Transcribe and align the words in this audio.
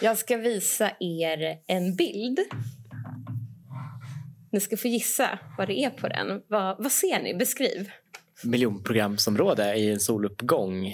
Jag 0.00 0.18
ska 0.18 0.36
visa 0.36 0.90
er 1.00 1.58
en 1.66 1.96
bild. 1.96 2.38
Ni 4.52 4.60
ska 4.60 4.76
få 4.76 4.88
gissa 4.88 5.38
vad 5.58 5.68
det 5.68 5.78
är 5.78 5.90
på 5.90 6.08
den. 6.08 6.42
Vad, 6.48 6.76
vad 6.82 6.92
ser 6.92 7.22
ni? 7.22 7.34
Beskriv. 7.34 7.90
Miljonprogramsområde 8.44 9.74
i 9.74 9.90
en 9.90 10.00
soluppgång. 10.00 10.86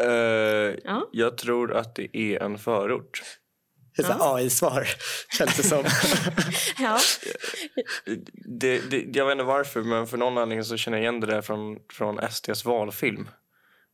Eh, 0.00 0.74
Ja. 0.84 1.08
Jag 1.12 1.38
tror 1.38 1.76
att 1.76 1.94
det 1.94 2.16
är 2.16 2.42
en 2.42 2.58
förort. 2.58 3.22
Det 3.96 4.02
är 4.02 4.06
så 4.06 4.12
Ja. 4.18 4.34
AI-svar, 4.36 4.86
känns 5.38 5.56
det 5.56 5.62
som. 5.62 5.84
Ja. 6.78 6.98
Det, 8.60 8.90
det, 8.90 9.16
jag 9.18 9.26
vet 9.26 9.32
inte 9.32 9.44
varför, 9.44 9.82
men 9.82 10.06
för 10.06 10.16
någon 10.18 10.38
anledning 10.38 10.64
så 10.64 10.76
känner 10.76 10.98
jag 10.98 11.02
igen 11.02 11.20
det 11.20 11.26
där 11.26 11.42
från, 11.42 11.78
från 11.92 12.20
SDs 12.30 12.64
valfilm. 12.64 13.28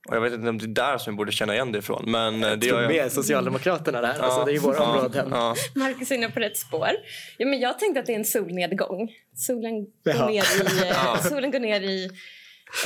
Och 0.09 0.17
jag 0.17 0.21
vet 0.21 0.33
inte 0.33 0.49
om 0.49 0.59
det 0.59 0.65
är 0.65 0.69
där 0.69 0.99
som 0.99 1.11
jag 1.13 1.17
borde 1.17 1.33
känna 1.33 1.55
igen 1.55 1.73
det 1.73 1.79
ifrån. 1.79 2.05
Men 2.07 2.45
eh, 2.45 2.51
det 2.51 2.67
Tror 2.69 2.81
gör 2.81 2.89
med 2.89 2.97
jag. 2.97 3.13
Socialdemokraterna 3.13 4.01
där. 4.01 4.19
Alltså, 4.19 4.45
det 4.45 4.51
är 4.51 4.53
ju 4.53 4.59
våra 4.59 4.77
ja, 4.77 4.91
områden. 4.91 5.29
Ja, 5.31 5.55
Marcus 5.75 6.11
är 6.11 6.15
inne 6.15 6.31
på 6.31 6.41
rätt 6.41 6.57
spår. 6.57 6.89
Ja, 7.37 7.47
men 7.47 7.61
jag 7.61 7.79
tänkte 7.79 8.01
att 8.01 8.07
det 8.07 8.13
är 8.13 8.19
en 8.19 8.25
solnedgång. 8.25 9.11
Solen 9.35 9.75
går 10.05 10.29
ner 10.29 10.43
i, 10.43 10.83
eh, 10.83 10.89
Ja. 10.89 11.19
solen 11.23 11.51
går 11.51 11.61
ner 11.61 11.81
i 11.81 12.11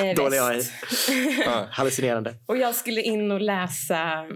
eh, 0.01 0.15
Dålig 0.17 0.39
AI. 0.39 0.63
ja. 1.45 1.67
Hallucinerande. 1.71 2.35
Och 2.47 2.57
jag 2.57 2.75
skulle 2.75 3.03
in 3.03 3.31
och 3.31 3.41
läsa 3.41 4.27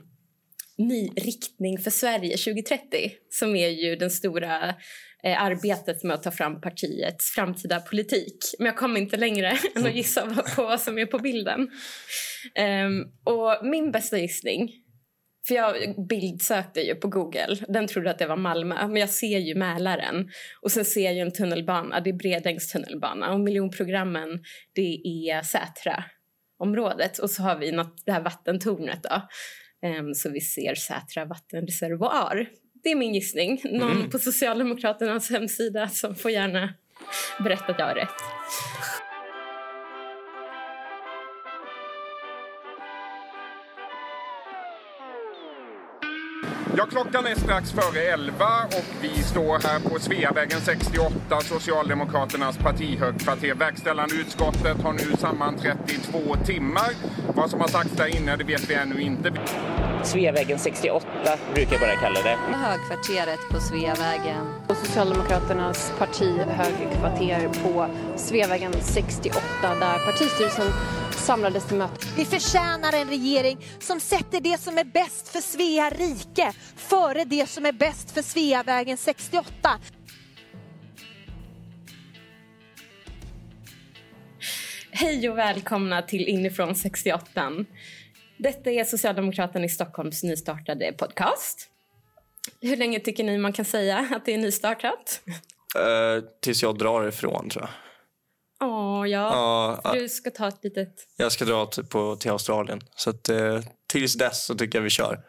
Ny 0.79 1.09
riktning 1.16 1.79
för 1.79 1.91
Sverige 1.91 2.37
2030 2.37 3.10
som 3.30 3.57
är 3.57 3.68
ju 3.68 3.96
den 3.96 4.10
stora 4.10 4.74
eh, 5.25 5.43
arbetet 5.43 6.02
med 6.05 6.15
att 6.15 6.23
ta 6.23 6.30
fram 6.30 6.61
partiets 6.61 7.30
framtida 7.30 7.80
politik. 7.80 8.38
Men 8.59 8.66
jag 8.66 8.77
kom 8.77 8.97
inte 8.97 9.16
längre 9.16 9.52
än 9.77 9.87
att 9.87 9.95
gissa 9.95 10.24
vad- 10.24 10.55
på 10.57 10.62
vad 10.62 10.80
som 10.80 10.98
är 10.98 11.07
på 11.07 11.19
bilden. 11.19 11.70
Ehm, 12.55 13.02
och 13.24 13.66
min 13.66 13.91
bästa 13.93 14.19
gissning, 14.19 14.73
för 15.48 15.55
jag 15.55 15.74
bildsökte 16.09 16.80
ju 16.80 16.95
på 16.95 17.09
Google, 17.09 17.57
den 17.69 17.87
trodde 17.87 18.10
att 18.10 18.19
det 18.19 18.27
var 18.27 18.37
Malmö, 18.37 18.87
men 18.88 18.97
jag 18.97 19.10
ser 19.10 19.38
ju 19.38 19.55
Mälaren 19.55 20.29
och 20.63 20.73
sen 20.73 20.85
ser 20.85 21.10
jag 21.13 21.18
en 21.18 21.33
tunnelbana, 21.33 22.01
det 22.01 22.10
är 22.10 22.15
Bredängs 22.15 22.68
tunnelbana 22.73 23.33
och 23.33 23.40
miljonprogrammen 23.40 24.29
det 24.74 25.01
är 25.30 25.43
Sätra 25.43 26.05
området 26.59 27.18
och 27.18 27.30
så 27.30 27.43
har 27.43 27.59
vi 27.59 27.73
något, 27.73 28.02
det 28.07 28.12
här 28.12 28.23
vattentornet 28.23 29.02
då. 29.02 29.23
Ehm, 29.88 30.15
så 30.15 30.30
vi 30.30 30.40
ser 30.40 30.74
Sätra 30.74 31.24
vattenreservoar. 31.24 32.46
Det 32.87 32.92
är 32.92 32.96
min 32.96 33.15
gissning. 33.15 33.60
Någon 33.65 34.10
på 34.10 34.18
Socialdemokraternas 34.18 35.30
hemsida 35.30 35.88
som 35.88 36.15
får 36.15 36.30
gärna 36.30 36.74
berätta 37.38 37.65
att 37.73 37.78
jag 37.78 37.87
har 37.87 37.95
rätt. 37.95 38.09
Ja, 46.76 46.87
klockan 46.90 47.26
är 47.26 47.34
strax 47.34 47.73
före 47.73 48.01
11 48.01 48.45
och 48.66 48.84
vi 49.02 49.09
står 49.09 49.68
här 49.68 49.80
på 49.80 50.00
Sveavägen 50.00 50.60
68, 50.60 51.40
Socialdemokraternas 51.40 52.59
partihögkvarter. 52.59 53.54
Verkställande 53.54 54.15
utskottet 54.15 54.82
har 54.82 54.93
nu 54.93 55.16
sammanträtt 55.18 55.93
i 55.93 55.98
två 55.98 56.34
timmar. 56.46 56.90
Vad 57.34 57.50
som 57.50 57.60
har 57.60 57.68
sagts 57.68 57.96
där 57.96 58.16
inne 58.16 58.37
det 58.37 58.45
vet 58.45 58.71
vi 58.71 58.74
ännu 58.74 59.00
inte. 59.00 59.32
Sveavägen 60.07 60.59
68 60.59 61.07
brukar 61.54 61.73
jag 61.73 61.80
bara 61.80 61.96
kalla 61.96 62.23
det. 62.23 62.37
Högkvarteret 62.57 63.40
på 63.51 63.60
Sveavägen. 63.60 64.47
och 64.69 64.76
Socialdemokraternas 64.76 65.93
partihögkvarter 65.99 67.49
på 67.62 67.87
Sveavägen 68.16 68.72
68 68.72 69.41
där 69.62 70.06
partistyrelsen 70.06 70.66
samlades 71.10 71.66
till 71.66 71.77
möte. 71.77 72.06
Vi 72.16 72.25
förtjänar 72.25 72.93
en 72.93 73.09
regering 73.09 73.59
som 73.78 74.00
sätter 74.00 74.41
det 74.41 74.60
som 74.60 74.78
är 74.78 74.84
bäst 74.84 75.28
för 75.28 75.41
Svea 75.41 75.91
rike 75.91 76.53
före 76.77 77.25
det 77.25 77.49
som 77.49 77.66
är 77.66 77.72
bäst 77.72 78.10
för 78.10 78.22
Sveavägen 78.22 78.97
68. 78.97 79.81
Hej 84.91 85.31
och 85.31 85.38
välkomna 85.38 86.03
till 86.03 86.28
Inifrån 86.28 86.75
68. 86.75 87.53
Detta 88.39 88.71
är 88.71 88.85
Socialdemokraterna 88.85 89.65
i 89.65 89.69
Stockholms 89.69 90.23
nystartade 90.23 90.93
podcast. 90.93 91.69
Hur 92.61 92.77
länge 92.77 93.01
tycker 93.01 93.25
ni 93.25 93.39
man 93.39 93.53
kan 93.53 93.65
säga 93.65 94.09
att 94.13 94.25
det 94.25 94.35
är 94.35 94.39
nystartat? 94.39 95.21
Eh, 95.77 96.25
tills 96.43 96.63
jag 96.63 96.79
drar 96.79 97.09
ifrån, 97.09 97.51
tror 97.51 97.65
jag. 97.65 97.71
Åh, 98.71 99.09
ja. 99.09 99.81
Ja, 99.85 99.93
Du 99.95 100.09
ska 100.09 100.31
ta 100.31 100.49
ett 100.49 100.59
litet 100.65 100.95
jag 101.17 101.33
ska 101.33 101.45
dra 101.45 101.67
till, 101.67 101.85
på, 101.85 102.17
till 102.17 102.31
Australien. 102.31 102.81
Så 102.97 103.11
att, 103.11 103.29
eh, 103.29 103.61
tills 103.87 104.15
dess 104.15 104.45
så 104.45 104.55
tycker 104.55 104.79
jag 104.79 104.83
vi 104.83 104.91
kör. 104.91 105.21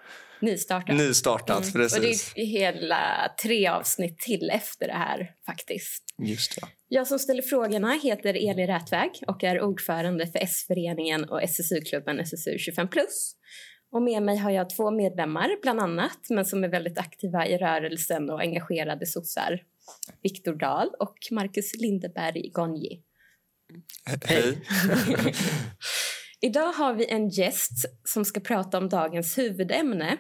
nystartat. 0.41 0.95
Nystartat, 0.95 1.49
Mm. 1.49 1.67
Och 1.73 1.79
det 1.79 1.99
precis. 1.99 2.33
är 2.35 2.45
hela 2.45 3.31
tre 3.43 3.67
avsnitt 3.67 4.19
till 4.19 4.49
efter 4.49 4.87
det 4.87 4.93
här 4.93 5.31
faktiskt. 5.45 6.03
Just 6.17 6.55
det. 6.55 6.67
Jag 6.87 7.07
som 7.07 7.19
ställer 7.19 7.41
frågorna 7.41 7.99
heter 8.03 8.33
Eli 8.33 8.67
Rätväg 8.67 9.11
och 9.27 9.43
är 9.43 9.61
ordförande 9.61 10.27
för 10.27 10.39
S-föreningen 10.39 11.23
och 11.23 11.43
SSU-klubben 11.43 12.19
SSU 12.19 12.57
25+. 12.57 12.89
Och 13.91 14.01
med 14.01 14.23
mig 14.23 14.37
har 14.37 14.51
jag 14.51 14.69
två 14.69 14.91
medlemmar, 14.91 15.61
bland 15.61 15.79
annat, 15.79 16.19
men 16.29 16.45
som 16.45 16.63
är 16.63 16.67
väldigt 16.67 16.97
aktiva 16.97 17.47
i 17.47 17.57
rörelsen 17.57 18.29
och 18.29 18.41
engagerade 18.41 19.05
sossar. 19.05 19.63
Viktor 20.23 20.53
Dahl 20.53 20.89
och 20.99 21.17
Marcus 21.31 21.75
Lindeberg 21.75 22.49
Gonji. 22.53 23.03
Hej. 24.25 24.61
Idag 26.41 26.73
har 26.73 26.93
vi 26.93 27.05
en 27.05 27.29
gäst 27.29 27.85
som 28.03 28.25
ska 28.25 28.39
prata 28.39 28.77
om 28.77 28.89
dagens 28.89 29.37
huvudämne, 29.37 30.17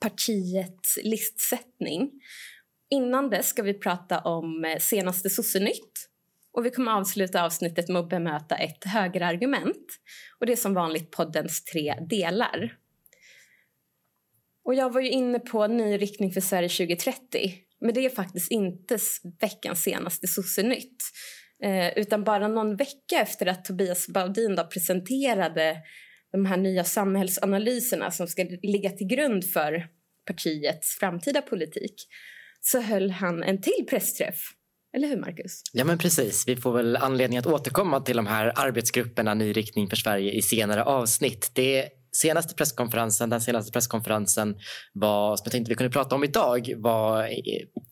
partiets 0.00 0.98
listsättning. 1.02 2.10
Innan 2.94 3.30
dess 3.30 3.46
ska 3.46 3.62
vi 3.62 3.74
prata 3.74 4.20
om 4.20 4.64
eh, 4.64 4.78
senaste 4.78 5.30
sossenytt. 5.30 6.08
Och 6.52 6.66
vi 6.66 6.70
kommer 6.70 6.92
avsluta 6.92 7.44
avsnittet 7.44 7.88
med 7.88 8.00
att 8.00 8.08
bemöta 8.08 8.56
ett 8.56 8.84
högerargument. 8.84 9.86
Och 10.40 10.46
det 10.46 10.52
är 10.52 10.56
som 10.56 10.74
vanligt 10.74 11.10
poddens 11.10 11.64
tre 11.64 11.94
delar. 12.10 12.76
Och 14.64 14.74
jag 14.74 14.92
var 14.92 15.00
ju 15.00 15.10
inne 15.10 15.38
på 15.38 15.66
ny 15.66 15.98
riktning 15.98 16.32
för 16.32 16.40
Sverige 16.40 16.68
2030. 16.68 17.54
Men 17.80 17.94
det 17.94 18.04
är 18.04 18.10
faktiskt 18.10 18.50
inte 18.50 18.98
veckans 19.40 19.82
senaste 19.82 20.26
sossenytt. 20.26 21.02
Eh, 21.64 21.98
utan 21.98 22.24
bara 22.24 22.48
någon 22.48 22.76
vecka 22.76 23.20
efter 23.22 23.46
att 23.46 23.64
Tobias 23.64 24.08
Baudin 24.08 24.54
då 24.54 24.64
presenterade 24.64 25.76
de 26.32 26.46
här 26.46 26.56
nya 26.56 26.84
samhällsanalyserna 26.84 28.10
som 28.10 28.26
ska 28.26 28.46
ligga 28.62 28.90
till 28.90 29.06
grund 29.06 29.44
för 29.44 29.88
partiets 30.26 30.96
framtida 30.98 31.42
politik 31.42 31.94
så 32.66 32.80
höll 32.80 33.10
han 33.10 33.42
en 33.42 33.60
till 33.60 33.86
pressträff. 33.90 34.40
Eller 34.96 35.08
hur, 35.08 35.16
Marcus? 35.16 35.62
Ja, 35.72 35.84
men 35.84 35.98
precis. 35.98 36.48
Vi 36.48 36.56
får 36.56 36.72
väl 36.72 36.96
anledning 36.96 37.38
att 37.38 37.46
återkomma 37.46 38.00
till 38.00 38.16
de 38.16 38.26
här 38.26 38.52
arbetsgrupperna 38.56 39.34
Ny 39.34 39.52
riktning 39.52 39.88
för 39.88 39.96
Sverige 39.96 40.32
i 40.32 40.42
senare 40.42 40.84
avsnitt. 40.84 41.50
Det 41.54 41.88
senaste 42.12 42.54
presskonferensen, 42.54 43.30
den 43.30 43.40
senaste 43.40 43.72
presskonferensen 43.72 44.56
var, 44.92 45.36
som 45.36 45.44
jag 45.44 45.52
tänkte 45.52 45.68
vi 45.68 45.74
kunde 45.74 45.90
prata 45.90 46.14
om 46.14 46.24
idag, 46.24 46.74
var 46.76 47.22
eh, 47.22 47.30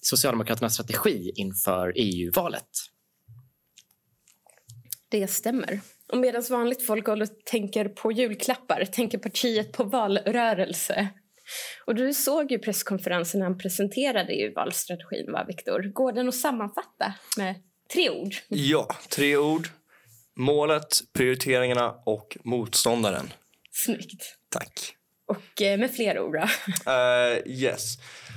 Socialdemokraternas 0.00 0.74
strategi 0.74 1.32
inför 1.34 1.92
EU-valet. 1.96 2.68
Det 5.08 5.28
stämmer. 5.28 5.80
Och 6.12 6.18
medan 6.18 6.42
vanligt 6.50 6.86
folk 6.86 7.06
håller 7.06 7.26
tänker 7.26 7.88
på 7.88 8.12
julklappar 8.12 8.84
tänker 8.84 9.18
partiet 9.18 9.72
på 9.72 9.84
valrörelse. 9.84 11.08
Och 11.84 11.94
du 11.94 12.14
såg 12.14 12.50
ju 12.50 12.58
presskonferensen 12.58 13.40
när 13.40 13.46
han 13.46 13.58
presenterade 13.58 14.32
ju 14.32 14.52
valstrategin, 14.52 15.32
va, 15.32 15.44
Viktor? 15.48 15.82
Går 15.82 16.12
den 16.12 16.28
att 16.28 16.34
sammanfatta 16.34 17.14
med 17.36 17.54
tre 17.92 18.10
ord? 18.10 18.34
Ja, 18.48 18.88
tre 19.08 19.36
ord. 19.36 19.68
Målet, 20.34 21.00
prioriteringarna 21.12 21.94
och 22.04 22.36
motståndaren. 22.44 23.32
Snyggt. 23.70 24.36
Tack. 24.48 24.96
Och 25.26 25.62
eh, 25.62 25.78
med 25.78 25.94
fler 25.94 26.20
ord 26.20 26.34
då? 26.34 26.46
Eh, 26.92 27.38
yes. 27.46 27.96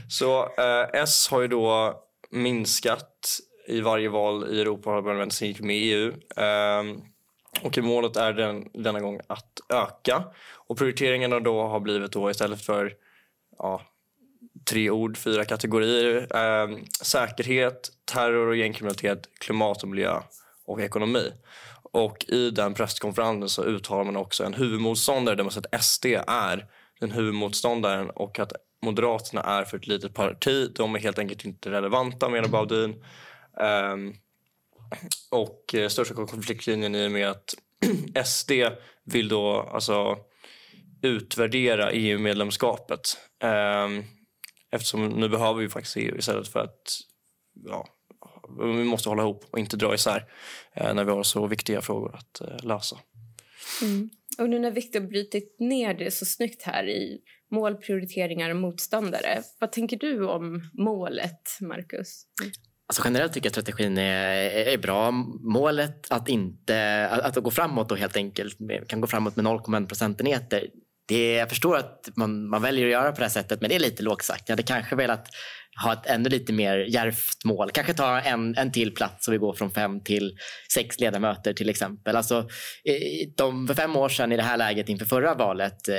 Så 0.10 0.44
eh, 0.44 1.02
S 1.02 1.28
har 1.32 1.42
ju 1.42 1.48
då 1.48 1.96
minskat 2.32 3.40
i 3.68 3.82
varje 3.82 4.10
val 4.10 4.56
i 4.56 4.62
Europaparlamentet 4.62 5.38
sen 5.38 5.48
gick 5.48 5.62
med 5.62 5.76
i 5.76 5.94
EU. 5.94 6.14
Ehm, 6.36 7.02
och 7.66 7.78
målet 7.78 8.16
är 8.16 8.34
den, 8.34 8.70
denna 8.74 9.00
gång 9.00 9.20
att 9.28 9.60
öka. 9.74 10.24
Och 10.54 10.78
prioriteringarna 10.78 11.40
då 11.40 11.64
har 11.64 11.80
blivit 11.80 12.12
då 12.12 12.32
istället 12.32 12.62
för 12.62 12.94
ja, 13.58 13.82
tre 14.70 14.90
ord, 14.90 15.18
fyra 15.18 15.46
kategorier. 15.46 16.36
Eh, 16.36 16.78
säkerhet, 17.02 17.90
terror 18.06 18.48
och 18.48 18.56
gängkriminalitet, 18.56 19.30
klimat 19.40 19.84
och 19.84 19.90
miljö 19.90 20.20
och 20.66 20.82
ekonomi. 20.82 21.32
Och 21.92 22.26
i 22.28 22.50
den 22.50 22.74
presskonferensen 22.74 23.50
så 23.50 23.64
uttalar 23.64 24.04
man 24.04 24.18
också 24.18 24.44
en 24.44 24.54
huvudmotståndare 24.54 25.36
där 25.36 25.44
man 25.44 25.52
säger 25.52 25.68
att 25.72 25.84
SD 25.84 26.06
är 26.28 26.66
den 27.00 27.12
huvudmotståndaren 27.12 28.10
och 28.10 28.40
att 28.40 28.54
Moderaterna 28.82 29.42
är 29.42 29.64
för 29.64 29.78
ett 29.78 29.88
litet 29.88 30.14
parti. 30.14 30.72
De 30.76 30.96
är 30.96 31.00
helt 31.00 31.20
enkelt 31.20 31.46
inte 31.46 31.72
relevanta 31.72 32.30
menar 32.30 32.48
Baudin. 32.48 33.04
Ehm, 33.62 34.14
och 35.32 35.76
eh, 35.76 35.88
största 35.88 36.14
konfliktlinjen 36.14 36.96
i 36.96 37.08
och 37.08 37.12
med 37.12 37.30
att 37.30 37.56
SD 38.26 38.52
vill 39.04 39.28
då 39.28 39.70
alltså 39.74 40.18
utvärdera 41.02 41.92
EU-medlemskapet. 41.92 43.18
Ehm, 43.44 44.04
eftersom 44.72 45.08
nu 45.08 45.30
behöver 45.30 45.62
vi 45.62 45.70
faktiskt 45.70 45.98
EU 45.98 46.18
istället 46.18 46.48
för 46.48 46.60
att 46.60 47.00
ja, 47.66 47.88
vi 48.60 48.84
måste 48.84 49.10
hålla 49.10 49.24
ihop 49.24 49.46
och 49.52 49.60
inte 49.60 49.78
dra 49.78 49.94
isär 49.94 50.26
eh, 50.74 50.94
när 50.94 51.04
vi 51.04 51.12
har 51.12 51.24
så 51.24 51.48
viktiga 51.48 51.82
frågor 51.82 52.16
att 52.16 52.42
eh, 52.42 52.66
lösa. 52.66 52.98
Mm. 53.82 54.10
Och 54.38 54.50
nu 54.50 54.60
när 54.60 54.72
Viktor 54.72 55.00
brutit 55.00 55.56
ner 55.60 55.94
det 55.94 56.12
så 56.12 56.26
snyggt 56.26 56.64
här 56.64 56.90
i 56.90 57.22
mål, 57.52 57.76
prioriteringar 57.76 58.50
och 58.50 58.56
motståndare. 58.56 59.44
Vad 59.60 59.72
tänker 59.72 59.98
du 59.98 60.28
om 60.28 60.70
målet, 60.74 61.58
Marcus? 61.62 62.26
Alltså 62.88 63.02
generellt 63.06 63.34
tycker 63.34 63.46
jag 63.46 63.52
att 63.52 63.66
strategin 63.66 63.98
är, 63.98 64.68
är 64.68 64.78
bra. 64.78 65.12
Målet 65.42 66.12
att, 66.12 66.30
inte, 66.30 67.08
att, 67.12 67.38
att 67.38 67.44
gå 67.44 67.52
framåt 67.52 67.92
och 67.92 67.98
helt 67.98 68.16
enkelt 68.16 68.58
kan 68.88 69.02
gå 69.02 69.08
framåt 69.08 69.36
med 69.36 69.46
0,1 69.46 69.88
procentenheter 69.88 70.68
det, 71.08 71.34
jag 71.34 71.50
förstår 71.50 71.78
att 71.78 72.10
man, 72.16 72.50
man 72.50 72.62
väljer 72.62 72.86
att 72.86 72.92
göra 72.92 73.12
på 73.12 73.18
det 73.18 73.24
här 73.24 73.30
sättet 73.30 73.62
men 73.62 73.70
det 73.70 73.76
är 73.76 73.80
lite 73.80 74.04
lågt 74.04 74.24
sagt. 74.24 74.50
Jag 74.50 74.54
hade 74.54 74.64
kanske 74.64 74.96
velat 74.96 75.28
ha 75.84 75.94
ett 75.94 76.06
ännu 76.06 76.30
lite 76.30 76.54
mer 76.54 76.78
djärvt 76.78 77.46
mål. 77.46 77.72
Kanske 77.72 77.94
ta 77.94 78.20
en, 78.20 78.56
en 78.56 78.72
till 78.72 78.94
plats 78.94 79.26
så 79.26 79.32
vi 79.32 79.38
går 79.38 79.54
från 79.54 79.72
fem 79.72 80.04
till 80.04 80.38
sex 80.74 81.00
ledamöter 81.00 81.54
till 81.54 81.70
exempel. 81.70 82.16
Alltså, 82.16 82.48
de, 83.38 83.68
för 83.68 83.74
fem 83.74 83.96
år 83.96 84.10
sedan 84.10 84.32
i 84.32 84.38
det 84.38 84.44
här 84.44 84.58
läget 84.58 84.90
inför 84.90 85.06
förra 85.06 85.34
valet, 85.34 85.88
eh, 85.88 85.96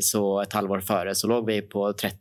så 0.00 0.40
ett 0.40 0.52
halvår 0.52 0.80
före, 0.80 1.14
så 1.14 1.28
låg 1.28 1.46
vi 1.46 1.62
på 1.62 1.92
30, 1.92 2.16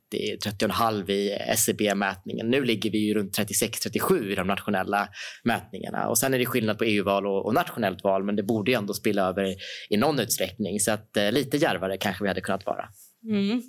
30,5 0.46 1.12
i 1.12 1.32
SCB-mätningen. 1.32 2.50
Nu 2.50 2.66
ligger 2.66 2.92
vi 2.92 3.14
runt 3.14 3.38
36-37 3.38 4.32
i 4.32 4.36
de 4.36 4.48
nationella 4.48 5.08
mätningarna. 5.44 6.08
Och 6.08 6.18
sen 6.18 6.34
är 6.34 6.40
det 6.40 6.46
skillnad 6.46 6.78
på 6.78 6.84
EU-val 6.84 7.28
och, 7.28 7.46
och, 7.46 7.54
nationellt 7.54 8.04
val, 8.04 8.24
men 8.24 8.36
det 8.36 8.44
borde 8.44 8.74
ändå 8.74 8.94
spilla 8.94 9.30
över 9.30 9.56
i 9.90 9.98
någon 9.98 10.20
utsträckning. 10.20 10.80
Så 10.80 10.92
att, 10.92 11.18
eh, 11.18 11.32
lite 11.32 11.58
djärvare 11.58 11.98
kanske 11.98 12.24
vi 12.24 12.28
hade 12.28 12.42
kunnat 12.42 12.66
vara. 12.66 12.90
Mm. 13.30 13.62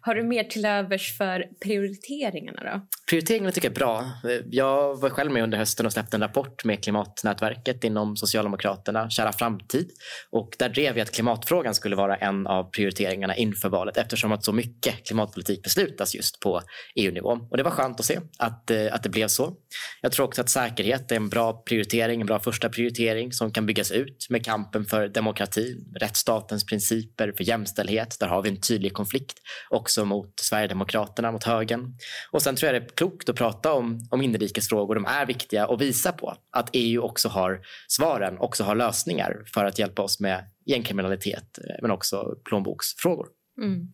Har 0.00 0.14
du 0.14 0.22
mer 0.22 0.44
till 0.44 0.64
övers 0.64 1.16
för 1.18 1.44
prioriteringarna? 1.60 2.60
då? 2.64 2.86
Prioriteringarna 3.10 3.52
tycker 3.52 3.68
jag 3.68 3.72
är 3.72 3.78
bra. 3.78 4.10
Jag 4.50 5.00
var 5.00 5.10
själv 5.10 5.32
med 5.32 5.42
under 5.42 5.58
hösten 5.58 5.86
och 5.86 5.92
släppte 5.92 6.16
en 6.16 6.20
rapport 6.20 6.64
med 6.64 6.84
klimatnätverket 6.84 7.84
inom 7.84 8.16
Socialdemokraterna, 8.16 9.10
Kära 9.10 9.32
framtid. 9.32 9.90
Och 10.30 10.54
där 10.58 10.68
drev 10.68 10.98
jag 10.98 11.04
att 11.04 11.14
klimatfrågan 11.14 11.74
skulle 11.74 11.96
vara 11.96 12.16
en 12.16 12.46
av 12.46 12.70
prioriteringarna 12.70 13.36
inför 13.36 13.68
valet 13.68 13.96
eftersom 13.96 14.32
att 14.32 14.44
så 14.44 14.52
mycket 14.52 15.06
klimatpolitik 15.06 15.62
beslutas 15.62 16.14
just 16.14 16.40
på 16.40 16.62
EU-nivå. 16.96 17.38
Och 17.50 17.56
det 17.56 17.62
var 17.62 17.70
skönt 17.70 18.00
att 18.00 18.06
se 18.06 18.20
att, 18.38 18.70
eh, 18.70 18.94
att 18.94 19.02
det 19.02 19.08
blev 19.08 19.28
så. 19.28 19.54
Jag 20.00 20.12
tror 20.12 20.26
också 20.26 20.40
att 20.40 20.48
säkerhet 20.48 21.12
är 21.12 21.16
en 21.16 21.28
bra 21.28 21.52
prioritering, 21.52 22.20
en 22.20 22.26
bra 22.26 22.40
första 22.40 22.68
prioritering 22.68 23.32
som 23.32 23.52
kan 23.52 23.66
byggas 23.66 23.90
ut 23.90 24.26
med 24.30 24.44
kampen 24.44 24.84
för 24.84 25.08
demokrati, 25.08 25.76
rättsstatens 26.00 26.66
principer, 26.66 27.32
för 27.36 27.44
jämställdhet. 27.44 28.16
Där 28.20 28.26
har 28.26 28.42
vi 28.42 28.48
en 28.48 28.60
tydlig 28.60 28.92
konflikt 28.92 29.38
också 29.72 30.04
mot 30.04 30.40
Sverigedemokraterna, 30.40 31.32
mot 31.32 31.44
högern. 31.44 31.94
Och 32.30 32.42
sen 32.42 32.56
tror 32.56 32.72
jag 32.72 32.82
det 32.82 32.86
är 32.86 32.96
klokt 32.96 33.28
att 33.28 33.36
prata 33.36 33.72
om, 33.72 34.08
om 34.10 34.22
inrikesfrågor. 34.22 34.94
De 34.94 35.04
är 35.04 35.26
viktiga 35.26 35.66
och 35.66 35.80
visa 35.80 36.12
på 36.12 36.36
att 36.50 36.70
EU 36.72 37.02
också 37.02 37.28
har 37.28 37.60
svaren, 37.88 38.38
också 38.38 38.64
har 38.64 38.74
lösningar 38.74 39.44
för 39.54 39.64
att 39.64 39.78
hjälpa 39.78 40.02
oss 40.02 40.20
med 40.20 40.44
gängkriminalitet 40.66 41.58
men 41.82 41.90
också 41.90 42.36
plånboksfrågor. 42.44 43.26
Mm. 43.58 43.92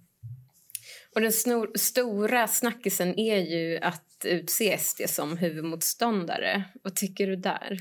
Och 1.15 1.21
den 1.21 1.33
snor, 1.33 1.71
stora 1.75 2.49
snackisen 2.49 3.19
är 3.19 3.37
ju 3.37 3.79
att 3.79 4.05
utse 4.25 4.79
SD 4.79 5.01
som 5.07 5.37
huvudmotståndare. 5.37 6.65
Vad 6.83 6.97
tycker 6.97 7.27
du 7.27 7.37
där? 7.37 7.79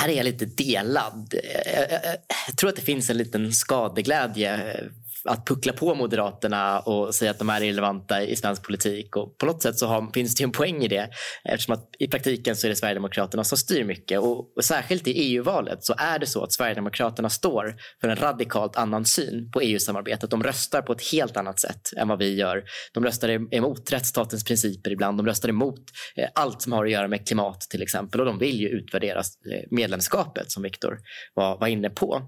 Här 0.00 0.08
är 0.08 0.12
jag 0.12 0.24
lite 0.24 0.44
delad. 0.44 1.34
Jag, 1.64 1.90
jag, 1.90 2.16
jag 2.46 2.56
tror 2.56 2.70
att 2.70 2.76
det 2.76 2.82
finns 2.82 3.10
en 3.10 3.16
liten 3.16 3.52
skadeglädje 3.52 4.76
att 5.24 5.46
puckla 5.46 5.72
på 5.72 5.94
Moderaterna 5.94 6.80
och 6.80 7.14
säga 7.14 7.30
att 7.30 7.38
de 7.38 7.50
är 7.50 7.62
irrelevanta 7.62 8.22
i 8.22 8.36
svensk 8.36 8.62
politik. 8.62 9.16
Och 9.16 9.38
på 9.38 9.46
något 9.46 9.62
sätt 9.62 9.78
så 9.78 9.86
har, 9.86 10.12
finns 10.14 10.34
det 10.34 10.44
en 10.44 10.52
poäng 10.52 10.82
i 10.82 10.88
det 10.88 11.10
eftersom 11.44 11.74
att 11.74 11.88
i 11.98 12.08
praktiken 12.08 12.56
så 12.56 12.66
är 12.66 12.68
det 12.68 12.76
Sverigedemokraterna 12.76 13.44
som 13.44 13.58
styr 13.58 13.84
mycket. 13.84 14.20
Och, 14.20 14.56
och 14.56 14.64
särskilt 14.64 15.08
i 15.08 15.10
EU-valet 15.10 15.84
så 15.84 15.94
är 15.98 16.18
det 16.18 16.26
så 16.26 16.44
att 16.44 16.52
Sverigedemokraterna 16.52 17.30
står 17.30 17.74
för 18.00 18.08
en 18.08 18.16
radikalt 18.16 18.76
annan 18.76 19.04
syn 19.04 19.50
på 19.50 19.60
EU-samarbetet. 19.60 20.30
De 20.30 20.42
röstar 20.42 20.82
på 20.82 20.92
ett 20.92 21.12
helt 21.12 21.36
annat 21.36 21.60
sätt 21.60 21.80
än 21.96 22.08
vad 22.08 22.18
vi 22.18 22.34
gör. 22.34 22.62
De 22.94 23.04
röstar 23.04 23.54
emot 23.54 23.92
rättsstatens 23.92 24.44
principer 24.44 24.90
ibland. 24.90 25.18
De 25.18 25.26
röstar 25.26 25.48
emot 25.48 25.80
eh, 26.16 26.28
allt 26.34 26.62
som 26.62 26.72
har 26.72 26.84
att 26.84 26.92
göra 26.92 27.08
med 27.08 27.28
klimat 27.28 27.60
till 27.60 27.82
exempel 27.82 28.20
och 28.20 28.26
de 28.26 28.38
vill 28.38 28.60
ju 28.60 28.68
utvärdera 28.68 29.18
eh, 29.18 29.64
medlemskapet 29.70 30.50
som 30.50 30.62
Viktor 30.62 30.98
var, 31.34 31.58
var 31.58 31.66
inne 31.66 31.90
på. 31.90 32.22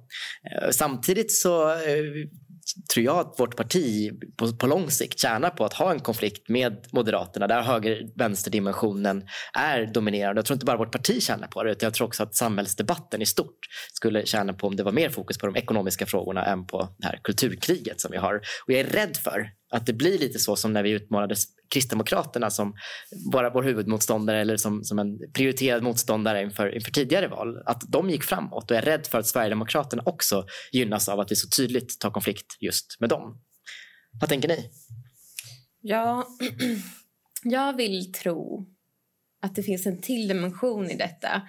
Eh, 0.52 0.70
samtidigt 0.70 1.32
så 1.32 1.70
eh, 1.70 2.04
tror 2.94 3.06
jag 3.06 3.18
att 3.18 3.40
vårt 3.40 3.56
parti 3.56 4.10
på, 4.36 4.52
på 4.52 4.66
lång 4.66 4.90
sikt 4.90 5.18
tjänar 5.18 5.50
på 5.50 5.64
att 5.64 5.72
ha 5.72 5.90
en 5.92 6.00
konflikt 6.00 6.48
med 6.48 6.86
Moderaterna 6.92 7.46
där 7.46 7.62
höger-vänster-dimensionen 7.62 9.26
är 9.58 9.86
dominerande. 9.86 10.38
Jag 10.38 10.46
tror 10.46 10.54
inte 10.54 10.66
bara 10.66 10.76
vårt 10.76 10.92
parti 10.92 11.22
tjänar 11.22 11.48
på 11.48 11.62
det 11.62 11.70
utan 11.70 11.86
jag 11.86 11.94
tror 11.94 12.06
också 12.06 12.22
att 12.22 12.34
samhällsdebatten 12.34 13.22
i 13.22 13.26
stort 13.26 13.58
skulle 13.92 14.26
tjäna 14.26 14.52
på 14.52 14.66
om 14.66 14.76
det 14.76 14.82
var 14.82 14.92
mer 14.92 15.08
fokus 15.08 15.38
på 15.38 15.46
de 15.46 15.56
ekonomiska 15.56 16.06
frågorna 16.06 16.44
än 16.44 16.66
på 16.66 16.88
det 16.98 17.06
här 17.06 17.20
kulturkriget 17.22 18.00
som 18.00 18.10
vi 18.10 18.16
har. 18.16 18.34
Och 18.34 18.72
jag 18.72 18.80
är 18.80 18.84
rädd 18.84 19.16
för 19.16 19.50
att 19.72 19.86
det 19.86 19.92
blir 19.92 20.18
lite 20.18 20.38
så 20.38 20.56
som 20.56 20.72
när 20.72 20.82
vi 20.82 20.90
utmålade 20.90 21.34
Kristdemokraterna 21.74 22.50
som 22.50 22.74
bara 23.32 23.50
vår 23.50 23.62
huvudmotståndare 23.62 24.40
eller 24.40 24.56
som, 24.56 24.84
som 24.84 24.98
en 24.98 25.18
prioriterad 25.32 25.82
motståndare 25.82 26.42
inför, 26.42 26.74
inför 26.74 26.90
tidigare 26.90 27.28
val. 27.28 27.62
Att 27.66 27.82
de 27.88 28.10
gick 28.10 28.24
framåt 28.24 28.70
och 28.70 28.76
jag 28.76 28.82
är 28.82 28.86
rädd 28.86 29.06
för 29.06 29.18
att 29.18 29.26
Sverigedemokraterna 29.26 30.02
också 30.06 30.46
gynnas 30.72 31.08
av 31.08 31.20
att 31.20 31.30
vi 31.30 31.36
så 31.36 31.48
tydligt 31.48 32.00
tar 32.00 32.10
konflikt 32.10 32.56
just 32.60 32.96
med 33.00 33.08
dem. 33.08 33.40
Vad 34.20 34.28
tänker 34.28 34.48
ni? 34.48 34.70
Ja, 35.80 36.26
jag 37.44 37.76
vill 37.76 38.12
tro 38.12 38.66
att 39.42 39.54
det 39.54 39.62
finns 39.62 39.86
en 39.86 40.00
till 40.00 40.28
dimension 40.28 40.90
i 40.90 40.96
detta. 40.96 41.42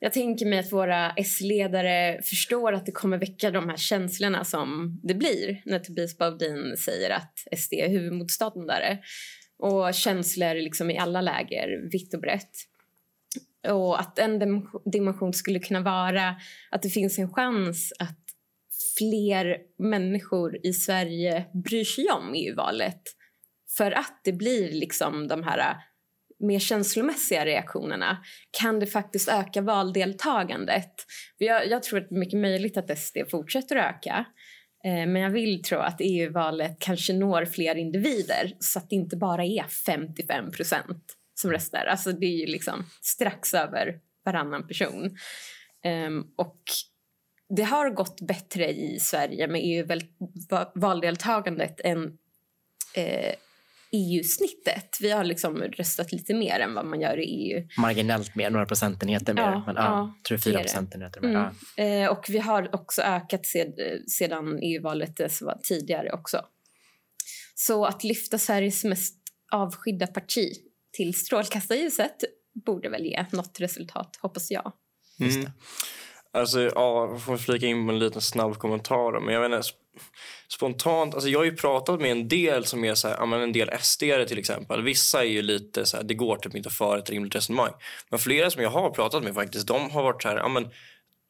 Jag 0.00 0.12
tänker 0.12 0.46
mig 0.46 0.58
att 0.58 0.72
våra 0.72 1.10
S-ledare 1.10 2.22
förstår 2.22 2.72
att 2.72 2.86
det 2.86 2.92
kommer 2.92 3.18
väcka 3.18 3.50
de 3.50 3.68
här 3.68 3.76
känslorna 3.76 4.44
som 4.44 5.00
det 5.02 5.14
blir 5.14 5.62
när 5.64 5.78
Tobias 5.78 6.18
Baudin 6.18 6.76
säger 6.76 7.10
att 7.10 7.34
SD 7.58 7.72
är 7.72 7.88
huvudmotståndare. 7.88 8.98
Och 9.58 9.94
känslor 9.94 10.54
liksom 10.54 10.90
i 10.90 10.98
alla 10.98 11.20
läger, 11.20 11.90
vitt 11.92 12.14
och 12.14 12.20
brett. 12.20 12.50
Och 13.68 14.00
att 14.00 14.18
en 14.18 14.62
dimension 14.92 15.32
skulle 15.32 15.58
kunna 15.58 15.80
vara 15.80 16.36
att 16.70 16.82
det 16.82 16.90
finns 16.90 17.18
en 17.18 17.34
chans 17.34 17.92
att 17.98 18.18
fler 18.98 19.56
människor 19.78 20.66
i 20.66 20.72
Sverige 20.72 21.46
bryr 21.64 21.84
sig 21.84 22.10
om 22.10 22.34
EU-valet 22.34 23.02
för 23.76 23.92
att 23.92 24.20
det 24.24 24.32
blir 24.32 24.72
liksom 24.72 25.28
de 25.28 25.42
här 25.42 25.76
mer 26.40 26.58
känslomässiga 26.58 27.44
reaktionerna 27.44 28.18
kan 28.60 28.80
det 28.80 28.86
faktiskt 28.86 29.28
öka 29.28 29.60
valdeltagandet. 29.60 30.92
Jag, 31.38 31.68
jag 31.68 31.82
tror 31.82 31.98
att 31.98 32.08
det 32.08 32.14
är 32.14 32.18
mycket 32.18 32.40
möjligt 32.40 32.76
att 32.76 32.98
SD 32.98 33.16
fortsätter 33.30 33.76
att 33.76 33.94
öka. 33.94 34.24
Eh, 34.84 35.06
men 35.06 35.16
jag 35.16 35.30
vill 35.30 35.62
tro 35.62 35.78
att 35.78 36.00
EU-valet 36.00 36.76
kanske 36.78 37.12
når 37.12 37.44
fler 37.44 37.74
individer 37.74 38.52
så 38.58 38.78
att 38.78 38.90
det 38.90 38.96
inte 38.96 39.16
bara 39.16 39.44
är 39.44 39.66
55 39.86 40.50
procent 40.50 41.04
som 41.34 41.50
röstar. 41.50 41.86
Alltså 41.86 42.12
det 42.12 42.26
är 42.26 42.40
ju 42.40 42.46
liksom 42.46 42.84
strax 43.02 43.54
över 43.54 44.00
varannan 44.24 44.66
person. 44.66 45.16
Ehm, 45.84 46.24
och 46.36 46.62
det 47.56 47.62
har 47.62 47.90
gått 47.90 48.20
bättre 48.20 48.70
i 48.70 48.98
Sverige 49.00 49.48
med 49.48 49.60
EU-valdeltagandet 49.64 51.80
än 51.84 52.18
eh, 52.94 53.34
EU-snittet. 53.92 54.98
Vi 55.00 55.10
har 55.10 55.24
liksom 55.24 55.56
röstat 55.56 56.12
lite 56.12 56.34
mer 56.34 56.60
än 56.60 56.74
vad 56.74 56.86
man 56.86 57.00
gör 57.00 57.20
i 57.20 57.24
EU. 57.24 57.68
Marginellt 57.78 58.34
mer, 58.34 58.50
några 58.50 58.66
procentenheter 58.66 59.34
mer. 59.34 59.42
Ja, 59.42 59.62
men, 59.66 59.76
ja, 59.76 59.82
ja, 59.82 60.14
tror 60.28 60.38
fyra 60.38 60.60
procentenheter 60.60 61.20
mer. 61.20 61.28
Mm. 61.28 61.50
Ja. 61.76 61.84
Eh, 61.84 62.10
och 62.10 62.24
vi 62.28 62.38
har 62.38 62.74
också 62.74 63.02
ökat 63.02 63.46
sed, 63.46 63.74
sedan 64.06 64.58
EU-valet 64.62 65.40
var 65.40 65.58
tidigare 65.62 66.12
också. 66.12 66.44
Så 67.54 67.84
att 67.84 68.04
lyfta 68.04 68.38
Sveriges 68.38 68.84
mest 68.84 69.16
avskydda 69.52 70.06
parti 70.06 70.52
till 70.92 71.14
strålkastarljuset 71.14 72.16
borde 72.66 72.88
väl 72.88 73.04
ge 73.04 73.26
något 73.32 73.60
resultat, 73.60 74.18
hoppas 74.20 74.50
jag. 74.50 74.72
Mm. 75.20 75.50
Alltså, 76.32 76.60
ja, 76.60 77.08
jag 77.10 77.22
får 77.22 77.36
flika 77.36 77.66
in 77.66 77.86
med 77.86 77.92
en 77.92 77.98
liten 77.98 78.22
snabb 78.22 78.58
kommentar. 78.58 79.20
Men 79.20 79.34
jag 79.34 79.40
vet 79.40 79.56
inte, 79.56 79.68
spontant, 80.48 81.14
alltså 81.14 81.30
jag 81.30 81.38
har 81.38 81.44
ju 81.44 81.56
pratat 81.56 82.00
med 82.00 82.10
en 82.10 82.28
del 82.28 82.64
som 82.64 82.84
är 82.84 82.94
så 82.94 83.08
här, 83.08 83.34
en 83.42 83.52
del 83.52 83.70
sd 83.80 84.28
till 84.28 84.38
exempel. 84.38 84.82
Vissa 84.82 85.24
är 85.24 85.28
ju 85.28 85.42
lite 85.42 85.86
så 85.86 85.96
här, 85.96 86.04
det 86.04 86.14
går 86.14 86.36
typ 86.36 86.54
inte 86.54 86.70
för 86.70 86.98
ett 86.98 87.10
rimligt 87.10 87.34
resonemang. 87.34 87.72
Men 88.10 88.18
flera 88.18 88.50
som 88.50 88.62
jag 88.62 88.70
har 88.70 88.90
pratat 88.90 89.22
med 89.22 89.34
faktiskt, 89.34 89.66
de 89.66 89.90
har 89.90 90.02
varit 90.02 90.22
så 90.22 90.28
här, 90.28 90.48
men 90.48 90.70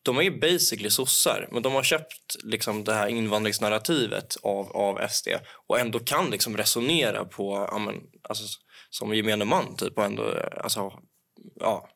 de 0.02 0.18
är 0.18 0.22
ju 0.22 0.40
basically 0.40 0.90
sossar, 0.90 1.48
men 1.52 1.62
de 1.62 1.72
har 1.72 1.82
köpt 1.82 2.36
liksom 2.44 2.84
det 2.84 2.94
här 2.94 3.08
invandringsnarrativet 3.08 4.36
av, 4.42 4.76
av 4.76 5.08
SD 5.08 5.28
och 5.66 5.78
ändå 5.80 5.98
kan 5.98 6.30
liksom 6.30 6.56
resonera 6.56 7.24
på, 7.24 7.78
men, 7.80 7.94
alltså, 8.22 8.44
som 8.90 9.14
gemene 9.14 9.44
man 9.44 9.76
typ 9.76 9.98
och 9.98 10.04
ändå, 10.04 10.34
alltså, 10.56 10.92
ja. 11.60 11.88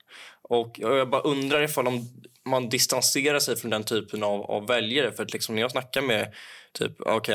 Och 0.43 0.76
jag 0.79 1.11
bara 1.11 1.23
undrar 1.23 1.62
ifall 1.62 1.85
de 1.85 2.09
man 2.45 2.69
distanserar 2.69 3.39
sig 3.39 3.57
från 3.57 3.71
den 3.71 3.85
typen 3.85 4.23
av, 4.23 4.43
av 4.43 4.67
väljare. 4.67 5.13
För 5.13 5.23
att 5.23 5.33
liksom 5.33 5.55
när 5.55 5.63
jag 5.63 5.71
snackar 5.71 6.03
med, 6.03 6.35
typ, 6.73 7.01
okay, 7.01 7.35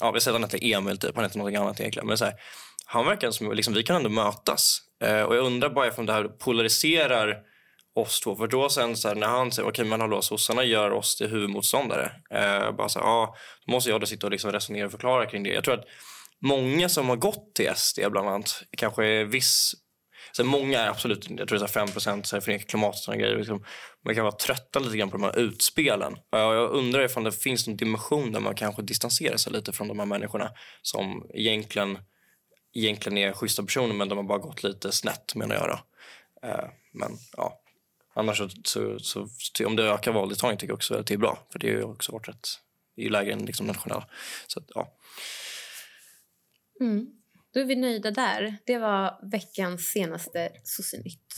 ja, 0.00 0.10
vi 0.10 0.20
säger 0.20 0.34
att 0.34 0.40
han 0.40 0.50
heter 0.50 0.76
Emil, 0.76 0.98
typ, 0.98 1.14
han 1.14 1.24
heter 1.24 1.38
något 1.38 1.54
annat 1.54 1.80
egentligen. 1.80 2.06
Men 2.06 2.18
så 2.18 2.24
här, 2.24 2.34
han 2.86 3.06
verkar 3.06 3.30
som 3.30 3.52
liksom, 3.52 3.74
vi 3.74 3.82
kan 3.82 3.96
ändå 3.96 4.08
mötas. 4.08 4.78
Eh, 5.04 5.22
och 5.22 5.36
jag 5.36 5.44
undrar 5.44 5.70
bara 5.70 5.90
om 5.90 6.06
det 6.06 6.12
här 6.12 6.24
polariserar 6.24 7.36
oss 7.94 8.20
två. 8.20 8.36
För 8.36 8.46
då 8.46 8.68
sen 8.68 8.96
så 8.96 9.08
här, 9.08 9.14
när 9.14 9.26
han 9.26 9.52
säger 9.52 9.68
okej 9.68 9.82
okay, 9.82 9.90
men 9.90 10.00
hallå 10.00 10.22
sossarna 10.22 10.64
gör 10.64 10.90
oss 10.90 11.16
till 11.16 11.28
huvudmotståndare. 11.28 12.12
Eh, 12.30 12.72
bara 12.72 12.88
så 12.88 12.98
här, 12.98 13.06
ja, 13.06 13.36
då 13.66 13.72
måste 13.72 13.90
jag 13.90 14.00
då 14.00 14.06
sitta 14.06 14.26
och 14.26 14.30
liksom 14.30 14.52
resonera 14.52 14.86
och 14.86 14.92
förklara 14.92 15.26
kring 15.26 15.42
det. 15.42 15.50
Jag 15.50 15.64
tror 15.64 15.74
att 15.74 15.84
många 16.40 16.88
som 16.88 17.08
har 17.08 17.16
gått 17.16 17.54
till 17.54 17.70
SD 17.76 18.00
bland 18.10 18.28
annat, 18.28 18.62
kanske 18.76 19.24
viss 19.24 19.74
så 20.36 20.44
många 20.44 20.80
är 20.80 20.88
absolut, 20.88 21.30
jag 21.30 21.48
tror 21.48 21.58
det 21.58 21.64
är 21.64 21.68
5 21.68 21.88
procent 21.88 22.28
förnekar 22.28 22.66
klimatet 22.66 23.08
och 23.08 23.14
grejer. 23.14 23.36
Liksom, 23.36 23.64
man 24.04 24.14
kan 24.14 24.24
vara 24.24 24.36
trötta 24.36 24.78
lite 24.78 24.96
grann 24.96 25.10
på 25.10 25.16
de 25.16 25.22
här 25.22 25.38
utspelen. 25.38 26.18
Jag 26.30 26.70
undrar 26.70 27.04
ifall 27.04 27.24
det 27.24 27.32
finns 27.32 27.66
någon 27.66 27.76
dimension 27.76 28.32
där 28.32 28.40
man 28.40 28.54
kanske 28.54 28.82
distanserar 28.82 29.36
sig 29.36 29.52
lite 29.52 29.72
från 29.72 29.88
de 29.88 29.98
här 29.98 30.06
människorna 30.06 30.50
som 30.82 31.30
egentligen, 31.34 31.98
egentligen 32.74 33.18
är 33.18 33.32
schyssta 33.32 33.62
personer 33.62 33.94
men 33.94 34.08
de 34.08 34.18
har 34.18 34.24
bara 34.24 34.38
gått 34.38 34.62
lite 34.62 34.92
snett 34.92 35.34
menar 35.34 35.54
jag 35.54 35.68
då. 35.68 35.78
Eh, 36.48 36.68
men 36.92 37.10
ja, 37.36 37.60
annars 38.14 38.38
så, 38.38 38.48
så, 38.98 38.98
så, 38.98 39.66
om 39.66 39.76
det 39.76 39.82
ökar 39.82 40.12
valdeltagandet 40.12 40.60
tycker 40.60 40.70
jag 40.70 40.76
också 40.76 40.94
att 40.94 41.06
det 41.06 41.14
är 41.14 41.18
bra 41.18 41.46
för 41.52 41.58
det 41.58 41.70
är 41.70 41.84
också 41.84 42.12
varit 42.12 42.28
rätt, 42.28 42.48
det 42.96 43.02
är 43.02 43.04
ju 43.04 43.10
lägre 43.10 43.32
än 43.32 43.44
liksom 43.44 43.66
nationella. 43.66 44.08
Så 44.46 44.62
ja. 44.74 44.96
Mm. 46.80 47.06
Då 47.56 47.62
är 47.62 47.64
vi 47.64 47.76
nöjda 47.76 48.10
där. 48.10 48.56
Det 48.66 48.78
var 48.78 49.18
veckans 49.22 49.82
senaste 49.82 50.48
Sossenytt. 50.64 51.34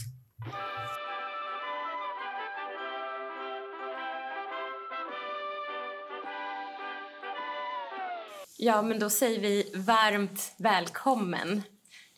Ja, 8.59 8.83
men 8.83 8.99
då 8.99 9.11
säger 9.11 9.41
vi 9.41 9.73
varmt 9.75 10.55
välkommen 10.57 11.63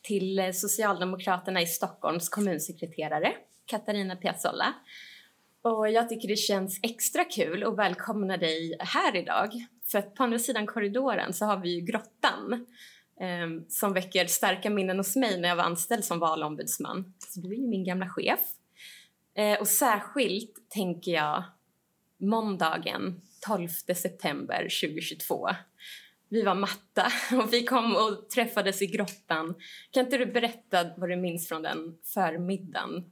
till 0.02 0.38
eh, 0.38 0.50
Socialdemokraterna 0.52 1.62
i 1.62 1.66
Stockholms 1.66 2.28
kommunsekreterare, 2.28 3.32
Katarina 3.66 4.16
Piazzolla. 4.16 4.74
Och 5.62 5.90
jag 5.90 6.08
tycker 6.08 6.28
det 6.28 6.36
känns 6.36 6.80
extra 6.82 7.24
kul 7.24 7.64
att 7.64 7.78
välkomna 7.78 8.36
dig 8.36 8.76
här 8.78 9.16
idag. 9.16 9.66
För 9.90 9.98
att 9.98 10.14
på 10.14 10.22
andra 10.22 10.38
sidan 10.38 10.66
korridoren 10.66 11.32
så 11.32 11.44
har 11.44 11.56
vi 11.56 11.74
ju 11.74 11.80
Grottan 11.80 12.66
Ehm, 13.20 13.64
som 13.68 13.92
väcker 13.92 14.26
starka 14.26 14.70
minnen 14.70 14.96
hos 14.96 15.16
mig 15.16 15.40
när 15.40 15.48
jag 15.48 15.56
var 15.56 15.64
anställd 15.64 16.04
som 16.04 16.18
valombudsman. 16.18 17.14
Så 17.18 17.40
du 17.40 17.48
är 17.48 17.56
ju 17.56 17.66
min 17.66 17.84
gamla 17.84 18.08
chef. 18.08 18.40
Eh, 19.36 19.60
och 19.60 19.68
särskilt 19.68 20.70
tänker 20.70 21.12
jag 21.12 21.44
måndagen 22.20 23.20
12 23.46 23.68
september 23.68 24.68
2022. 24.82 25.48
Vi 26.28 26.42
var 26.42 26.54
matta 26.54 27.12
och 27.42 27.52
vi 27.52 27.64
kom 27.64 27.96
och 27.96 28.30
träffades 28.30 28.82
i 28.82 28.86
grottan. 28.86 29.54
Kan 29.90 30.04
inte 30.04 30.18
du 30.18 30.26
berätta 30.26 30.84
vad 30.96 31.08
du 31.08 31.16
minns 31.16 31.48
från 31.48 31.62
den 31.62 31.96
förmiddagen? 32.04 33.04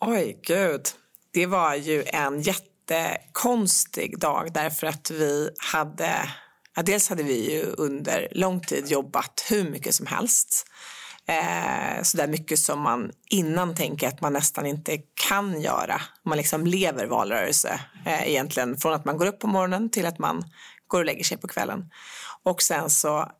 Oj, 0.00 0.40
gud. 0.42 0.82
Det 1.30 1.46
var 1.46 1.74
ju 1.74 2.04
en 2.06 2.42
jättekonstig 2.42 4.18
dag 4.18 4.52
därför 4.52 4.86
att 4.86 5.10
vi 5.10 5.50
hade 5.72 6.28
Ja, 6.76 6.82
dels 6.82 7.08
hade 7.08 7.22
vi 7.22 7.52
ju 7.52 7.62
under 7.62 8.28
lång 8.30 8.60
tid 8.60 8.88
jobbat 8.88 9.46
hur 9.50 9.70
mycket 9.70 9.94
som 9.94 10.06
helst. 10.06 10.66
Eh, 11.26 12.02
så 12.02 12.16
där 12.16 12.28
mycket 12.28 12.58
som 12.58 12.80
man 12.80 13.10
innan 13.30 13.74
tänker 13.74 14.08
att 14.08 14.20
man 14.20 14.32
nästan 14.32 14.66
inte 14.66 14.98
kan 15.28 15.60
göra. 15.60 16.00
Man 16.24 16.38
liksom 16.38 16.66
lever 16.66 17.06
valrörelse 17.06 17.80
eh, 18.06 18.28
egentligen 18.28 18.76
från 18.76 18.92
att 18.92 19.04
man 19.04 19.16
går 19.16 19.26
upp 19.26 19.40
på 19.40 19.46
morgonen 19.46 19.90
till 19.90 20.06
att 20.06 20.18
man 20.18 20.44
går 20.86 20.98
och 20.98 21.04
lägger 21.04 21.24
sig 21.24 21.36
på 21.36 21.48
kvällen. 21.48 21.90
Och 22.42 22.62
sen 22.62 22.90
så 22.90 23.32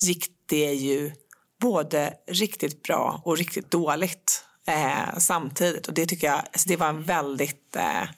gick 0.00 0.26
det 0.46 0.72
ju 0.72 1.12
både 1.60 2.14
riktigt 2.28 2.82
bra 2.82 3.22
och 3.24 3.38
riktigt 3.38 3.70
dåligt 3.70 4.44
eh, 4.66 5.18
samtidigt. 5.18 5.88
Och 5.88 5.94
det 5.94 6.06
tycker 6.06 6.26
jag, 6.26 6.38
alltså 6.38 6.68
det 6.68 6.76
var 6.76 6.88
en 6.88 7.02
väldigt 7.02 7.76
eh, 7.76 8.08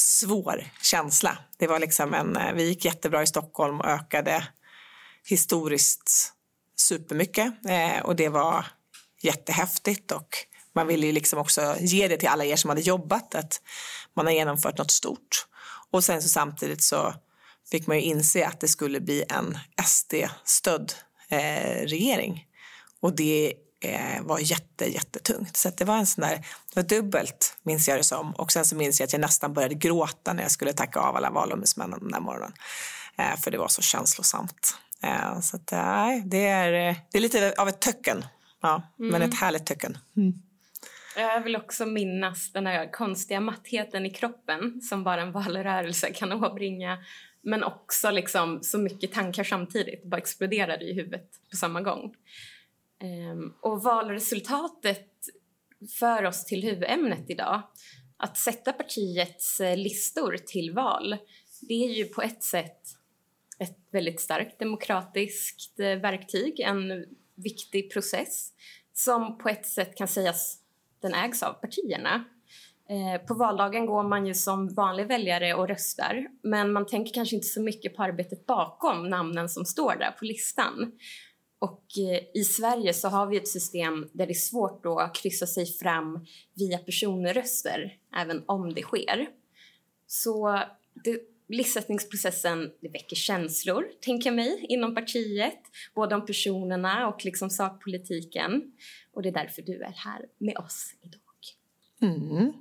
svår 0.00 0.64
känsla. 0.82 1.38
Det 1.56 1.66
var 1.66 1.78
liksom 1.78 2.14
en, 2.14 2.36
eh, 2.36 2.52
vi 2.52 2.68
gick 2.68 2.84
jättebra 2.84 3.22
i 3.22 3.26
Stockholm 3.26 3.80
och 3.80 3.86
ökade 3.86 4.46
historiskt 5.24 6.32
supermycket 6.76 7.52
eh, 7.68 8.04
och 8.04 8.16
det 8.16 8.28
var 8.28 8.66
jättehäftigt 9.20 10.12
och 10.12 10.36
man 10.72 10.86
ville 10.86 11.06
ju 11.06 11.12
liksom 11.12 11.38
också 11.38 11.76
ge 11.80 12.08
det 12.08 12.16
till 12.16 12.28
alla 12.28 12.44
er 12.44 12.56
som 12.56 12.68
hade 12.68 12.80
jobbat 12.80 13.34
att 13.34 13.60
man 14.14 14.26
har 14.26 14.32
genomfört 14.32 14.78
något 14.78 14.90
stort. 14.90 15.46
Och 15.90 16.04
sen 16.04 16.22
så 16.22 16.28
samtidigt 16.28 16.82
så 16.82 17.14
fick 17.70 17.86
man 17.86 17.96
ju 17.96 18.02
inse 18.02 18.46
att 18.46 18.60
det 18.60 18.68
skulle 18.68 19.00
bli 19.00 19.24
en 19.28 19.58
SD-stödd 19.84 20.92
eh, 21.28 21.86
regering. 21.86 22.44
Och 23.00 23.16
det 23.16 23.54
eh, 23.80 24.22
var 24.22 24.38
jätte, 24.38 24.92
jättetungt. 24.92 25.56
Så 25.56 25.70
det 25.76 25.84
var 25.84 25.96
en 25.96 26.06
sån 26.06 26.22
där, 26.22 26.36
det 26.74 26.76
var 26.76 26.82
dubbelt 26.82 27.56
minns 27.62 27.88
jag 27.88 27.98
det 27.98 28.04
som. 28.04 28.32
Och 28.32 28.52
sen 28.52 28.64
så 28.64 28.76
minns 28.76 29.00
jag 29.00 29.06
att 29.06 29.12
jag 29.12 29.20
nästan 29.20 29.54
började 29.54 29.74
gråta 29.74 30.32
när 30.32 30.42
jag 30.42 30.52
skulle 30.52 30.72
tacka 30.72 31.00
av 31.00 31.16
alla 31.16 31.30
valombudsmännen 31.30 32.00
den 32.00 32.10
där 32.10 32.20
morgonen. 32.20 32.52
Eh, 33.18 33.36
för 33.36 33.50
det 33.50 33.58
var 33.58 33.68
så 33.68 33.82
känslosamt. 33.82 34.78
Eh, 35.02 35.40
så 35.40 35.56
att, 35.56 35.72
eh, 35.72 36.24
det, 36.24 36.46
är, 36.46 36.72
det 37.10 37.18
är 37.18 37.20
lite 37.20 37.54
av 37.58 37.68
ett 37.68 37.80
töcken. 37.80 38.24
Ja, 38.60 38.82
mm. 38.98 39.10
men 39.10 39.22
ett 39.22 39.34
härligt 39.34 39.66
töcken. 39.66 39.98
Mm. 40.16 40.32
Jag 41.16 41.40
vill 41.40 41.56
också 41.56 41.86
minnas 41.86 42.52
den 42.52 42.66
här 42.66 42.92
konstiga 42.92 43.40
mattheten 43.40 44.06
i 44.06 44.10
kroppen 44.10 44.80
som 44.82 45.04
bara 45.04 45.22
en 45.22 45.32
valrörelse 45.32 46.10
kan 46.10 46.32
åbringa. 46.44 46.98
Men 47.42 47.64
också 47.64 48.10
liksom 48.10 48.62
så 48.62 48.78
mycket 48.78 49.12
tankar 49.12 49.44
samtidigt, 49.44 50.04
bara 50.04 50.16
exploderade 50.16 50.84
i 50.84 50.94
huvudet 50.94 51.30
på 51.50 51.56
samma 51.56 51.80
gång. 51.80 52.14
Um, 53.02 53.54
och 53.60 53.82
valresultatet 53.82 55.08
för 55.98 56.24
oss 56.24 56.44
till 56.44 56.62
huvudämnet 56.62 57.30
idag. 57.30 57.62
Att 58.16 58.36
sätta 58.36 58.72
partiets 58.72 59.60
eh, 59.60 59.76
listor 59.76 60.36
till 60.46 60.74
val, 60.74 61.16
det 61.60 61.74
är 61.74 61.88
ju 61.88 62.04
på 62.04 62.22
ett 62.22 62.42
sätt 62.42 62.82
ett 63.58 63.78
väldigt 63.90 64.20
starkt 64.20 64.58
demokratiskt 64.58 65.80
eh, 65.80 65.96
verktyg, 65.96 66.60
en 66.60 67.06
viktig 67.34 67.92
process 67.92 68.52
som 68.92 69.38
på 69.38 69.48
ett 69.48 69.66
sätt 69.66 69.96
kan 69.96 70.08
sägas 70.08 70.58
den 71.00 71.14
ägs 71.14 71.42
av 71.42 71.52
partierna. 71.52 72.24
Eh, 72.88 73.26
på 73.26 73.34
valdagen 73.34 73.86
går 73.86 74.02
man 74.02 74.26
ju 74.26 74.34
som 74.34 74.74
vanlig 74.74 75.06
väljare 75.06 75.54
och 75.54 75.68
röstar 75.68 76.26
men 76.42 76.72
man 76.72 76.86
tänker 76.86 77.14
kanske 77.14 77.36
inte 77.36 77.48
så 77.48 77.62
mycket 77.62 77.96
på 77.96 78.02
arbetet 78.02 78.46
bakom 78.46 79.08
namnen 79.08 79.48
som 79.48 79.64
står 79.64 79.96
där 79.96 80.10
på 80.10 80.24
listan. 80.24 80.92
Och 81.58 81.84
eh, 81.98 82.22
i 82.34 82.44
Sverige 82.44 82.94
så 82.94 83.08
har 83.08 83.26
vi 83.26 83.36
ett 83.36 83.48
system 83.48 84.08
där 84.12 84.26
det 84.26 84.32
är 84.32 84.34
svårt 84.34 84.86
att 84.86 85.14
kryssa 85.14 85.46
sig 85.46 85.66
fram 85.66 86.26
via 86.54 86.78
personröster, 86.78 87.96
även 88.16 88.42
om 88.46 88.74
det 88.74 88.82
sker. 88.82 89.28
Så 90.06 90.62
det, 91.04 91.20
listsättningsprocessen 91.48 92.70
det 92.80 92.88
väcker 92.88 93.16
känslor, 93.16 93.86
tänker 94.00 94.30
jag 94.30 94.36
mig, 94.36 94.66
inom 94.68 94.94
partiet. 94.94 95.60
Både 95.94 96.14
om 96.14 96.26
personerna 96.26 97.08
och 97.08 97.24
liksom 97.24 97.50
sakpolitiken. 97.50 98.72
Och 99.12 99.22
det 99.22 99.28
är 99.28 99.32
därför 99.32 99.62
du 99.62 99.82
är 99.82 99.94
här 99.96 100.26
med 100.38 100.56
oss 100.56 100.94
idag. 101.02 101.20
Mm. 102.00 102.52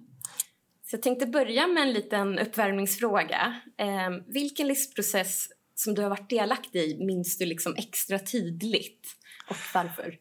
Så 0.84 0.96
jag 0.96 1.01
tänkte 1.01 1.25
börja 1.25 1.68
med 1.68 1.84
en 1.84 1.94
liten 1.94 2.39
uppvärmningsfråga. 2.39 3.62
Eh, 3.77 4.10
vilken 4.27 4.68
listprocess 4.68 5.50
som 5.79 5.93
du 5.93 6.01
har 6.01 6.10
varit 6.10 6.29
delaktig 6.29 6.79
i 6.79 7.05
minns 7.05 7.38
du 7.38 7.46
liksom 7.46 7.75
extra 7.75 8.19
tydligt? 8.19 9.07
Och 9.50 9.57
varför? 9.74 10.17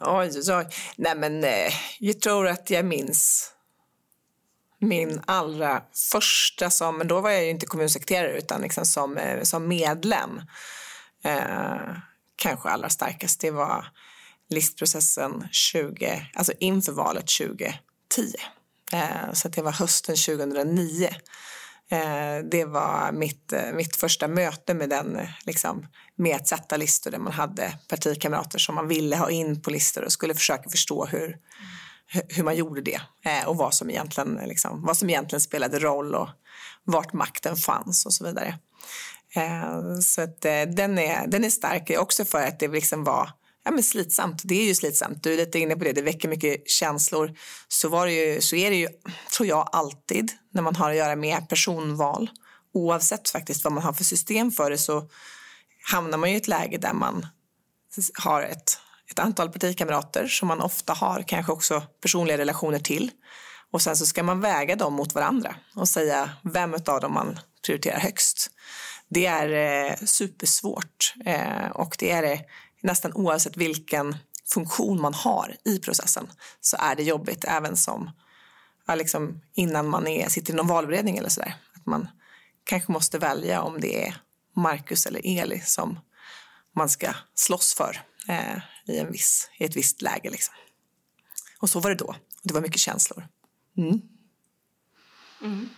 Oj, 0.00 0.30
oj, 0.36 0.54
oj. 0.54 0.66
Nej, 0.96 1.16
men 1.16 1.44
eh, 1.44 1.72
jag 1.98 2.20
tror 2.20 2.48
att 2.48 2.70
jag 2.70 2.84
minns 2.84 3.52
min 4.78 5.20
allra 5.26 5.82
första 6.12 6.70
som, 6.70 6.98
men 6.98 7.08
då 7.08 7.20
var 7.20 7.30
jag 7.30 7.44
ju 7.44 7.50
inte 7.50 7.66
kommunsekreterare 7.66 8.38
utan 8.38 8.60
liksom 8.60 8.84
som, 8.84 9.16
eh, 9.16 9.42
som 9.42 9.68
medlem. 9.68 10.40
Eh, 11.24 11.96
kanske 12.36 12.68
allra 12.68 12.88
starkast, 12.88 13.40
det 13.40 13.50
var 13.50 13.86
listprocessen 14.50 15.48
20, 15.50 16.30
alltså 16.34 16.52
inför 16.58 16.92
valet 16.92 17.26
2010. 17.38 17.72
Eh, 18.92 19.32
så 19.32 19.48
det 19.48 19.62
var 19.62 19.72
hösten 19.72 20.16
2009 20.16 21.08
Eh, 21.90 22.44
det 22.50 22.64
var 22.64 23.12
mitt, 23.12 23.52
eh, 23.52 23.72
mitt 23.72 23.96
första 23.96 24.28
möte 24.28 24.74
med 24.74 24.88
den, 24.88 25.20
liksom, 25.46 25.86
med 26.16 26.36
att 26.36 26.48
sätta 26.48 26.76
listor 26.76 27.10
där 27.10 27.18
man 27.18 27.32
hade 27.32 27.78
partikamrater 27.88 28.58
som 28.58 28.74
man 28.74 28.88
ville 28.88 29.16
ha 29.16 29.30
in 29.30 29.62
på 29.62 29.70
listor 29.70 30.04
och 30.04 30.12
skulle 30.12 30.34
försöka 30.34 30.70
förstå 30.70 31.06
hur, 31.06 31.36
hur 32.28 32.44
man 32.44 32.56
gjorde 32.56 32.80
det 32.80 33.00
eh, 33.24 33.48
och 33.48 33.56
vad 33.56 33.74
som, 33.74 33.90
egentligen, 33.90 34.40
liksom, 34.44 34.82
vad 34.82 34.96
som 34.96 35.10
egentligen 35.10 35.40
spelade 35.40 35.78
roll 35.78 36.14
och 36.14 36.28
vart 36.84 37.12
makten 37.12 37.56
fanns 37.56 38.06
och 38.06 38.12
så 38.12 38.24
vidare. 38.24 38.58
Så 40.02 40.22
att, 40.22 40.40
den, 40.76 40.98
är, 40.98 41.26
den 41.26 41.44
är 41.44 41.50
stark 41.50 41.90
också 41.98 42.24
för 42.24 42.46
att 42.46 42.60
det 42.60 42.68
liksom 42.68 43.04
var 43.04 43.30
ja, 43.68 43.72
men 43.72 43.82
slitsamt. 43.82 44.42
Det 44.44 44.54
är 44.54 44.64
ju 44.64 44.74
slitsamt. 44.74 45.22
Du 45.22 45.32
är 45.32 45.36
lite 45.36 45.58
inne 45.58 45.76
på 45.76 45.84
det. 45.84 45.92
Det 45.92 46.02
väcker 46.02 46.28
mycket 46.28 46.70
känslor. 46.70 47.34
Så, 47.68 47.88
var 47.88 48.06
det 48.06 48.12
ju, 48.12 48.40
så 48.40 48.56
är 48.56 48.70
det 48.70 48.76
ju, 48.76 48.88
tror 49.36 49.48
jag, 49.48 49.68
alltid 49.72 50.32
när 50.52 50.62
man 50.62 50.76
har 50.76 50.90
att 50.90 50.96
göra 50.96 51.16
med 51.16 51.48
personval. 51.48 52.30
Oavsett 52.74 53.28
faktiskt 53.28 53.64
vad 53.64 53.72
man 53.72 53.82
har 53.82 53.92
för 53.92 54.04
system 54.04 54.52
för 54.52 54.70
det 54.70 54.78
så 54.78 55.08
hamnar 55.92 56.18
man 56.18 56.28
i 56.28 56.34
ett 56.34 56.48
läge 56.48 56.78
där 56.78 56.92
man 56.92 57.26
har 58.14 58.42
ett, 58.42 58.78
ett 59.10 59.18
antal 59.18 59.50
partikamrater 59.50 60.26
som 60.26 60.48
man 60.48 60.60
ofta 60.60 60.92
har 60.92 61.24
kanske 61.26 61.52
också 61.52 61.82
personliga 62.02 62.38
relationer 62.38 62.78
till. 62.78 63.10
Och 63.72 63.82
sen 63.82 63.96
så 63.96 64.06
ska 64.06 64.22
man 64.22 64.40
väga 64.40 64.76
dem 64.76 64.92
mot 64.92 65.14
varandra 65.14 65.54
och 65.74 65.88
säga 65.88 66.30
vem 66.42 66.74
av 66.74 67.00
dem 67.00 67.14
man 67.14 67.38
prioriterar 67.66 67.98
högst. 67.98 68.50
Det 69.08 69.26
är 69.26 69.48
eh, 69.88 69.96
supersvårt 69.96 71.14
eh, 71.26 71.70
och 71.74 71.96
det 71.98 72.10
är 72.10 72.22
det 72.22 72.44
nästan 72.80 73.12
oavsett 73.12 73.56
vilken 73.56 74.16
funktion 74.52 75.00
man 75.00 75.14
har 75.14 75.56
i 75.64 75.78
processen 75.78 76.30
så 76.60 76.76
är 76.80 76.96
det 76.96 77.02
jobbigt 77.02 77.44
även 77.44 77.76
som 77.76 78.10
ja, 78.86 78.94
liksom 78.94 79.40
innan 79.54 79.88
man 79.88 80.06
är, 80.06 80.28
sitter 80.28 80.52
i 80.52 80.56
någon 80.56 80.66
valberedning 80.66 81.18
eller 81.18 81.28
sådär. 81.28 81.54
Att 81.74 81.86
man 81.86 82.08
kanske 82.64 82.92
måste 82.92 83.18
välja 83.18 83.62
om 83.62 83.80
det 83.80 84.06
är 84.06 84.16
Marcus 84.56 85.06
eller 85.06 85.20
Eli 85.24 85.60
som 85.60 86.00
man 86.76 86.88
ska 86.88 87.14
slåss 87.34 87.74
för 87.74 88.02
eh, 88.28 88.58
i, 88.86 88.98
en 88.98 89.12
viss, 89.12 89.50
i 89.58 89.64
ett 89.64 89.76
visst 89.76 90.02
läge. 90.02 90.30
Liksom. 90.30 90.54
Och 91.60 91.70
så 91.70 91.80
var 91.80 91.90
det 91.90 91.96
då. 91.96 92.16
Det 92.42 92.54
var 92.54 92.60
mycket 92.60 92.80
känslor. 92.80 93.28
Mm. 93.76 94.00
Mm. 95.42 95.68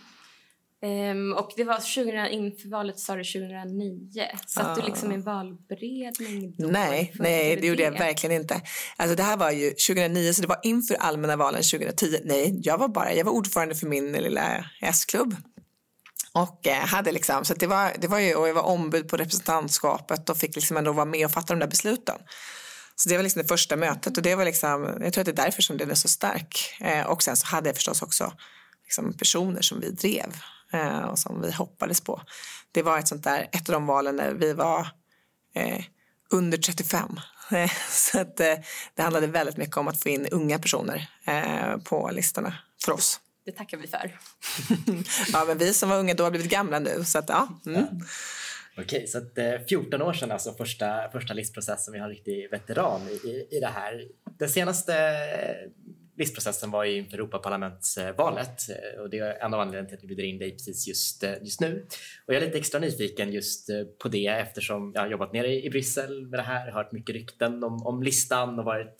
Um, 0.83 1.33
och 1.33 1.51
det 1.55 1.63
var 1.63 1.75
2000, 1.75 2.27
inför 2.27 2.69
valet 2.69 2.99
sa 2.99 3.15
du 3.15 3.23
2009. 3.23 4.27
Satt 4.47 4.65
ah. 4.67 4.75
du 4.75 4.81
liksom 4.81 5.11
i 5.11 5.15
en 5.15 5.23
valberedning 5.23 6.55
då? 6.57 6.67
Nej, 6.67 7.13
nej 7.15 7.55
det 7.55 7.67
gjorde 7.67 7.83
jag 7.83 7.91
verkligen 7.91 8.41
inte. 8.41 8.61
Alltså 8.97 9.15
det 9.15 9.23
här 9.23 9.37
var 9.37 9.51
ju 9.51 9.69
2009 9.69 10.33
så 10.33 10.41
det 10.41 10.47
var 10.47 10.59
inför 10.63 10.95
allmänna 10.95 11.35
valen 11.35 11.63
2010. 11.63 12.19
Nej, 12.23 12.59
jag 12.63 12.77
var 12.77 12.87
bara, 12.87 13.13
jag 13.13 13.25
var 13.25 13.31
ordförande 13.31 13.75
för 13.75 13.87
min 13.87 14.11
lilla 14.11 14.65
S-klubb. 14.81 15.35
Och 16.33 16.67
eh, 16.67 16.85
hade 16.85 17.11
liksom, 17.11 17.45
så 17.45 17.53
det 17.53 17.67
var, 17.67 17.91
det 17.99 18.07
var 18.07 18.19
ju, 18.19 18.35
och 18.35 18.47
jag 18.47 18.53
var 18.53 18.63
ombud 18.67 19.09
på 19.09 19.17
representantskapet 19.17 20.29
och 20.29 20.37
fick 20.37 20.55
liksom 20.55 20.77
ändå 20.77 20.91
vara 20.91 21.05
med 21.05 21.25
och 21.25 21.31
fatta 21.31 21.53
de 21.53 21.59
där 21.59 21.67
besluten. 21.67 22.15
Så 22.95 23.09
det 23.09 23.15
var 23.15 23.23
liksom 23.23 23.41
det 23.41 23.47
första 23.47 23.75
mötet 23.75 24.17
och 24.17 24.23
det 24.23 24.35
var 24.35 24.45
liksom, 24.45 24.97
jag 25.01 25.13
tror 25.13 25.21
att 25.21 25.25
det 25.25 25.41
är 25.41 25.45
därför 25.45 25.61
som 25.61 25.77
den 25.77 25.91
är 25.91 25.95
så 25.95 26.07
stark. 26.07 26.77
Eh, 26.79 27.05
och 27.05 27.23
sen 27.23 27.37
så 27.37 27.47
hade 27.47 27.69
jag 27.69 27.75
förstås 27.75 28.01
också 28.01 28.33
liksom 28.83 29.13
personer 29.13 29.61
som 29.61 29.79
vi 29.79 29.89
drev 29.89 30.35
eh, 30.71 30.99
och 30.99 31.19
som 31.19 31.41
vi 31.41 31.51
hoppades 31.51 32.01
på. 32.01 32.21
Det 32.71 32.83
var 32.83 32.99
ett 32.99 33.07
sånt 33.07 33.23
där, 33.23 33.49
ett 33.51 33.69
av 33.69 33.73
de 33.73 33.85
valen 33.85 34.15
när 34.15 34.31
vi 34.31 34.53
var 34.53 34.87
eh, 35.55 35.83
under 36.29 36.57
35. 36.57 37.19
så 37.89 38.19
att, 38.19 38.39
eh, 38.39 38.55
det 38.95 39.01
handlade 39.01 39.27
väldigt 39.27 39.57
mycket 39.57 39.77
om 39.77 39.87
att 39.87 40.03
få 40.03 40.09
in 40.09 40.27
unga 40.31 40.59
personer 40.59 41.09
eh, 41.25 41.77
på 41.77 42.09
listorna 42.13 42.57
för 42.85 42.91
oss. 42.91 43.19
Det 43.45 43.51
tackar 43.51 43.77
vi 43.77 43.87
för. 43.87 44.19
ja, 45.33 45.45
men 45.47 45.57
vi 45.57 45.73
som 45.73 45.89
var 45.89 45.99
unga 45.99 46.13
då 46.13 46.23
har 46.23 46.31
blivit 46.31 46.51
gamla 46.51 46.79
nu. 46.79 47.03
Så 47.05 47.19
att, 47.19 47.29
ja. 47.29 47.47
Mm. 47.65 47.85
Okej, 48.77 49.07
så 49.07 49.17
att, 49.17 49.37
eh, 49.37 49.51
14 49.69 50.01
år 50.01 50.13
sedan 50.13 50.31
alltså 50.31 50.53
första, 50.53 51.09
första 51.11 51.33
listprocessen. 51.33 51.93
Vi 51.93 51.99
har 51.99 52.05
en 52.05 52.15
riktig 52.15 52.51
veteran 52.51 53.01
i, 53.09 53.11
i, 53.11 53.57
i 53.57 53.59
det 53.59 53.71
här. 53.75 54.07
Den 54.39 54.49
senaste 54.49 54.93
listprocessen 56.21 56.71
var 56.71 56.85
inför 56.85 57.17
Europaparlamentsvalet 57.17 58.69
eh, 58.69 59.01
och 59.01 59.09
det 59.09 59.19
är 59.19 59.45
en 59.45 59.53
av 59.53 59.59
anledningarna 59.59 59.87
till 59.87 59.97
att 59.97 60.03
vi 60.03 60.07
bjuder 60.07 60.23
in 60.23 60.39
dig 60.39 60.51
precis 60.51 60.87
just, 60.87 61.23
eh, 61.23 61.33
just 61.41 61.61
nu. 61.61 61.85
Och 62.25 62.33
jag 62.33 62.41
är 62.41 62.45
lite 62.45 62.57
extra 62.57 62.79
nyfiken 62.79 63.31
just 63.31 63.69
eh, 63.69 63.83
på 64.03 64.07
det 64.07 64.27
eftersom 64.27 64.91
jag 64.95 65.01
har 65.01 65.09
jobbat 65.09 65.33
nere 65.33 65.63
i 65.63 65.69
Bryssel 65.69 66.27
med 66.27 66.39
det 66.39 66.43
här, 66.43 66.71
hört 66.71 66.91
mycket 66.91 67.15
rykten 67.15 67.63
om, 67.63 67.85
om 67.85 68.03
listan 68.03 68.59
och 68.59 68.65
varit 68.65 68.97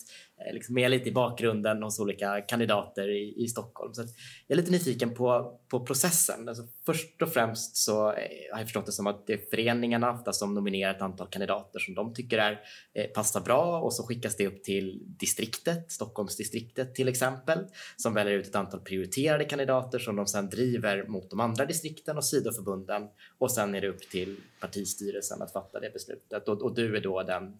Eh, 0.47 0.53
liksom 0.53 0.75
med 0.75 0.91
lite 0.91 1.09
i 1.09 1.11
bakgrunden 1.11 1.83
hos 1.83 1.99
olika 1.99 2.41
kandidater 2.41 3.09
i, 3.09 3.43
i 3.43 3.47
Stockholm. 3.47 3.93
Så 3.93 4.01
jag 4.01 4.09
är 4.47 4.55
lite 4.55 4.71
nyfiken 4.71 5.13
på, 5.13 5.59
på 5.67 5.85
processen. 5.85 6.49
Alltså 6.49 6.63
först 6.85 7.21
och 7.21 7.33
främst 7.33 7.77
så 7.77 8.11
eh, 8.11 8.17
har 8.51 8.59
jag 8.59 8.67
förstått 8.67 8.85
det 8.85 8.91
som 8.91 9.07
att 9.07 9.27
det 9.27 9.33
är 9.33 9.39
föreningarna 9.49 10.11
ofta 10.11 10.33
som 10.33 10.53
nominerar 10.53 10.95
ett 10.95 11.01
antal 11.01 11.27
kandidater 11.27 11.79
som 11.79 11.95
de 11.95 12.13
tycker 12.13 12.37
är, 12.37 12.59
eh, 12.93 13.05
passar 13.05 13.41
bra 13.41 13.81
och 13.81 13.93
så 13.93 14.03
skickas 14.07 14.37
det 14.37 14.47
upp 14.47 14.63
till 14.63 14.99
distriktet, 15.05 15.91
Stockholmsdistriktet 15.91 16.95
till 16.95 17.07
exempel, 17.07 17.59
som 17.97 18.13
väljer 18.13 18.33
ut 18.33 18.47
ett 18.47 18.55
antal 18.55 18.79
prioriterade 18.79 19.45
kandidater 19.45 19.99
som 19.99 20.15
de 20.15 20.27
sedan 20.27 20.49
driver 20.49 21.07
mot 21.07 21.29
de 21.29 21.39
andra 21.39 21.65
distrikten 21.65 22.17
och 22.17 22.25
sidoförbunden 22.25 23.07
och 23.37 23.51
sen 23.51 23.75
är 23.75 23.81
det 23.81 23.87
upp 23.87 24.09
till 24.09 24.37
partistyrelsen 24.59 25.41
att 25.41 25.53
fatta 25.53 25.79
det 25.79 25.93
beslutet 25.93 26.47
och, 26.47 26.61
och 26.61 26.75
du 26.75 26.97
är 26.97 27.01
då 27.01 27.23
den 27.23 27.43
eh, 27.43 27.51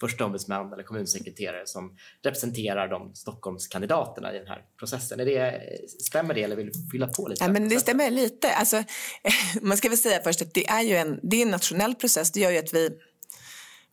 första 0.00 0.24
ombudsman 0.24 0.72
eller 0.72 0.82
kommunsekreterare 0.82 1.66
som 1.66 1.96
representerar 2.24 2.88
de 2.88 3.14
Stockholmskandidaterna 3.14 4.34
i 4.34 4.38
den 4.38 4.46
här 4.46 4.64
processen. 4.78 5.20
Är 5.20 5.24
det, 5.24 5.60
stämmer 6.00 6.34
det 6.34 6.42
eller 6.42 6.56
vill 6.56 6.66
du 6.66 6.72
fylla 6.92 7.08
på 7.08 7.28
lite? 7.28 7.44
Ja, 7.44 7.50
men 7.50 7.68
det 7.68 7.80
stämmer 7.80 8.10
lite. 8.10 8.54
Alltså, 8.54 8.84
man 9.62 9.76
ska 9.76 9.88
väl 9.88 9.98
säga 9.98 10.20
först 10.22 10.42
att 10.42 10.54
det 10.54 10.68
är 10.68 10.82
ju 10.82 10.96
en, 10.96 11.20
det 11.22 11.36
är 11.36 11.42
en 11.42 11.50
nationell 11.50 11.94
process. 11.94 12.32
Det 12.32 12.40
gör 12.40 12.50
ju 12.50 12.58
att 12.58 12.74
vi 12.74 12.90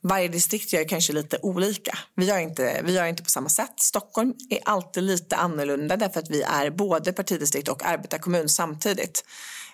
varje 0.01 0.27
distrikt 0.27 0.73
gör 0.73 0.83
kanske 0.83 1.13
lite 1.13 1.39
olika. 1.41 1.97
Vi 2.15 2.25
gör, 2.25 2.37
inte, 2.37 2.81
vi 2.83 2.93
gör 2.93 3.05
inte 3.05 3.23
på 3.23 3.29
samma 3.29 3.49
sätt. 3.49 3.73
Stockholm 3.79 4.33
är 4.49 4.59
alltid 4.65 5.03
lite 5.03 5.35
annorlunda 5.35 5.97
därför 5.97 6.19
att 6.19 6.29
vi 6.29 6.41
är 6.41 6.69
både 6.69 7.13
partidistrikt 7.13 7.69
och 7.69 7.85
arbetarkommun 7.85 8.49
samtidigt. 8.49 9.25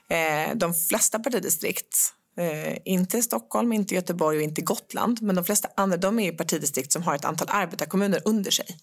Eh, 0.09 0.55
de 0.55 0.73
flesta 0.73 1.19
partidistrikt 1.19 1.97
Eh, 2.37 2.77
inte 2.85 3.21
Stockholm, 3.21 3.73
inte 3.73 3.95
Göteborg 3.95 4.37
och 4.37 4.43
inte 4.43 4.61
Gotland. 4.61 5.21
Men 5.21 5.35
de 5.35 5.45
flesta 5.45 5.69
andra 5.75 5.97
de 5.97 6.19
är 6.19 6.31
partidistrikt 6.31 6.91
som 6.91 7.03
har 7.03 7.15
ett 7.15 7.25
antal 7.25 7.47
arbetarkommuner 7.51 8.21
under 8.25 8.51
sig. 8.51 8.77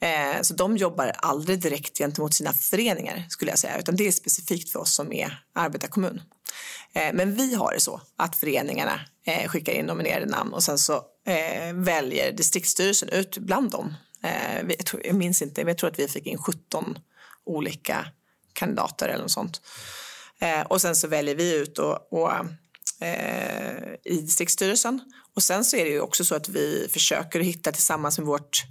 Eh, 0.00 0.42
så 0.42 0.54
de 0.54 0.76
jobbar 0.76 1.12
aldrig 1.16 1.60
direkt 1.60 1.98
gentemot 1.98 2.34
sina 2.34 2.52
föreningar 2.52 3.26
skulle 3.28 3.50
jag 3.50 3.58
säga. 3.58 3.78
Utan 3.78 3.96
det 3.96 4.06
är 4.06 4.12
specifikt 4.12 4.72
för 4.72 4.80
oss 4.80 4.94
som 4.94 5.12
är 5.12 5.42
arbetarkommun. 5.54 6.22
Eh, 6.92 7.12
men 7.12 7.34
vi 7.34 7.54
har 7.54 7.72
det 7.72 7.80
så 7.80 8.00
att 8.16 8.36
föreningarna 8.36 9.00
eh, 9.26 9.48
skickar 9.48 9.72
in 9.72 9.86
nominerade 9.86 10.26
namn 10.26 10.52
och 10.52 10.62
sen 10.62 10.78
så 10.78 10.94
eh, 11.26 11.74
väljer 11.74 12.32
distriktsstyrelsen 12.32 13.08
ut 13.08 13.38
bland 13.38 13.70
dem. 13.70 13.94
Eh, 14.22 14.64
vi, 14.64 14.74
jag, 14.78 14.86
tror, 14.86 15.06
jag 15.06 15.16
minns 15.16 15.42
inte, 15.42 15.60
men 15.60 15.68
jag 15.68 15.78
tror 15.78 15.90
att 15.90 15.98
vi 15.98 16.08
fick 16.08 16.26
in 16.26 16.38
17 16.38 16.98
olika 17.46 18.06
kandidater 18.52 19.08
eller 19.08 19.22
något 19.22 19.30
sånt. 19.30 19.60
Eh, 20.40 20.60
och 20.60 20.80
sen 20.80 20.96
så 20.96 21.08
väljer 21.08 21.34
vi 21.34 21.56
ut 21.56 21.78
och, 21.78 22.12
och 22.12 22.30
eh, 23.00 23.94
i 24.04 24.20
distriktsstyrelsen. 24.20 25.00
Och 25.36 25.42
sen 25.42 25.64
så 25.64 25.76
är 25.76 25.84
det 25.84 25.90
ju 25.90 26.00
också 26.00 26.24
så 26.24 26.34
att 26.34 26.48
vi 26.48 26.88
försöker 26.92 27.40
hitta 27.40 27.72
tillsammans 27.72 28.18
med 28.18 28.26
vårt 28.26 28.64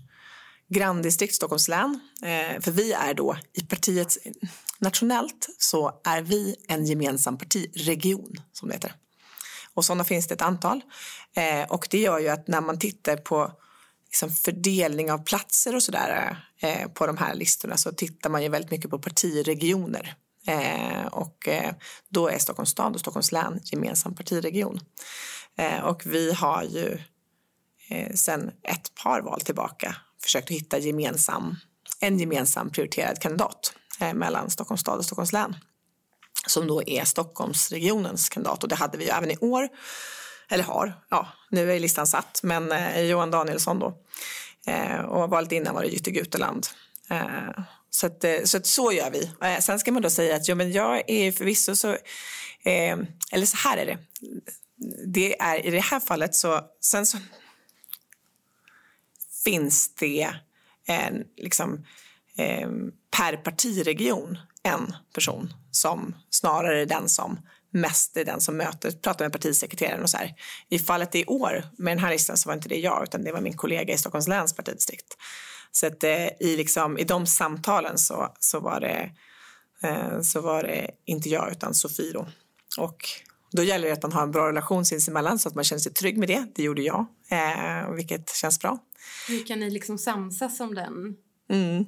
granndistrikt 0.69 1.35
Stockholms 1.35 1.67
län. 1.67 1.99
Eh, 2.21 2.61
för 2.61 2.71
vi 2.71 2.93
är 2.93 3.13
då 3.13 3.37
i 3.53 3.61
partiet 3.61 4.17
nationellt 4.79 5.49
så 5.57 6.01
är 6.03 6.21
vi 6.21 6.55
en 6.67 6.85
gemensam 6.85 7.37
partiregion 7.37 8.35
som 8.53 8.67
det 8.67 8.73
heter. 8.75 8.93
Och 9.73 9.85
sådana 9.85 10.03
finns 10.03 10.27
det 10.27 10.33
ett 10.33 10.41
antal. 10.41 10.81
Eh, 11.35 11.71
och 11.71 11.87
det 11.89 11.99
gör 11.99 12.19
ju 12.19 12.29
att 12.29 12.47
när 12.47 12.61
man 12.61 12.79
tittar 12.79 13.17
på 13.17 13.51
liksom 14.05 14.31
fördelning 14.31 15.11
av 15.11 15.23
platser 15.23 15.75
och 15.75 15.83
sådär 15.83 16.37
eh, 16.59 16.87
på 16.87 17.07
de 17.07 17.17
här 17.17 17.35
listorna 17.35 17.77
så 17.77 17.91
tittar 17.91 18.29
man 18.29 18.43
ju 18.43 18.49
väldigt 18.49 18.71
mycket 18.71 18.89
på 18.89 18.99
partiregioner. 18.99 20.15
Eh, 20.49 21.05
och 21.05 21.47
eh, 21.47 21.73
då 22.09 22.27
är 22.27 22.37
Stockholms 22.37 22.69
stad 22.69 22.93
och 22.93 22.99
Stockholms 22.99 23.31
län 23.31 23.59
gemensam 23.63 24.15
partiregion. 24.15 24.79
Eh, 25.57 25.79
och 25.79 26.05
vi 26.05 26.33
har 26.33 26.63
ju 26.63 26.99
eh, 27.89 28.13
sedan 28.13 28.51
ett 28.63 28.95
par 29.03 29.21
val 29.21 29.41
tillbaka 29.41 29.95
försökt 30.23 30.45
att 30.45 30.55
hitta 30.57 30.77
gemensam, 30.77 31.55
en 31.99 32.19
gemensam 32.19 32.69
prioriterad 32.69 33.21
kandidat 33.21 33.73
eh, 33.99 34.13
mellan 34.13 34.49
Stockholms 34.49 34.81
stad 34.81 34.97
och 34.97 35.05
Stockholms 35.05 35.33
län 35.33 35.55
som 36.47 36.67
då 36.67 36.83
är 36.83 37.05
Stockholmsregionens 37.05 38.29
kandidat 38.29 38.63
och 38.63 38.69
det 38.69 38.75
hade 38.75 38.97
vi 38.97 39.03
ju 39.03 39.09
även 39.09 39.31
i 39.31 39.37
år. 39.37 39.69
Eller 40.49 40.63
har, 40.63 40.93
ja 41.09 41.27
nu 41.49 41.71
är 41.71 41.79
listan 41.79 42.07
satt, 42.07 42.39
men 42.43 42.71
eh, 42.71 43.01
Johan 43.01 43.31
Danielsson 43.31 43.79
då. 43.79 43.97
Eh, 44.67 44.99
och 44.99 45.29
valet 45.29 45.51
innan 45.51 45.75
var 45.75 45.81
det 45.81 45.87
Jytte 45.87 46.11
Guteland. 46.11 46.67
Eh, 47.09 47.63
så, 47.89 48.07
att, 48.07 48.23
eh, 48.23 48.43
så, 48.43 48.57
att 48.57 48.65
så 48.65 48.91
gör 48.91 49.09
vi. 49.11 49.31
Eh, 49.41 49.59
sen 49.59 49.79
ska 49.79 49.91
man 49.91 50.01
då 50.01 50.09
säga 50.09 50.35
att 50.35 50.47
ja, 50.47 50.55
men 50.55 50.71
jag 50.71 51.09
är 51.09 51.31
förvisso 51.31 51.75
så... 51.75 51.91
Eh, 52.63 52.97
eller 53.31 53.45
så 53.45 53.57
här 53.57 53.77
är 53.77 53.85
det. 53.85 53.97
det 55.05 55.41
är, 55.41 55.65
I 55.65 55.69
det 55.69 55.79
här 55.79 55.99
fallet 55.99 56.35
så... 56.35 56.61
Sen 56.81 57.05
så 57.05 57.17
finns 59.43 59.95
det 59.95 60.29
en, 60.87 61.23
liksom, 61.37 61.85
eh, 62.37 62.69
per 63.17 63.37
partiregion 63.37 64.37
en 64.63 64.95
person 65.13 65.53
som 65.71 66.15
snarare 66.29 66.81
är 66.81 66.85
den 66.85 67.09
som 67.09 67.39
mest 67.71 68.17
är 68.17 68.25
den 68.25 68.41
som 68.41 68.57
möter, 68.57 68.91
pratar 68.91 69.25
med 69.25 69.31
partisekreteraren 69.31 70.03
och 70.03 70.09
så 70.09 70.17
här. 70.17 70.35
I 70.69 70.79
fallet 70.79 71.15
i 71.15 71.25
år 71.25 71.63
med 71.77 71.91
den 71.91 72.03
här 72.03 72.11
listan 72.11 72.37
så 72.37 72.49
var 72.49 72.53
inte 72.53 72.69
det 72.69 72.79
jag 72.79 73.03
utan 73.03 73.23
det 73.23 73.31
var 73.31 73.41
min 73.41 73.57
kollega 73.57 73.93
i 73.93 73.97
Stockholms 73.97 74.27
läns 74.27 74.55
partidistrikt. 74.55 75.17
Så 75.79 75.87
att 75.87 76.03
eh, 76.03 76.27
i, 76.39 76.55
liksom, 76.57 76.97
i 76.97 77.03
de 77.03 77.25
samtalen 77.27 77.97
så, 77.97 78.33
så, 78.39 78.59
var 78.59 78.79
det, 78.79 79.11
eh, 79.83 80.21
så 80.21 80.41
var 80.41 80.63
det 80.63 80.91
inte 81.05 81.29
jag 81.29 81.51
utan 81.51 81.73
Sofie 81.73 82.13
då. 82.13 82.27
Och 82.77 82.97
då 83.51 83.63
gäller 83.63 83.87
det 83.87 83.93
att 83.93 84.03
man 84.03 84.11
har 84.11 84.23
en 84.23 84.31
bra 84.31 84.47
relation 84.47 84.85
sinsemellan 84.85 85.39
så 85.39 85.49
att 85.49 85.55
man 85.55 85.63
känner 85.63 85.79
sig 85.79 85.93
trygg 85.93 86.17
med 86.17 86.27
det. 86.27 86.47
Det 86.55 86.63
gjorde 86.63 86.81
jag. 86.81 87.05
eh, 87.31 87.91
vilket 87.91 88.35
känns 88.35 88.59
bra. 88.59 88.77
Hur 89.27 89.45
kan 89.45 89.59
ni 89.59 89.69
liksom 89.69 89.97
samsas 89.97 90.59
om 90.59 90.75
den? 90.75 91.15
Mm. 91.49 91.85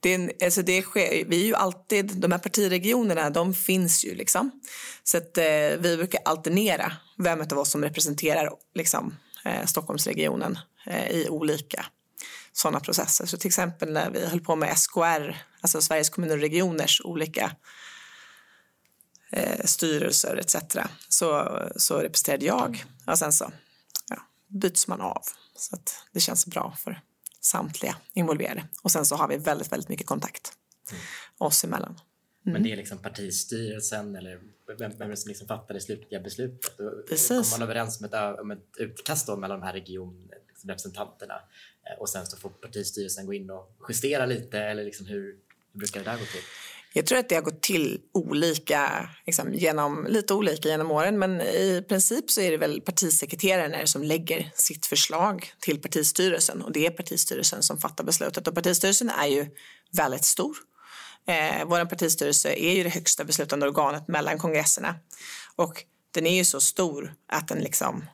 Det 0.00 0.10
är 0.10 0.14
en, 0.14 0.30
alltså 0.44 0.62
det 0.62 0.82
sker, 0.82 1.24
vi 1.24 1.42
är 1.42 1.46
ju 1.46 1.54
alltid, 1.54 2.16
de 2.16 2.32
här 2.32 2.38
partiregionerna 2.38 3.30
de 3.30 3.54
finns 3.54 4.04
ju 4.04 4.14
liksom. 4.14 4.50
Så 5.04 5.16
att, 5.16 5.38
eh, 5.38 5.44
vi 5.78 5.96
brukar 5.96 6.20
alternera 6.24 6.92
vem 7.18 7.40
av 7.40 7.58
oss 7.58 7.70
som 7.70 7.82
representerar 7.82 8.50
liksom, 8.74 9.16
eh, 9.44 9.66
Stockholmsregionen 9.66 10.58
eh, 10.86 11.10
i 11.10 11.28
olika 11.28 11.86
sådana 12.54 12.80
processer. 12.80 13.26
Så 13.26 13.36
till 13.36 13.48
exempel 13.48 13.92
när 13.92 14.10
vi 14.10 14.26
höll 14.26 14.40
på 14.40 14.56
med 14.56 14.78
SKR, 14.78 15.36
alltså 15.60 15.80
Sveriges 15.80 16.10
kommuner 16.10 16.34
och 16.34 16.40
regioners 16.40 17.00
olika 17.04 17.56
eh, 19.32 19.64
styrelser 19.64 20.36
etc. 20.36 20.56
Så, 21.08 21.58
så 21.76 21.98
representerade 21.98 22.44
jag 22.44 22.84
och 23.06 23.18
sen 23.18 23.32
så 23.32 23.52
ja, 24.08 24.16
byts 24.48 24.88
man 24.88 25.00
av. 25.00 25.22
Så 25.56 25.76
att 25.76 26.04
det 26.12 26.20
känns 26.20 26.46
bra 26.46 26.76
för 26.78 27.00
samtliga 27.40 27.96
involverade. 28.12 28.68
Och 28.82 28.90
sen 28.90 29.06
så 29.06 29.16
har 29.16 29.28
vi 29.28 29.36
väldigt, 29.36 29.72
väldigt 29.72 29.88
mycket 29.88 30.06
kontakt 30.06 30.52
mm. 30.90 31.02
oss 31.38 31.64
emellan. 31.64 31.90
Mm. 31.90 32.52
Men 32.52 32.62
det 32.62 32.72
är 32.72 32.76
liksom 32.76 32.98
partistyrelsen 32.98 34.16
eller 34.16 34.40
vem, 34.78 34.92
vem 34.98 35.16
som 35.16 35.28
liksom 35.28 35.46
fattar 35.48 35.74
det 35.74 35.80
slutliga 35.80 36.20
beslutet? 36.20 36.76
Precis. 37.08 37.28
Kommer 37.28 37.50
man 37.50 37.62
överens 37.62 38.00
om 38.00 38.06
ett, 38.06 38.40
om 38.40 38.50
ett 38.50 38.76
utkast 38.78 39.28
mellan 39.28 39.60
de 39.60 39.62
här 39.62 39.72
regionrepresentanterna 39.72 41.34
Eh, 41.86 42.00
och 42.00 42.08
sen 42.08 42.26
så 42.26 42.36
får 42.36 42.50
partistyrelsen 42.50 43.26
gå 43.26 43.34
in 43.34 43.50
och 43.50 43.76
justera 43.88 44.26
lite 44.26 44.58
eller 44.58 44.84
liksom 44.84 45.06
hur, 45.06 45.36
hur 45.72 45.78
brukar 45.78 46.04
det 46.04 46.10
där 46.10 46.18
gå 46.18 46.24
till? 46.24 46.42
Jag 46.96 47.06
tror 47.06 47.18
att 47.18 47.28
det 47.28 47.34
har 47.34 47.42
gått 47.42 47.62
till 47.62 48.00
olika, 48.12 49.08
liksom, 49.26 49.54
genom, 49.54 50.06
lite 50.08 50.34
olika 50.34 50.68
genom 50.68 50.90
åren 50.90 51.18
men 51.18 51.40
i 51.40 51.84
princip 51.88 52.30
så 52.30 52.40
är 52.40 52.50
det 52.50 52.56
väl 52.56 52.80
partisekreteraren 52.80 53.86
som 53.86 54.02
lägger 54.02 54.50
sitt 54.54 54.86
förslag 54.86 55.52
till 55.60 55.80
partistyrelsen 55.80 56.62
och 56.62 56.72
det 56.72 56.86
är 56.86 56.90
partistyrelsen 56.90 57.62
som 57.62 57.78
fattar 57.78 58.04
beslutet 58.04 58.48
och 58.48 58.54
partistyrelsen 58.54 59.08
är 59.08 59.26
ju 59.26 59.46
väldigt 59.92 60.24
stor. 60.24 60.56
Eh, 61.26 61.66
Vår 61.66 61.84
partistyrelse 61.84 62.52
är 62.52 62.72
ju 62.72 62.82
det 62.82 62.90
högsta 62.90 63.24
beslutande 63.24 63.66
organet 63.66 64.08
mellan 64.08 64.38
kongresserna 64.38 64.94
och 65.56 65.84
den 66.10 66.26
är 66.26 66.36
ju 66.36 66.44
så 66.44 66.60
stor 66.60 67.14
att 67.28 67.48
den 67.48 67.58
liksom 67.58 68.04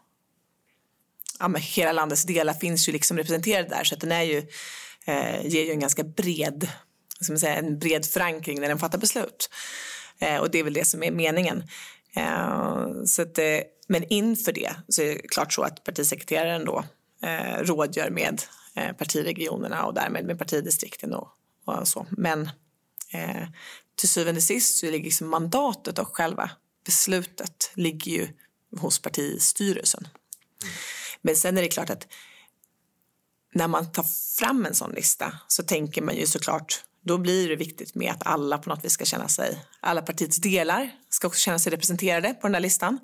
ja, 1.40 1.48
men 1.48 1.62
hela 1.62 1.92
landets 1.92 2.24
delar 2.24 2.54
finns 2.54 2.88
ju 2.88 2.92
liksom 2.92 3.16
representerade 3.16 3.68
där 3.68 3.84
så 3.84 3.94
att 3.94 4.00
den 4.00 4.12
är 4.12 4.22
ju, 4.22 4.38
eh, 5.04 5.46
ger 5.46 5.64
ju 5.64 5.70
en 5.70 5.80
ganska 5.80 6.04
bred 6.04 6.68
ska 7.20 7.32
man 7.32 7.40
säga, 7.40 7.54
en 7.54 7.78
bred 7.78 8.06
förankring 8.06 8.60
när 8.60 8.68
den 8.68 8.78
fattar 8.78 8.98
beslut. 8.98 9.50
Eh, 10.18 10.36
och 10.36 10.50
det 10.50 10.58
är 10.58 10.64
väl 10.64 10.72
det 10.72 10.84
som 10.84 11.02
är 11.02 11.10
meningen. 11.10 11.64
Eh, 12.16 12.86
så 13.04 13.22
att, 13.22 13.38
eh, 13.38 13.60
men 13.88 14.04
inför 14.04 14.52
det 14.52 14.74
så 14.88 15.02
är 15.02 15.06
det 15.06 15.28
klart 15.28 15.52
så 15.52 15.62
att 15.62 15.84
partisekreteraren 15.84 16.64
då 16.64 16.84
eh, 17.22 17.62
rådgör 17.62 18.10
med 18.10 18.42
eh, 18.74 18.92
partiregionerna 18.92 19.84
och 19.84 19.94
därmed 19.94 20.24
med 20.24 20.38
partidistrikten 20.38 21.14
och, 21.14 21.28
och 21.64 21.88
så. 21.88 22.06
Men 22.10 22.50
eh, 23.12 23.48
till 23.96 24.08
syvende 24.08 24.38
och 24.38 24.42
sist 24.42 24.78
så 24.78 24.86
ligger 24.86 25.04
liksom 25.04 25.28
mandatet 25.28 25.98
och 25.98 26.16
själva 26.16 26.50
beslutet 26.86 27.70
ligger 27.74 28.12
ju 28.12 28.28
hos 28.80 28.98
partistyrelsen. 28.98 30.08
Men 31.22 31.36
sen 31.36 31.58
är 31.58 31.62
det 31.62 31.68
klart 31.68 31.90
att 31.90 32.06
när 33.54 33.68
man 33.68 33.92
tar 33.92 34.04
fram 34.38 34.66
en 34.66 34.74
sån 34.74 34.90
lista 34.90 35.32
så 35.48 35.62
tänker 35.62 36.02
man 36.02 36.16
ju 36.16 36.26
såklart 36.26 36.84
då 37.02 37.18
blir 37.18 37.48
det 37.48 37.56
viktigt 37.56 37.94
med 37.94 38.12
att 38.12 38.26
alla 38.26 38.58
på 38.58 38.68
något 38.68 38.84
vis 38.84 38.92
ska 38.92 39.04
känna 39.04 39.28
sig, 39.28 39.64
alla 39.80 40.02
partiets 40.02 40.36
delar 40.36 40.90
ska 41.08 41.26
också 41.26 41.40
känna 41.40 41.58
sig 41.58 41.72
representerade 41.72 42.34
på 42.34 42.40
den 42.42 42.52
där 42.52 42.60
listan. 42.60 42.98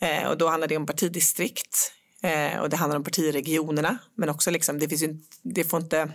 Eh, 0.00 0.28
och 0.28 0.38
då 0.38 0.48
handlar 0.48 0.68
det 0.68 0.76
om 0.76 0.86
partidistrikt 0.86 1.92
eh, 2.22 2.60
och 2.60 2.70
det 2.70 2.76
handlar 2.76 2.96
om 2.96 3.04
partiregionerna. 3.04 3.98
Men 4.14 4.28
också 4.28 4.50
liksom, 4.50 4.78
det 4.78 4.88
finns 4.88 5.02
ju, 5.02 5.18
det 5.42 5.64
får 5.64 5.80
inte, 5.82 6.12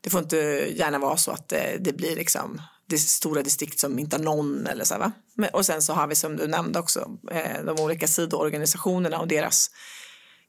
det 0.00 0.10
får 0.10 0.20
inte 0.20 0.36
gärna 0.76 0.98
vara 0.98 1.16
så 1.16 1.30
att 1.30 1.48
det, 1.48 1.76
det 1.80 1.92
blir 1.92 2.16
liksom 2.16 2.62
det 2.86 2.98
stora 2.98 3.42
distrikt 3.42 3.80
som 3.80 3.98
inte 3.98 4.16
har 4.16 4.22
någon 4.22 4.66
eller 4.66 4.84
så. 4.84 4.98
Va? 4.98 5.12
Och 5.52 5.66
sen 5.66 5.82
så 5.82 5.92
har 5.92 6.06
vi 6.06 6.14
som 6.14 6.36
du 6.36 6.46
nämnde 6.46 6.78
också 6.78 7.18
eh, 7.30 7.64
de 7.64 7.80
olika 7.80 8.06
sidoorganisationerna 8.06 9.20
och 9.20 9.28
deras 9.28 9.70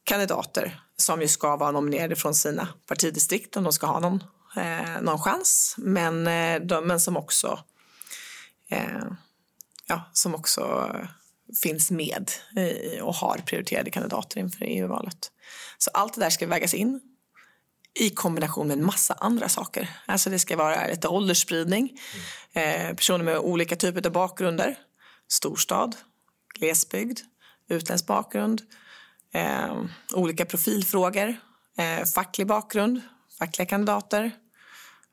kandidater 0.03 0.81
som 0.97 1.21
ju 1.21 1.27
ska 1.27 1.55
vara 1.55 1.71
nominerade 1.71 2.15
från 2.15 2.35
sina 2.35 2.67
partidistrikt 2.87 3.57
om 3.57 3.63
de 3.63 3.73
ska 3.73 3.87
ha 3.87 3.99
någon 3.99 4.23
eh, 4.57 5.01
någon 5.01 5.19
chans. 5.19 5.75
Men, 5.77 6.27
eh, 6.27 6.61
de, 6.61 6.87
men 6.87 6.99
som 6.99 7.17
också 7.17 7.59
eh, 8.69 9.05
ja, 9.87 10.09
som 10.13 10.35
också 10.35 10.91
finns 11.63 11.91
med 11.91 12.31
i, 12.57 12.99
och 13.01 13.15
har 13.15 13.37
prioriterade 13.45 13.91
kandidater 13.91 14.39
inför 14.39 14.65
EU-valet. 14.65 15.31
Så 15.77 15.91
allt 15.93 16.13
det 16.13 16.21
där 16.21 16.29
ska 16.29 16.47
vägas 16.47 16.73
in 16.73 17.01
i 17.99 18.09
kombination 18.09 18.67
med 18.67 18.77
en 18.77 18.85
massa 18.85 19.13
andra 19.13 19.49
saker. 19.49 19.89
Alltså 20.05 20.29
det 20.29 20.39
ska 20.39 20.57
vara 20.57 20.87
lite 20.87 21.07
åldersspridning, 21.07 21.99
eh, 22.53 22.95
personer 22.95 23.25
med 23.25 23.37
olika 23.37 23.75
typer 23.75 24.07
av 24.07 24.11
bakgrunder, 24.11 24.75
storstad, 25.27 25.95
glesbygd, 26.59 27.19
utländsk 27.69 28.07
bakgrund, 28.07 28.61
eh, 29.33 29.75
olika 30.13 30.45
profilfrågor, 30.45 31.35
eh, 31.77 32.05
facklig 32.15 32.47
bakgrund, 32.47 33.01
fackliga 33.39 33.65
kandidater, 33.65 34.31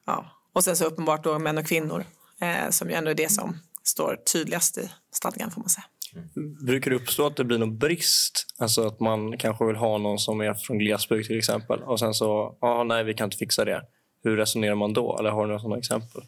Ja. 0.05 0.31
Och 0.53 0.65
sen 0.65 0.77
så 0.77 0.85
uppenbart 0.85 1.25
då 1.25 1.39
män 1.39 1.59
och 1.59 1.67
kvinnor 1.67 2.05
eh, 2.41 2.71
som 2.71 2.91
ju 2.91 2.95
ändå 2.95 3.11
är 3.11 3.15
det 3.15 3.33
som 3.33 3.59
står 3.83 4.17
tydligast 4.33 4.79
i 4.79 4.91
stadgan 5.13 5.51
får 5.51 5.61
man 5.61 5.71
säga. 5.71 5.85
Mm. 6.17 6.65
Brukar 6.67 6.91
det 6.91 6.97
uppstå 6.97 7.27
att 7.27 7.37
det 7.37 7.45
blir 7.45 7.59
någon 7.59 7.79
brist? 7.79 8.47
Alltså 8.59 8.87
att 8.87 9.01
man 9.01 9.39
kanske 9.39 9.67
vill 9.67 9.77
ha 9.77 9.99
någon 9.99 10.19
som 10.19 10.41
är 10.41 10.55
från 10.55 10.79
glesbygd 10.79 11.27
till 11.27 11.39
exempel 11.39 11.83
och 11.83 11.99
sen 11.99 12.15
så, 12.15 12.57
ah, 12.61 12.85
nej 12.85 13.05
vi 13.05 13.15
kan 13.15 13.25
inte 13.25 13.37
fixa 13.37 13.65
det. 13.65 13.83
Hur 14.25 14.37
resonerar 14.37 14.75
man 14.75 14.93
då? 14.93 15.19
Eller 15.19 15.31
har 15.31 15.43
du 15.43 15.47
några 15.47 15.61
sådana 15.61 15.79
exempel? 15.79 16.23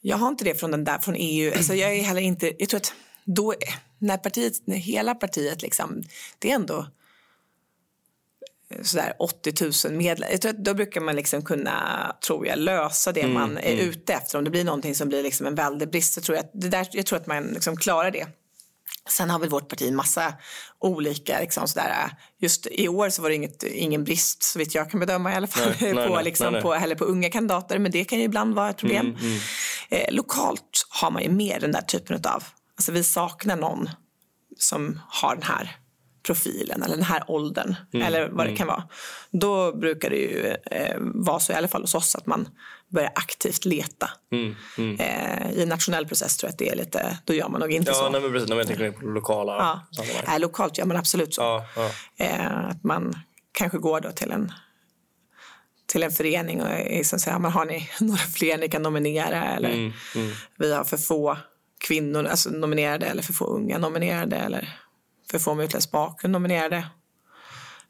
Jag 0.00 0.16
har 0.16 0.28
inte 0.28 0.44
det 0.44 0.54
från 0.54 0.70
den 0.70 0.84
där 0.84 0.98
från 0.98 1.14
EU. 1.18 1.52
Alltså 1.56 1.74
jag 1.74 1.92
är 1.92 2.02
heller 2.02 2.20
inte, 2.20 2.52
jag 2.58 2.68
tror 2.68 2.78
att 2.78 2.94
då, 3.24 3.54
när 3.98 4.16
partiet, 4.16 4.66
när 4.66 4.76
hela 4.76 5.14
partiet 5.14 5.62
liksom, 5.62 6.02
det 6.38 6.50
är 6.50 6.54
ändå 6.54 6.86
sådär 8.82 9.14
80 9.18 9.88
000 9.88 9.98
medlemmar. 9.98 10.32
Jag 10.32 10.40
tror 10.40 10.50
att 10.50 10.64
då 10.64 10.74
brukar 10.74 11.00
man 11.00 11.16
liksom 11.16 11.42
kunna, 11.42 12.16
tror 12.26 12.46
jag, 12.46 12.58
lösa 12.58 13.12
det 13.12 13.20
mm, 13.20 13.34
man 13.34 13.58
är 13.58 13.72
mm. 13.72 13.88
ute 13.88 14.12
efter. 14.12 14.38
Om 14.38 14.44
det 14.44 14.50
blir 14.50 14.64
någonting 14.64 14.94
som 14.94 15.08
blir 15.08 15.22
liksom 15.22 15.46
en 15.46 15.54
väldig 15.54 15.90
brist 15.90 16.14
så 16.14 16.20
tror 16.20 16.36
jag 16.36 16.44
att, 16.44 16.50
det 16.54 16.68
där, 16.68 16.88
jag 16.92 17.06
tror 17.06 17.18
att 17.18 17.26
man 17.26 17.44
liksom 17.44 17.76
klarar 17.76 18.10
det. 18.10 18.26
Sen 19.08 19.30
har 19.30 19.38
väl 19.38 19.48
vårt 19.48 19.68
parti 19.68 19.88
en 19.88 19.96
massa 19.96 20.34
olika, 20.80 21.40
liksom 21.40 21.68
sådär, 21.68 22.10
just 22.38 22.66
i 22.70 22.88
år 22.88 23.10
så 23.10 23.22
var 23.22 23.28
det 23.28 23.34
inget, 23.34 23.62
ingen 23.62 24.04
brist 24.04 24.42
så 24.42 24.58
vitt 24.58 24.74
jag 24.74 24.90
kan 24.90 25.00
bedöma 25.00 25.32
i 25.32 25.34
alla 25.34 25.46
fall 25.46 25.72
nej, 25.80 25.94
på, 25.94 26.14
nej, 26.14 26.24
liksom, 26.24 26.52
nej, 26.52 26.62
på, 26.62 26.74
eller 26.74 26.94
på 26.94 27.04
unga 27.04 27.30
kandidater 27.30 27.78
men 27.78 27.92
det 27.92 28.04
kan 28.04 28.18
ju 28.18 28.24
ibland 28.24 28.54
vara 28.54 28.70
ett 28.70 28.76
problem. 28.76 29.06
Mm, 29.06 29.20
mm. 29.20 29.38
Eh, 29.90 30.14
lokalt 30.14 30.86
har 30.88 31.10
man 31.10 31.22
ju 31.22 31.28
mer 31.28 31.60
den 31.60 31.72
där 31.72 31.80
typen 31.80 32.16
av, 32.16 32.44
alltså 32.76 32.92
vi 32.92 33.04
saknar 33.04 33.56
någon 33.56 33.90
som 34.58 35.00
har 35.08 35.34
den 35.34 35.44
här 35.44 35.76
profilen 36.22 36.82
eller 36.82 36.96
den 36.96 37.04
här 37.04 37.24
åldern 37.30 37.74
mm. 37.92 38.06
eller 38.06 38.28
vad 38.28 38.46
det 38.46 38.50
mm. 38.50 38.56
kan 38.56 38.66
vara. 38.66 38.84
Då 39.30 39.76
brukar 39.76 40.10
det 40.10 40.16
ju 40.16 40.56
eh, 40.70 40.96
vara 41.00 41.40
så 41.40 41.52
i 41.52 41.54
alla 41.54 41.68
fall 41.68 41.80
hos 41.80 41.94
oss 41.94 42.14
att 42.14 42.26
man 42.26 42.48
börjar 42.92 43.12
aktivt 43.14 43.64
leta. 43.64 44.10
Mm. 44.32 44.56
mm. 44.78 45.00
Eh, 45.00 45.52
I 45.52 45.62
en 45.62 45.68
nationell 45.68 46.06
process 46.06 46.36
tror 46.36 46.48
jag 46.48 46.52
att 46.52 46.58
det 46.58 46.68
är 46.68 46.76
lite, 46.76 47.18
då 47.24 47.34
gör 47.34 47.48
man 47.48 47.60
nog 47.60 47.72
inte 47.72 47.90
ja, 47.90 47.94
så. 47.94 48.08
Nej, 48.08 48.20
men 48.20 48.32
precis, 48.32 48.50
jag 48.50 48.66
tänker 48.66 48.90
på 48.90 49.06
lokala 49.06 49.52
ja. 49.90 50.02
Nej, 50.26 50.40
lokalt 50.40 50.78
gör 50.78 50.84
man 50.84 50.96
absolut 50.96 51.34
så. 51.34 51.40
Ja, 51.40 51.66
ja. 51.76 51.90
Eh, 52.24 52.68
att 52.68 52.84
man 52.84 53.14
kanske 53.52 53.78
går 53.78 54.00
då 54.00 54.10
till 54.10 54.30
en 54.30 54.52
till 55.86 56.02
en 56.02 56.12
förening 56.12 56.62
och 56.62 56.68
liksom 56.90 57.18
säger, 57.18 57.38
man 57.38 57.52
har 57.52 57.64
ni 57.64 57.90
några 58.00 58.18
fler 58.18 58.58
ni 58.58 58.68
kan 58.68 58.82
nominera 58.82 59.44
eller 59.44 59.70
mm, 59.70 59.92
mm. 60.14 60.32
vi 60.58 60.74
har 60.74 60.84
för 60.84 60.96
få 60.96 61.38
kvinnor 61.78 62.24
alltså 62.24 62.50
nominerade 62.50 63.06
eller 63.06 63.22
för 63.22 63.32
få 63.32 63.44
unga 63.44 63.78
nominerade 63.78 64.36
eller 64.36 64.78
för 65.30 65.38
få 65.38 65.54
med 65.54 65.64
utländsk 65.64 65.90
bakgrund 65.90 66.32
nominerade. 66.32 66.86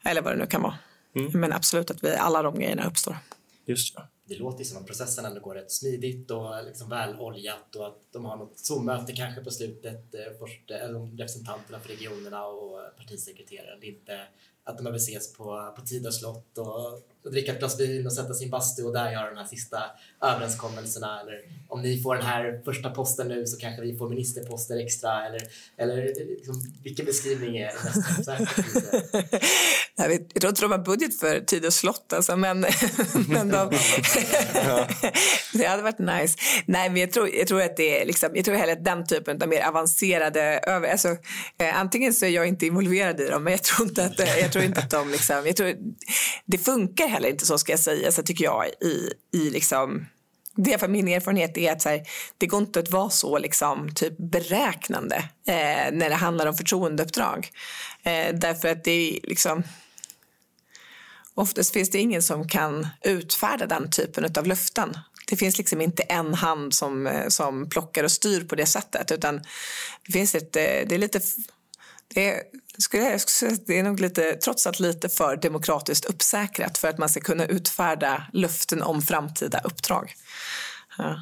Eller 0.05 0.21
vad 0.21 0.33
det 0.33 0.37
nu 0.37 0.45
kan 0.45 0.61
vara. 0.61 0.75
Mm. 1.15 1.31
Men 1.39 1.53
absolut 1.53 1.91
att 1.91 2.03
vi, 2.03 2.15
alla 2.15 2.41
de 2.41 2.55
grejerna 2.55 2.87
uppstår. 2.87 3.17
Just 3.65 3.95
det. 3.95 4.01
Det 4.25 4.35
låter 4.35 4.63
som 4.63 4.77
att 4.77 4.87
processen 4.87 5.25
ändå 5.25 5.39
går 5.39 5.55
rätt 5.55 5.71
smidigt 5.71 6.31
och 6.31 6.65
liksom 6.65 6.89
väloljat 6.89 7.75
och 7.75 7.87
att 7.87 7.99
de 8.11 8.25
har 8.25 8.37
något 8.37 8.59
Zoom-möte 8.59 9.13
kanske 9.13 9.43
på 9.43 9.51
slutet, 9.51 10.15
eh, 10.15 10.37
först, 10.39 10.71
eh, 10.71 10.83
eller 10.83 11.17
representanterna 11.17 11.79
för 11.79 11.89
regionerna 11.89 12.45
och 12.45 12.79
partisekreteraren. 12.97 13.79
Det 13.79 13.87
är 13.87 13.91
inte 13.91 14.27
att 14.65 14.77
de 14.77 14.83
behöver 14.83 14.99
ses 14.99 15.33
på, 15.33 15.73
på 15.75 15.81
Tida 15.81 16.11
slott 16.11 16.57
och, 16.57 16.93
och 17.23 17.31
dricka 17.31 17.51
ett 17.51 17.59
glas 17.59 17.79
vin 17.79 18.05
och 18.05 18.13
sätta 18.13 18.33
sin 18.33 18.49
bastu 18.49 18.83
och 18.83 18.93
där 18.93 19.11
göra 19.11 19.29
de 19.29 19.37
här 19.37 19.45
sista 19.45 19.83
överenskommelserna. 20.21 21.21
Eller 21.21 21.41
om 21.67 21.81
ni 21.81 22.01
får 22.01 22.15
den 22.15 22.25
här 22.25 22.61
första 22.65 22.89
posten 22.89 23.27
nu 23.27 23.45
så 23.45 23.57
kanske 23.57 23.81
vi 23.81 23.97
får 23.97 24.09
ministerposter 24.09 24.77
extra. 24.77 25.25
Eller, 25.27 25.41
eller 25.77 25.97
eh, 25.97 26.27
liksom, 26.27 26.61
vilken 26.83 27.05
beskrivning 27.05 27.57
är 27.57 27.73
mest 27.73 28.27
Jag, 29.95 30.09
vet, 30.09 30.21
jag 30.33 30.41
tror 30.41 30.49
inte 30.49 30.61
de 30.61 30.71
har 30.71 30.77
budget 30.77 31.19
för 31.19 31.39
tid 31.39 31.65
och 31.65 31.73
slott, 31.73 32.13
alltså, 32.13 32.35
men, 32.35 32.59
men 33.29 33.49
de, 33.49 33.69
det 35.53 35.65
hade 35.65 35.83
varit 35.83 35.99
nice. 35.99 36.37
Nej, 36.65 36.89
men 36.89 37.01
jag 37.01 37.11
tror, 37.11 37.29
jag 37.29 37.47
tror 37.47 37.61
att 37.61 37.77
det 37.77 38.01
är 38.01 38.05
liksom, 38.05 38.29
jag 38.33 38.45
tror 38.45 38.55
hellre 38.55 38.73
att 38.73 38.85
den 38.85 39.07
typen 39.07 39.41
av 39.41 39.47
mer 39.47 39.67
avancerade 39.67 40.41
över, 40.67 40.91
alltså, 40.91 41.07
eh, 41.59 41.79
antingen 41.79 42.13
så 42.13 42.25
är 42.25 42.29
jag 42.29 42.47
inte 42.47 42.65
involverad 42.65 43.19
i 43.19 43.27
dem, 43.27 43.43
men 43.43 43.53
jag 43.53 43.63
tror 43.63 43.87
inte 43.87 44.05
att, 44.05 44.19
jag 44.19 44.51
tror 44.51 44.65
inte 44.65 44.79
att 44.79 44.91
de 44.91 45.09
liksom, 45.09 45.45
jag 45.45 45.55
tror, 45.55 45.75
det 46.45 46.57
funkar 46.57 47.07
heller 47.07 47.29
inte 47.29 47.45
så 47.45 47.57
ska 47.57 47.71
jag 47.71 47.79
säga, 47.79 48.11
så 48.11 48.23
tycker 48.23 48.43
jag 48.43 48.65
i, 48.81 49.13
i 49.37 49.49
liksom 49.49 50.05
det 50.55 50.77
för 50.77 50.87
min 50.87 51.07
erfarenhet 51.07 51.57
är 51.57 51.71
att 51.71 51.81
så 51.81 51.89
här, 51.89 52.01
det 52.37 52.47
går 52.47 52.59
inte 52.61 52.79
att 52.79 52.91
vara 52.91 53.09
så 53.09 53.37
liksom, 53.37 53.89
typ 53.95 54.17
beräknande 54.17 55.15
eh, 55.47 55.91
när 55.91 56.09
det 56.09 56.15
handlar 56.15 56.47
om 56.47 56.53
förtroendeuppdrag. 56.53 57.49
Eh, 58.03 58.35
därför 58.35 58.71
att 58.71 58.83
det 58.83 58.91
är 58.91 59.19
liksom... 59.23 59.63
Oftast 61.35 61.73
finns 61.73 61.89
det 61.89 61.99
ingen 61.99 62.23
som 62.23 62.47
kan 62.47 62.87
utfärda 63.01 63.65
den 63.65 63.89
typen 63.91 64.31
av 64.37 64.47
löften. 64.47 64.97
Det 65.27 65.35
finns 65.35 65.57
liksom 65.57 65.81
inte 65.81 66.03
en 66.03 66.33
hand 66.33 66.73
som, 66.73 67.07
eh, 67.07 67.27
som 67.27 67.69
plockar 67.69 68.03
och 68.03 68.11
styr 68.11 68.43
på 68.43 68.55
det 68.55 68.65
sättet. 68.65 69.11
Utan 69.11 69.41
det 70.05 70.11
finns 70.11 70.35
ett, 70.35 70.55
eh, 70.55 70.61
det 70.61 70.91
är 70.91 70.97
lite 70.97 71.21
det 72.07 72.29
är, 72.29 72.43
skulle 72.77 73.03
jag 73.03 73.21
säga, 73.21 73.57
det 73.65 73.79
är 73.79 73.83
nog 73.83 73.99
lite, 73.99 74.33
trots 74.33 74.67
allt 74.67 74.79
lite 74.79 75.09
för 75.09 75.35
demokratiskt 75.35 76.05
uppsäkrat 76.05 76.77
för 76.77 76.87
att 76.87 76.97
man 76.97 77.09
ska 77.09 77.19
kunna 77.19 77.45
utfärda 77.45 78.27
löften 78.33 78.81
om 78.81 79.01
framtida 79.01 79.61
uppdrag. 79.63 80.15
Ja. 80.97 81.21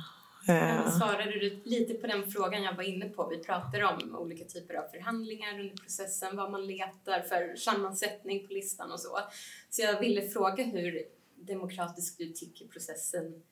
Eh, 0.52 0.80
eh. 0.80 0.98
Svarade 0.98 1.32
du 1.32 1.62
lite 1.64 1.94
på 1.94 2.08
den 2.08 2.32
frågan 2.32 2.64
jag 2.64 2.76
var 2.76 2.84
inne 2.84 3.10
på? 3.10 3.28
Vi 3.30 3.38
pratade 3.38 3.86
om 3.86 4.16
olika 4.16 4.46
typer 4.46 4.74
av 4.74 4.88
förhandlingar 4.88 5.60
under 5.60 5.76
processen, 5.76 6.36
vad 6.36 6.52
man 6.52 6.68
letar 6.68 7.22
för 7.22 7.56
sammansättning 7.56 8.48
på 8.48 8.54
listan 8.54 8.92
och 8.92 9.00
så. 9.00 9.20
Så 9.70 9.82
jag 9.82 10.00
ville 10.00 10.28
fråga 10.28 10.64
hur 10.64 11.04
demokratisk 11.36 12.18
du 12.18 12.30
tycker 12.30 12.68
processen 12.68 13.44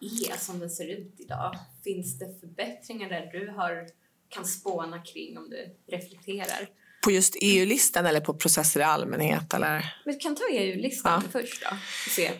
är 0.00 0.36
som 0.36 0.58
den 0.58 0.70
ser 0.70 0.86
ut 0.86 1.20
idag. 1.20 1.54
Finns 1.84 2.18
det 2.18 2.40
förbättringar 2.40 3.08
där 3.08 3.30
du 3.32 3.50
har, 3.50 3.88
kan 4.28 4.44
spåna 4.44 5.02
kring 5.02 5.38
om 5.38 5.50
du 5.50 5.76
reflekterar? 5.86 6.68
På 7.02 7.10
just 7.10 7.36
EU-listan 7.40 8.06
eller 8.06 8.20
på 8.20 8.34
processer 8.34 8.80
i 8.80 8.82
allmänhet? 8.82 9.54
Eller? 9.54 9.94
Vi 10.04 10.14
kan 10.14 10.36
ta 10.36 10.42
EU-listan 10.50 11.22
ja. 11.24 11.40
först 11.40 11.62
då. 11.62 11.76
Se. 12.10 12.30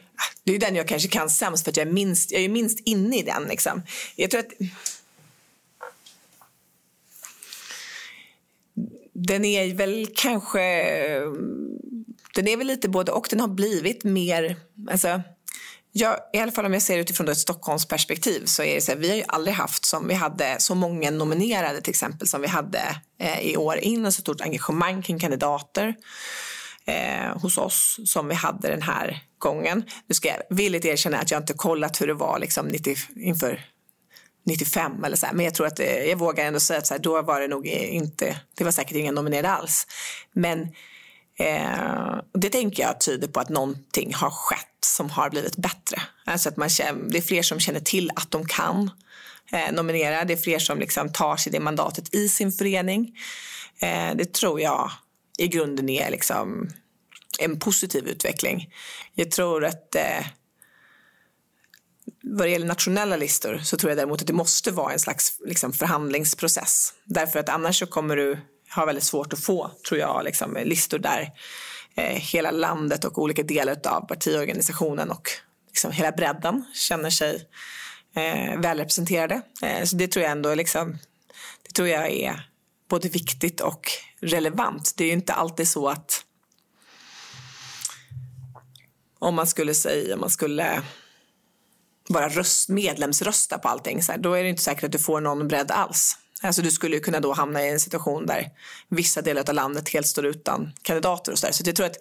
Det 0.45 0.55
är 0.55 0.59
den 0.59 0.77
jag 0.77 0.89
kanske 0.89 1.09
kan 1.09 1.31
sämst 1.31 1.65
för 1.65 1.73
jag 1.77 1.89
är 1.89 1.93
minst, 1.93 2.33
jag 2.33 2.43
är 2.43 2.49
minst 2.49 2.81
inne 2.85 3.19
i 3.19 3.23
den. 3.23 3.45
Liksom. 3.45 3.83
Jag 4.17 4.31
tror 4.31 4.41
att... 4.41 4.53
Den 9.13 9.45
är 9.45 9.75
väl 9.75 10.09
kanske... 10.15 10.61
Den 12.35 12.49
är 12.49 12.57
väl 12.57 12.67
lite 12.67 12.89
både 12.89 13.13
och. 13.13 13.27
Den 13.31 13.41
har 13.41 13.49
blivit 13.49 14.05
mer... 14.05 14.57
Alltså, 14.91 15.23
Ja, 15.95 16.31
I 16.33 16.39
alla 16.39 16.53
fall 16.53 16.65
om 16.65 16.73
jag 16.73 16.83
ser 16.83 16.99
utifrån 16.99 17.29
ett 17.29 17.39
Stockholmsperspektiv 17.39 18.45
så 18.45 18.63
är 18.63 18.75
det 18.75 18.81
så 18.81 18.93
här, 18.93 18.99
vi 18.99 19.09
har 19.09 19.17
ju 19.17 19.25
aldrig 19.29 19.55
haft 19.55 19.85
som 19.85 20.09
vi 20.09 20.15
hade 20.15 20.57
så 20.59 20.75
många 20.75 21.11
nominerade 21.11 21.81
till 21.81 21.91
exempel 21.91 22.29
som 22.29 22.41
vi 22.41 22.47
hade 22.47 22.81
eh, 23.21 23.41
i 23.41 23.57
år 23.57 23.79
innan 23.79 24.13
så 24.13 24.21
stort 24.21 24.41
engagemang 24.41 25.03
kring 25.03 25.19
kandidater 25.19 25.95
eh, 26.87 27.39
hos 27.43 27.59
oss 27.59 28.01
som 28.07 28.29
vi 28.29 28.35
hade 28.35 28.69
den 28.69 28.83
här 28.83 29.19
gången. 29.39 29.85
Nu 30.07 30.15
ska 30.15 30.29
jag 30.29 30.57
villigt 30.57 30.85
erkänna 30.85 31.19
att 31.19 31.31
jag 31.31 31.41
inte 31.41 31.53
kollat 31.53 32.01
hur 32.01 32.07
det 32.07 32.15
var 32.15 32.39
liksom 32.39 32.67
90, 32.67 32.97
inför 33.17 33.61
95 34.47 35.05
eller 35.05 35.17
så 35.17 35.27
här. 35.27 35.35
men 35.35 35.45
jag 35.45 35.55
tror 35.55 35.67
att 35.67 35.77
det, 35.77 36.05
jag 36.05 36.17
vågar 36.17 36.45
ändå 36.45 36.61
säga 36.61 36.79
att 36.79 36.87
så 36.87 36.95
här, 36.95 37.01
då 37.01 37.23
var 37.23 37.41
det 37.41 37.49
nog 37.49 37.67
inte, 37.67 38.37
det 38.57 38.65
var 38.65 38.71
säkert 38.71 38.97
ingen 38.97 39.15
nominerade 39.15 39.51
alls. 39.51 39.87
Men 40.35 40.69
Eh, 41.39 42.17
det 42.35 42.49
tänker 42.49 42.83
jag 42.83 43.01
tyder 43.01 43.29
på 43.29 43.41
att 43.41 43.49
någonting 43.49 44.15
har 44.15 44.31
skett 44.31 44.69
som 44.85 45.11
har 45.11 45.31
blivit 45.31 45.57
bättre. 45.57 46.03
Alltså 46.25 46.49
att 46.49 46.57
man 46.57 46.69
känner, 46.69 47.11
det 47.11 47.19
är 47.19 47.23
fler 47.23 47.43
som 47.43 47.61
känner 47.61 47.81
till 47.81 48.11
att 48.17 48.31
de 48.31 48.47
kan 48.47 48.91
eh, 49.53 49.73
nominera. 49.73 50.25
Det 50.25 50.33
är 50.33 50.37
fler 50.37 50.59
som 50.59 50.79
liksom 50.79 51.13
tar 51.13 51.37
sig 51.37 51.53
det 51.53 51.61
mandatet 51.61 52.15
i 52.15 52.29
sin 52.29 52.53
förening. 52.53 53.19
Eh, 53.81 54.15
det 54.15 54.33
tror 54.33 54.61
jag 54.61 54.91
i 55.39 55.49
grunden 55.49 55.89
är 55.89 56.11
liksom 56.11 56.71
en 57.39 57.59
positiv 57.59 58.09
utveckling. 58.09 58.75
Jag 59.15 59.31
tror 59.31 59.65
att 59.65 59.95
eh, 59.95 60.27
vad 62.23 62.47
det 62.47 62.51
gäller 62.51 62.67
nationella 62.67 63.17
listor 63.17 63.59
så 63.59 63.77
tror 63.77 63.91
jag 63.91 63.99
däremot 63.99 64.21
att 64.21 64.27
det 64.27 64.33
måste 64.33 64.71
vara 64.71 64.93
en 64.93 64.99
slags 64.99 65.39
liksom, 65.45 65.73
förhandlingsprocess. 65.73 66.93
Därför 67.05 67.39
att 67.39 67.49
annars 67.49 67.79
så 67.79 67.87
kommer 67.87 68.17
du 68.17 68.39
har 68.73 68.87
väldigt 68.87 69.05
svårt 69.05 69.33
att 69.33 69.45
få, 69.45 69.71
tror 69.89 70.01
jag, 70.01 70.25
liksom, 70.25 70.59
listor 70.65 70.99
där 70.99 71.33
eh, 71.95 72.17
hela 72.17 72.51
landet 72.51 73.05
och 73.05 73.19
olika 73.19 73.43
delar 73.43 73.77
av 73.87 74.07
partiorganisationen 74.07 75.11
och 75.11 75.29
liksom, 75.69 75.93
hela 75.93 76.13
bredden 76.13 76.65
känner 76.75 77.11
sig 77.11 77.49
eh, 78.15 78.61
välrepresenterade. 78.61 79.43
Eh, 79.63 79.85
så 79.85 79.97
det 79.97 80.09
tror 80.09 80.23
jag 80.23 80.33
ändå 80.33 80.55
liksom, 80.55 80.99
det 81.63 81.73
tror 81.75 81.89
jag 81.89 82.11
är 82.11 82.49
både 82.89 83.09
viktigt 83.09 83.61
och 83.61 83.91
relevant. 84.21 84.95
Det 84.97 85.05
är 85.05 85.09
ju 85.09 85.13
inte 85.13 85.33
alltid 85.33 85.69
så 85.69 85.89
att 85.89 86.25
om 89.19 89.35
man 89.35 89.47
skulle 89.47 89.75
säga, 89.75 90.15
om 90.15 90.21
man 90.21 90.31
skulle 90.31 90.83
bara 92.09 92.29
röst, 92.29 92.69
medlemsrösta 92.69 93.59
på 93.59 93.69
allting, 93.69 94.03
så 94.03 94.13
här, 94.13 94.19
då 94.19 94.35
är 94.35 94.43
det 94.43 94.49
inte 94.49 94.63
säkert 94.63 94.85
att 94.85 94.93
du 94.93 94.99
får 94.99 95.21
någon 95.21 95.49
bredd 95.49 95.71
alls. 95.71 96.17
Alltså 96.43 96.63
du 96.63 96.71
skulle 96.71 96.99
kunna 96.99 97.21
då 97.21 97.33
hamna 97.33 97.63
i 97.63 97.69
en 97.69 97.81
situation 97.81 98.27
där 98.27 98.51
vissa 98.89 99.23
delar 99.23 99.49
av 99.49 99.55
landet 99.55 99.89
helt 99.89 100.07
står 100.07 100.27
utan 100.27 100.73
kandidater 100.83 101.33
och 101.33 101.39
så 101.39 101.47
där. 101.47 101.53
Så 101.53 101.63
jag 101.67 101.77
tror 101.77 101.87
att 101.87 101.97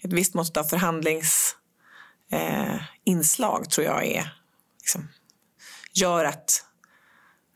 ett 0.00 0.12
visst 0.12 0.34
mått 0.34 0.56
av 0.56 0.64
förhandlingsinslag 0.64 3.62
eh, 3.62 3.68
tror 3.68 3.86
jag 3.86 4.06
är, 4.06 4.34
liksom, 4.80 5.08
gör 5.92 6.24
att 6.24 6.64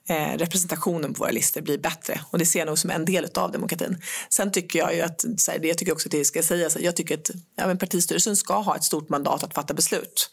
eh, 0.08 0.38
representationen 0.38 1.14
på 1.14 1.18
våra 1.18 1.30
listor 1.30 1.60
blir 1.60 1.78
bättre. 1.78 2.20
Och 2.30 2.38
det 2.38 2.46
ser 2.46 2.58
jag 2.58 2.66
nog 2.66 2.78
som 2.78 2.90
en 2.90 3.04
del 3.04 3.28
av 3.34 3.52
demokratin. 3.52 4.02
Sen 4.28 4.52
tycker 4.52 4.78
jag 4.78 4.94
ju 4.94 5.00
att, 5.00 5.24
så 5.36 5.50
här, 5.50 5.64
jag 5.64 5.78
tycker 5.78 5.92
också 5.92 6.08
att 6.08 6.12
det 6.12 6.24
ska 6.24 6.42
sägas, 6.42 6.76
jag 6.80 6.96
tycker 6.96 7.18
att 7.18 7.30
ja, 7.56 7.66
men 7.66 7.78
partistyrelsen 7.78 8.36
ska 8.36 8.60
ha 8.60 8.76
ett 8.76 8.84
stort 8.84 9.08
mandat 9.08 9.42
att 9.42 9.54
fatta 9.54 9.74
beslut. 9.74 10.30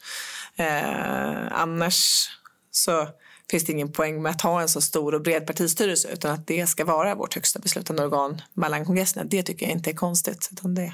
Eh, 0.57 1.59
annars 1.59 2.29
så 2.71 3.07
finns 3.51 3.65
det 3.65 3.71
ingen 3.71 3.91
poäng 3.91 4.21
med 4.21 4.29
att 4.29 4.41
ha 4.41 4.61
en 4.61 4.69
så 4.69 4.81
stor 4.81 5.15
och 5.15 5.21
bred 5.21 5.47
partistyrelse 5.47 6.09
utan 6.13 6.31
att 6.31 6.47
det 6.47 6.67
ska 6.67 6.85
vara 6.85 7.15
vårt 7.15 7.35
högsta 7.35 7.59
beslutande 7.59 8.03
organ 8.03 8.41
mellan 8.53 8.85
kongresserna. 8.85 9.25
Det 9.25 9.43
tycker 9.43 9.65
jag 9.65 9.75
inte 9.75 9.89
är 9.89 9.95
konstigt 9.95 10.49
utan 10.51 10.75
det 10.75 10.93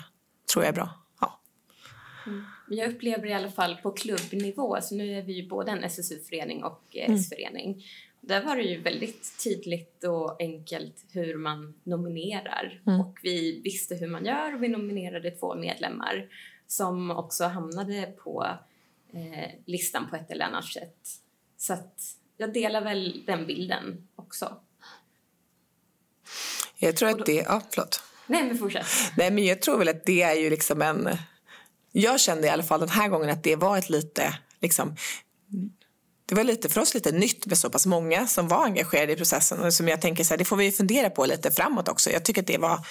tror 0.54 0.66
jag 0.66 0.70
är 0.70 0.76
bra. 0.76 0.90
Ja. 1.22 1.40
Mm. 2.28 2.46
Jag 2.70 2.90
upplever 2.90 3.28
i 3.28 3.34
alla 3.34 3.52
fall 3.52 3.76
på 3.76 3.92
klubbnivå, 3.92 4.78
så 4.82 4.96
nu 4.96 5.18
är 5.18 5.22
vi 5.22 5.34
ju 5.34 5.48
både 5.50 5.72
en 5.72 5.84
SSU-förening 5.84 6.64
och 6.64 6.82
eh, 6.92 7.06
mm. 7.06 7.20
S-förening. 7.20 7.86
Där 8.22 8.44
var 8.44 8.56
det 8.56 8.64
ju 8.64 8.82
väldigt 8.82 9.44
tydligt 9.44 10.04
och 10.04 10.42
enkelt 10.42 11.06
hur 11.12 11.36
man 11.36 11.74
nominerar 11.84 12.82
mm. 12.88 13.00
och 13.00 13.20
vi 13.24 13.62
visste 13.64 13.96
hur 13.96 14.08
man 14.08 14.26
gör 14.26 14.56
och 14.56 14.64
vi 14.64 14.68
nominerade 14.68 15.32
två 15.32 15.56
medlemmar 15.56 16.28
som 16.68 17.12
också 17.12 17.44
hamnade 17.44 18.14
på 18.24 18.48
eh, 19.14 19.50
listan 19.66 20.10
på 20.10 20.16
ett 20.16 20.32
eller 20.32 20.46
annat 20.46 20.66
sätt. 20.66 21.10
Så 21.58 21.74
att 21.74 22.00
jag 22.38 22.54
delar 22.54 22.82
väl 22.82 23.24
den 23.26 23.46
bilden 23.46 24.08
också. 24.16 24.58
Jag 26.78 26.96
tror 26.96 27.10
att 27.10 27.26
det... 27.26 27.34
Ja, 27.34 27.62
förlåt. 27.70 28.04
Nej, 28.28 28.44
men 28.44 28.58
fortsätt. 28.58 28.88
Nej, 29.18 29.32
men 29.32 29.46
jag 29.46 29.62
tror 29.62 29.78
väl 29.78 29.90
att 29.90 30.06
det 30.06 30.22
är 30.22 30.36
ju 30.36 30.50
liksom 30.50 30.82
en... 30.82 31.10
Jag 31.92 32.20
kände 32.20 32.48
i 32.48 32.50
alla 32.50 32.64
fall 32.64 32.80
den 32.80 32.90
här 32.90 33.10
gången 33.10 33.30
att 33.30 33.44
det 33.44 33.56
var 33.56 33.78
ett 33.78 33.90
lite... 33.90 34.38
Liksom, 34.60 34.96
det 36.34 36.38
var 36.38 36.44
lite 36.44 36.70
för 36.70 36.82
oss 36.82 36.94
lite 36.94 37.12
nytt 37.12 37.46
med 37.46 37.58
så 37.58 37.70
pass 37.70 37.86
många 37.86 38.28
som 38.28 38.48
var 38.48 38.66
engagerade 38.66 39.14
i 39.14 39.16
processen. 39.16 39.60
Och 39.60 39.74
som 39.74 39.88
jag 39.88 40.02
tänker 40.02 40.24
så 40.24 40.34
här, 40.34 40.38
det 40.38 40.46
får 40.46 40.56
vi 40.56 40.72
fundera 40.72 41.10
på 41.10 41.26
lite 41.26 41.52
framåt 41.52 41.88
också. 41.90 42.10
Jag 42.10 42.26
tycker 42.26 42.42
att 42.42 42.48
det 42.48 42.58
var 42.58 42.86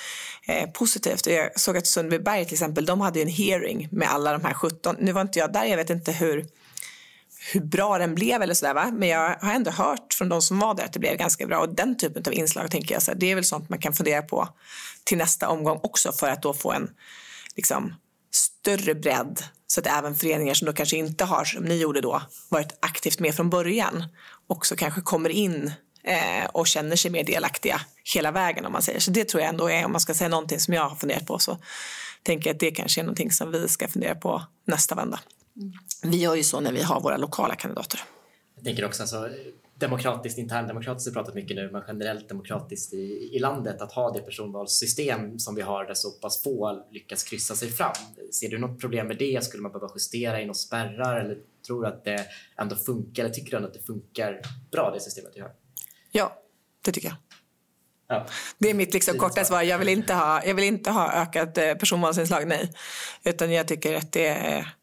eh, 0.47 0.71
positivt. 0.71 1.27
Jag 1.27 1.61
såg 1.61 1.77
att 1.77 1.87
Sundbyberg 1.87 2.45
till 2.45 2.55
exempel, 2.55 2.87
de 2.87 3.01
hade 3.01 3.23
en 3.23 3.29
hearing 3.29 3.89
med 3.91 4.11
alla 4.11 4.33
de 4.33 4.45
här 4.45 4.55
17. 4.55 4.97
Nu 4.99 5.13
var 5.13 5.21
inte 5.21 5.39
jag 5.39 5.53
där, 5.53 5.65
jag 5.65 5.77
vet 5.77 5.91
inte 5.91 6.13
hur 6.13 6.47
hur 7.53 7.61
bra 7.61 7.99
den 7.99 8.15
blev 8.15 8.43
eller 8.43 8.55
sådär 8.55 8.75
va. 8.75 8.91
Men 8.93 9.09
jag 9.09 9.37
har 9.41 9.53
ändå 9.53 9.71
hört 9.71 10.15
från 10.15 10.29
de 10.29 10.43
som 10.43 10.59
var 10.59 10.75
där 10.75 10.85
att 10.85 10.93
det 10.93 10.99
blev 10.99 11.17
ganska 11.17 11.47
bra. 11.47 11.59
Och 11.59 11.75
den 11.75 11.97
typen 11.97 12.23
av 12.27 12.33
inslag 12.33 12.71
tänker 12.71 12.95
jag, 12.95 13.03
så 13.03 13.11
här, 13.11 13.19
det 13.19 13.31
är 13.31 13.35
väl 13.35 13.45
sånt 13.45 13.69
man 13.69 13.79
kan 13.79 13.93
fundera 13.93 14.23
på 14.23 14.49
till 15.05 15.19
nästa 15.19 15.49
omgång 15.49 15.81
också 15.83 16.13
för 16.13 16.29
att 16.29 16.43
då 16.43 16.55
få 16.55 16.73
en 16.73 16.91
liksom, 17.57 17.95
större 18.35 18.95
bredd 18.95 19.45
så 19.67 19.81
att 19.81 19.87
även 19.87 20.15
föreningar 20.15 20.55
som 20.55 20.67
då 20.67 20.73
kanske 20.73 20.97
inte 20.97 21.25
har, 21.25 21.45
som 21.45 21.65
ni 21.65 21.77
gjorde 21.77 22.01
då, 22.01 22.23
varit 22.49 22.79
aktivt 22.81 23.21
med 23.21 23.35
från 23.35 23.51
början 23.51 24.05
också 24.47 24.77
kanske 24.77 25.01
kommer 25.01 25.31
in 25.31 25.73
eh, 26.05 26.47
och 26.53 26.67
känner 26.67 26.97
sig 26.97 27.11
mer 27.11 27.25
delaktiga 27.25 27.81
hela 28.15 28.31
vägen 28.31 28.67
om 28.67 28.73
man 28.73 28.83
säger. 28.83 29.01
Så 29.01 29.11
det 29.11 29.25
tror 29.25 29.41
jag 29.41 29.49
ändå 29.49 29.71
är, 29.71 29.85
om 29.85 29.93
man 29.93 30.01
ska 30.01 30.15
säga 30.15 30.29
någonting 30.29 30.61
som 30.61 30.75
jag 30.75 30.89
har 30.89 30.97
funderat 30.97 31.27
på 31.27 31.39
så 31.39 31.59
tänker 32.23 32.51
jag 32.51 32.55
att 32.55 32.61
det 32.61 32.71
kanske 32.71 33.01
är 33.01 33.05
någonting 33.05 33.31
som 33.31 33.53
vi 33.53 33.69
ska 33.69 33.89
fundera 33.89 34.15
på 34.15 34.43
nästa 34.65 34.95
vända. 34.95 35.21
Vi 36.03 36.17
gör 36.17 36.35
ju 36.35 36.43
så 36.43 36.61
när 36.61 36.73
vi 36.73 36.83
har 36.83 37.01
våra 37.01 37.17
lokala 37.17 37.55
kandidater. 37.55 38.01
Jag 38.55 38.65
tänker 38.65 38.85
också 38.85 39.03
alltså, 39.03 39.29
demokratiskt, 39.83 40.39
interndemokratiskt 40.39 41.09
har 41.09 41.23
pratat 41.23 41.35
mycket 41.35 41.57
nu, 41.57 41.71
men 41.73 41.83
generellt 41.89 42.29
demokratiskt 42.29 42.93
i, 42.93 43.31
i 43.33 43.39
landet 43.39 43.81
att 43.81 43.93
ha 43.93 44.13
det 44.13 44.21
personvalssystem 44.21 45.39
som 45.39 45.55
vi 45.55 45.63
har 45.63 45.85
där 45.85 45.95
så 45.95 46.11
pass 46.11 46.43
få 46.43 46.85
lyckas 46.91 47.25
kryssa 47.25 47.55
sig 47.55 47.69
fram. 47.69 47.93
Ser 48.33 48.49
du 48.49 48.59
något 48.59 48.81
problem 48.81 49.07
med 49.07 49.19
det? 49.19 49.45
Skulle 49.45 49.63
man 49.63 49.73
behöva 49.73 49.93
justera 49.95 50.41
in 50.41 50.51
och 50.51 50.57
spärrar 50.57 51.21
eller 51.21 51.39
tror 51.67 51.83
du 51.83 51.89
att 51.89 52.05
det 52.05 52.27
ändå 52.57 52.77
funkar? 52.77 53.23
Eller 53.25 53.35
tycker 53.35 53.51
du 53.51 53.57
ändå 53.57 53.69
att 53.69 53.75
det 53.75 53.87
funkar 53.87 54.41
bra 54.71 54.91
det 54.95 55.01
systemet 55.01 55.33
vi 55.35 55.41
har? 55.41 55.51
Ja, 56.13 56.43
det 56.85 56.93
tycker 56.93 57.09
jag. 57.09 57.17
Ja. 58.09 58.27
Det 58.59 58.71
är 58.71 58.75
mitt 58.75 58.95
liksom 58.95 59.19
korta 59.19 59.45
svar. 59.45 59.63
Jag 59.63 59.79
vill 59.79 59.89
inte 59.89 60.15
ha, 60.15 60.45
jag 60.45 60.55
vill 60.55 60.65
inte 60.65 60.91
ha 60.91 61.13
ökat 61.13 61.59
eh, 61.59 61.75
personvalsinslag, 61.75 62.47
nej. 62.47 62.73
Utan 63.25 63.53
jag 63.53 63.69
tycker 63.69 63.97
att 63.97 64.13
det 64.13 64.27
är, 64.27 64.75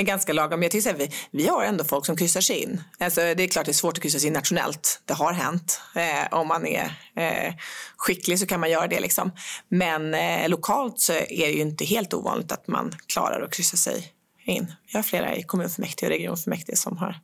är 0.00 0.04
ganska 0.04 0.32
lagom. 0.32 0.62
Jag 0.62 0.72
tycker 0.72 0.94
vi, 0.94 1.10
vi 1.30 1.46
har 1.46 1.64
ändå 1.64 1.84
folk 1.84 2.06
som 2.06 2.16
kryssar 2.16 2.40
sig 2.40 2.62
in. 2.62 2.82
Alltså, 2.98 3.20
det 3.20 3.42
är 3.42 3.48
klart 3.48 3.64
det 3.66 3.70
är 3.70 3.74
svårt 3.74 3.98
att 3.98 4.02
kryssa 4.02 4.18
sig 4.18 4.26
in 4.26 4.32
nationellt. 4.32 5.02
Det 5.04 5.14
har 5.14 5.32
hänt. 5.32 5.80
Eh, 5.94 6.38
om 6.38 6.48
man 6.48 6.66
är 6.66 6.84
eh, 7.14 7.54
skicklig 7.96 8.38
så 8.38 8.46
kan 8.46 8.60
man 8.60 8.70
göra 8.70 8.86
det. 8.86 9.00
Liksom. 9.00 9.30
Men 9.68 10.14
eh, 10.14 10.48
lokalt 10.48 11.00
så 11.00 11.12
är 11.12 11.46
det 11.46 11.52
ju 11.52 11.60
inte 11.60 11.84
helt 11.84 12.14
ovanligt 12.14 12.52
att 12.52 12.68
man 12.68 12.94
klarar 13.06 13.42
att 13.42 13.52
kryssa 13.52 13.76
sig 13.76 14.12
in. 14.44 14.72
Jag 14.86 14.98
har 14.98 15.02
flera 15.02 15.36
i 15.36 15.42
kommunfullmäktige 15.42 16.06
och 16.06 16.12
regionfullmäktige 16.12 16.76
som 16.76 16.96
har 16.96 17.20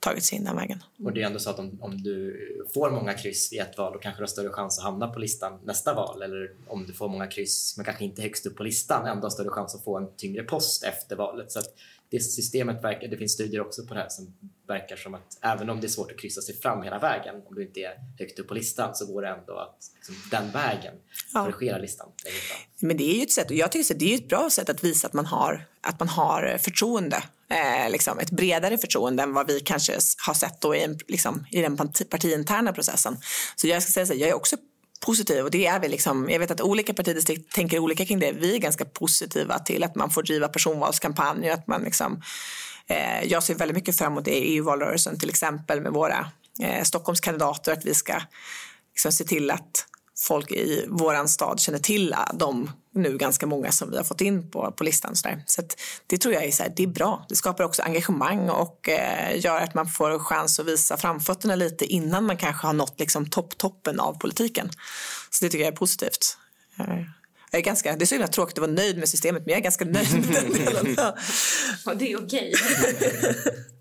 tagit 0.00 0.24
sig 0.24 0.38
in 0.38 0.44
den 0.44 0.56
vägen. 0.56 0.82
Och 1.04 1.12
det 1.12 1.22
är 1.22 1.26
ändå 1.26 1.38
så 1.38 1.50
att 1.50 1.58
om, 1.58 1.78
om 1.80 2.02
du 2.02 2.36
får 2.74 2.90
många 2.90 3.14
kryss 3.14 3.52
i 3.52 3.58
ett 3.58 3.78
val 3.78 3.92
då 3.92 3.98
kanske 3.98 4.20
du 4.20 4.22
har 4.22 4.28
större 4.28 4.50
chans 4.50 4.78
att 4.78 4.84
hamna 4.84 5.08
på 5.08 5.18
listan 5.18 5.60
nästa 5.64 5.94
val. 5.94 6.22
Eller 6.22 6.50
om 6.68 6.86
du 6.86 6.92
får 6.92 7.08
många 7.08 7.26
kryss 7.26 7.74
men 7.76 7.84
kanske 7.84 8.04
inte 8.04 8.22
högst 8.22 8.46
upp 8.46 8.56
på 8.56 8.62
listan 8.62 9.06
ändå 9.06 9.24
har 9.24 9.30
större 9.30 9.50
chans 9.50 9.74
att 9.74 9.84
få 9.84 9.98
en 9.98 10.16
tyngre 10.16 10.42
post 10.42 10.84
efter 10.84 11.16
valet. 11.16 11.52
Så 11.52 11.58
att 11.58 11.74
det 12.10 12.20
systemet 12.20 12.84
verkar, 12.84 13.08
det 13.08 13.16
finns 13.16 13.32
studier 13.32 13.60
också 13.60 13.86
på 13.86 13.94
det 13.94 14.00
här 14.00 14.08
som 14.08 14.34
verkar 14.68 14.96
som 14.96 15.14
att 15.14 15.38
även 15.40 15.70
om 15.70 15.80
det 15.80 15.86
är 15.86 15.88
svårt 15.88 16.10
att 16.12 16.18
kryssa 16.18 16.40
sig 16.40 16.56
fram 16.56 16.82
hela 16.82 16.98
vägen, 16.98 17.34
om 17.46 17.54
du 17.54 17.62
inte 17.62 17.80
är 17.80 17.94
högt 18.18 18.38
upp 18.38 18.48
på 18.48 18.54
listan 18.54 18.94
så 18.94 19.06
går 19.06 19.22
det 19.22 19.28
ändå 19.28 19.58
att 19.58 19.76
liksom, 19.94 20.14
den 20.30 20.50
vägen 20.50 20.94
Ja. 21.34 21.44
korrigera 21.44 21.78
listan. 21.78 22.08
Men 22.80 22.96
det 22.96 23.04
är 23.04 23.16
ju 23.16 23.22
ett 23.22 23.32
sätt, 23.32 23.50
och 23.50 23.56
jag 23.56 23.72
tycker 23.72 23.94
att 23.94 24.00
det 24.00 24.12
är 24.12 24.18
ett 24.18 24.28
bra 24.28 24.50
sätt 24.50 24.68
att 24.68 24.84
visa 24.84 25.06
att 25.06 25.12
man 25.12 25.26
har, 25.26 25.66
att 25.80 25.98
man 25.98 26.08
har 26.08 26.58
förtroende. 26.58 27.22
Eh, 27.50 27.90
liksom 27.90 28.18
ett 28.18 28.30
bredare 28.30 28.78
förtroende 28.78 29.22
än 29.22 29.34
vad 29.34 29.46
vi 29.46 29.60
kanske 29.60 29.92
har 30.26 30.34
sett 30.34 30.60
då 30.60 30.74
i, 30.74 30.82
en, 30.82 30.98
liksom, 31.08 31.46
i 31.50 31.60
den 31.62 31.76
parti, 31.76 32.10
partiinterna 32.10 32.72
processen. 32.72 33.16
Så 33.56 33.66
jag 33.66 33.82
ska 33.82 33.92
säga 33.92 34.06
så 34.06 34.12
här, 34.12 34.20
jag 34.20 34.28
är 34.28 34.34
också 34.34 34.56
positiv 35.06 35.44
och 35.44 35.50
det 35.50 35.66
är 35.66 35.80
vi 35.80 35.88
liksom, 35.88 36.30
jag 36.30 36.38
vet 36.38 36.50
att 36.50 36.60
olika 36.60 36.94
partidistrikt 36.94 37.52
tänker 37.52 37.78
olika 37.78 38.06
kring 38.06 38.18
det. 38.18 38.32
Vi 38.32 38.54
är 38.54 38.58
ganska 38.58 38.84
positiva 38.84 39.58
till 39.58 39.84
att 39.84 39.94
man 39.94 40.10
får 40.10 40.22
driva 40.22 40.48
personvalskampanjer, 40.48 41.52
att 41.52 41.66
man 41.66 41.82
liksom 41.82 42.22
Eh, 42.90 43.24
jag 43.24 43.42
ser 43.42 43.54
väldigt 43.54 43.74
mycket 43.74 43.98
fram 43.98 44.12
emot 44.12 44.24
det 44.24 44.30
i 44.30 44.56
EU-valrörelsen, 44.56 45.18
till 45.18 45.28
exempel 45.28 45.80
med 45.80 45.92
våra 45.92 46.30
eh, 46.62 46.82
Stockholmskandidater, 46.82 47.72
att 47.72 47.84
vi 47.84 47.94
ska 47.94 48.20
liksom, 48.92 49.12
se 49.12 49.24
till 49.24 49.50
att 49.50 49.86
folk 50.20 50.50
i 50.50 50.86
våran 50.88 51.28
stad 51.28 51.60
känner 51.60 51.78
till 51.78 52.14
de 52.34 52.70
nu 52.94 53.18
ganska 53.18 53.46
många 53.46 53.72
som 53.72 53.90
vi 53.90 53.96
har 53.96 54.04
fått 54.04 54.20
in 54.20 54.50
på, 54.50 54.72
på 54.76 54.84
listan. 54.84 55.16
Så, 55.16 55.28
där. 55.28 55.42
så 55.46 55.62
det 56.06 56.18
tror 56.18 56.34
jag 56.34 56.44
är, 56.44 56.50
så 56.50 56.62
här, 56.62 56.72
det 56.76 56.82
är 56.82 56.86
bra. 56.86 57.26
Det 57.28 57.36
skapar 57.36 57.64
också 57.64 57.82
engagemang 57.82 58.48
och 58.48 58.88
eh, 58.88 59.40
gör 59.44 59.60
att 59.60 59.74
man 59.74 59.88
får 59.88 60.18
chans 60.18 60.60
att 60.60 60.66
visa 60.66 60.96
framfötterna 60.96 61.54
lite 61.54 61.84
innan 61.84 62.24
man 62.26 62.36
kanske 62.36 62.66
har 62.66 62.72
nått 62.74 63.00
liksom, 63.00 63.30
topp-toppen 63.30 64.00
av 64.00 64.18
politiken. 64.18 64.70
Så 65.30 65.44
det 65.44 65.50
tycker 65.50 65.64
jag 65.64 65.72
är 65.72 65.76
positivt. 65.76 66.36
Eh, 66.78 66.84
Jag 67.52 67.58
är 67.58 67.64
ganska, 67.64 67.96
det 67.96 68.04
är 68.04 68.06
så 68.06 68.14
himla 68.14 68.28
tråkigt 68.28 68.58
att 68.58 68.62
vara 68.62 68.72
nöjd 68.72 68.98
med 68.98 69.08
systemet 69.08 69.42
men 69.46 69.50
jag 69.50 69.58
är 69.58 69.62
ganska 69.62 69.84
nöjd 69.84 70.26
med 70.26 70.42
den 70.42 70.52
delen. 70.64 70.94
Ja. 70.96 71.16
Och 71.86 71.96
det 71.96 72.12
är 72.12 72.24
okej. 72.24 72.54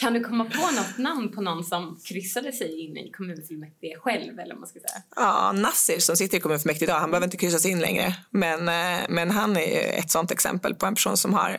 kan 0.00 0.12
du 0.12 0.20
komma 0.20 0.44
på 0.44 0.60
något 0.60 0.98
namn 0.98 1.32
på 1.32 1.40
någon 1.40 1.64
som 1.64 2.00
kryssade 2.04 2.52
sig 2.52 2.80
in 2.80 2.96
i 2.96 3.10
kommunfullmäktige 3.10 3.98
själv? 3.98 4.38
Eller 4.38 4.54
man 4.54 4.68
ska 4.68 4.80
säga? 4.80 5.02
Ja, 5.16 5.52
Nasser 5.52 5.98
som 5.98 6.16
sitter 6.16 6.38
i 6.38 6.40
kommunfullmäktige 6.40 6.84
idag, 6.84 7.00
han 7.00 7.10
behöver 7.10 7.26
inte 7.26 7.36
kryssas 7.36 7.66
in 7.66 7.80
längre. 7.80 8.16
Men, 8.30 8.68
eh, 8.68 9.06
men 9.08 9.30
han 9.30 9.56
är 9.56 9.98
ett 9.98 10.10
sånt 10.10 10.30
exempel 10.30 10.74
på 10.74 10.86
en 10.86 10.94
person 10.94 11.16
som 11.16 11.34
har 11.34 11.58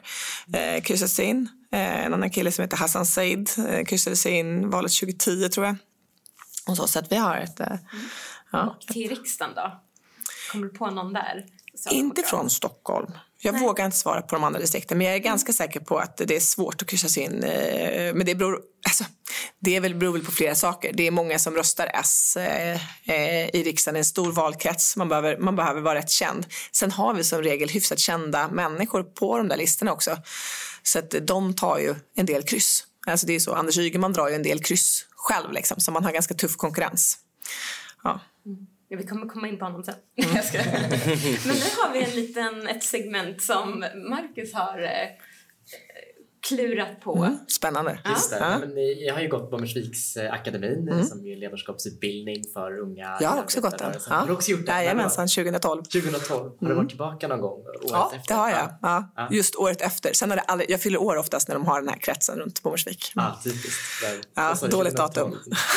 eh, 0.54 0.82
kryssat 0.82 1.10
sig 1.10 1.26
in. 1.26 1.50
Eh, 1.72 2.06
en 2.06 2.14
annan 2.14 2.30
kille 2.30 2.52
som 2.52 2.64
heter 2.64 2.78
Hassan 2.78 3.06
Said 3.06 3.50
eh, 3.68 3.86
kryssade 3.86 4.16
sig 4.16 4.32
in 4.32 4.70
valet 4.70 4.92
2010 5.00 5.50
tror 5.50 5.66
jag. 5.66 5.76
Och 6.68 6.78
så, 6.78 6.88
så 6.88 7.00
att 7.00 7.12
vi 7.12 7.16
har 7.16 7.38
ett... 7.38 7.60
Eh, 7.60 7.78
ja. 8.52 8.78
Till 8.88 9.10
riksdagen 9.10 9.56
då? 9.56 9.82
Kommer 10.52 10.68
du 10.68 10.74
på 10.74 10.90
någon 10.90 11.14
där? 11.14 11.46
Inte 11.92 12.22
från 12.22 12.50
Stockholm. 12.50 13.12
Jag 13.44 13.60
vågar 13.60 13.86
inte 13.86 13.98
svara 13.98 14.22
på 14.22 14.36
de 14.36 14.44
andra 14.44 14.60
distrikten 14.60 14.98
men 14.98 15.08
jag 15.08 15.16
är 15.16 15.20
ganska 15.20 15.54
säker 15.54 15.80
på 15.80 15.98
att 15.98 16.18
det 16.18 16.36
är 16.36 16.40
svårt 16.40 16.82
att 16.82 16.88
kryssa 16.88 17.10
sig 17.10 17.24
in. 17.24 17.44
eh, 17.44 18.14
Men 18.14 18.26
det 18.26 18.36
beror, 18.36 18.60
alltså, 18.88 19.04
det 19.60 19.76
är 19.76 19.80
väl, 19.82 19.96
beror 19.96 20.14
väl 20.14 20.26
på 20.26 20.32
flera 20.32 20.56
saker. 20.56 20.94
Det 20.94 21.08
är 21.08 21.12
många 21.12 21.40
som 21.40 21.56
röstar 21.56 21.92
S 21.94 22.38
eh, 22.38 22.80
eh, 23.06 23.50
i 23.56 23.64
riksdagen, 23.64 23.96
en 23.96 24.06
stor 24.06 24.32
valkrets. 24.32 24.96
Man 24.96 25.10
behöver, 25.10 25.38
man 25.38 25.56
behöver 25.56 25.82
vara 25.82 25.96
rätt 25.96 26.10
känd. 26.10 26.46
Sen 26.72 26.92
har 26.92 27.14
vi 27.14 27.24
som 27.24 27.42
regel 27.42 27.70
hyfsat 27.70 28.00
kända 28.00 28.48
människor 28.48 29.04
på 29.04 29.38
de 29.38 29.48
där 29.48 29.58
listorna 29.58 29.92
också. 29.94 30.18
Så 30.84 31.00
att 31.00 31.16
de 31.22 31.54
tar 31.54 31.78
ju 31.78 31.96
en 32.16 32.26
del 32.26 32.44
kryss. 32.44 32.84
Alltså 33.08 33.28
det 33.28 33.34
är 33.34 33.40
så, 33.40 33.54
Anders 33.54 33.78
Ygeman 33.78 34.14
drar 34.14 34.30
ju 34.30 34.36
en 34.36 34.44
del 34.44 34.64
kryss 34.64 35.06
själv 35.16 35.52
liksom, 35.52 35.80
så 35.80 35.92
man 35.92 36.04
har 36.04 36.12
ganska 36.12 36.34
tuff 36.34 36.56
konkurrens. 36.58 37.18
Ja. 38.04 38.20
Ja, 38.92 38.98
vi 38.98 39.08
kommer 39.08 39.28
komma 39.28 39.48
in 39.48 39.60
på 39.60 39.66
honom 39.66 39.84
sen. 39.84 39.96
Men 40.16 41.56
nu 41.56 41.70
har 41.78 41.94
vi 41.94 42.04
en 42.04 42.10
liten, 42.10 42.68
ett 42.68 42.84
segment 42.84 43.42
som 43.42 43.86
Marcus 44.10 44.54
har 44.54 44.82
eh, 44.82 45.10
klurat 46.48 47.02
på. 47.02 47.16
Mm. 47.18 47.38
Spännande. 47.48 48.00
Just 48.10 48.30
det. 48.30 48.38
Ja. 48.40 48.58
Men 48.60 48.70
ni- 48.70 49.06
jag 49.08 49.14
har 49.14 49.22
ju 49.22 49.28
gått 49.28 49.52
Bommersviks 49.52 50.16
eh, 50.18 50.34
akademin 50.34 50.88
Mm. 50.90 51.06
som 51.06 51.26
är 51.26 51.36
ledarskapsutbildning 51.36 52.44
för 52.54 52.80
unga 52.80 53.18
Jag 53.22 53.30
har 53.30 53.40
också 53.44 53.62
gått 53.62 53.72
den. 53.78 53.88
arbetarrörelsen. 53.88 54.14
Har 54.14 54.28
du 54.28 54.34
också 54.34 54.52
gjort 54.52 54.66
det? 54.66 54.72
Jajamensan, 54.72 55.28
2012. 55.28 55.84
2012. 55.84 56.44
Har 56.44 56.56
du 56.60 56.66
Mm. 56.66 56.78
varit 56.78 56.90
tillbaka 56.90 57.28
någon 57.28 57.42
gång? 57.42 57.60
Året 57.62 57.82
Ja, 57.90 58.12
efter? 58.16 58.34
det 58.34 58.40
har 58.40 58.50
jag. 58.50 58.70
Ja. 58.82 59.12
Ja. 59.16 59.28
Just 59.32 59.56
året 59.56 59.82
efter. 59.82 60.14
Sen 60.14 60.30
har 60.30 60.38
det 60.38 60.44
aldrig, 60.44 60.70
jag 60.72 60.82
fyller 60.82 61.02
år 61.02 61.16
oftast 61.18 61.48
när 61.48 61.56
de 61.56 61.66
har 61.66 61.80
den 61.82 61.90
här 61.90 61.98
kretsen 61.98 62.40
runt 62.40 62.64
Bommersvik. 62.64 63.12
Ja, 63.16 63.40
typiskt. 63.44 63.72
Ja, 64.36 64.48
jag 64.48 64.58
sa 64.58 64.68
dåligt 64.68 64.96
2012. 64.98 65.32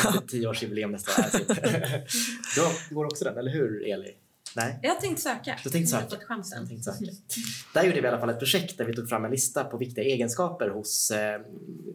datum. 0.04 0.26
Tioårsjubileum 0.28 0.90
nästa 0.90 1.22
år. 1.22 1.26
Du 2.88 2.94
går 2.94 3.04
också 3.04 3.24
den, 3.24 3.38
eller 3.38 3.50
hur 3.50 3.86
Eli? 3.88 4.10
Nej? 4.56 4.78
Jag 4.82 4.94
har 4.94 5.00
tänkt 5.00 5.20
söka. 5.20 5.58
Du 5.64 5.70
tänkte 5.70 5.96
Jag 5.96 6.02
söka? 6.02 6.16
fått 6.16 6.24
chansen. 6.24 6.58
Jag 6.60 6.68
tänkte 6.68 6.92
söka. 6.92 7.12
Där 7.74 7.82
gjorde 7.82 8.00
vi 8.00 8.06
i 8.06 8.08
alla 8.08 8.18
fall 8.18 8.30
ett 8.30 8.38
projekt 8.38 8.78
där 8.78 8.84
vi 8.84 8.96
tog 8.96 9.08
fram 9.08 9.24
en 9.24 9.30
lista 9.30 9.64
på 9.64 9.76
viktiga 9.76 10.04
egenskaper 10.04 10.68
hos 10.68 11.10
eh, 11.10 11.40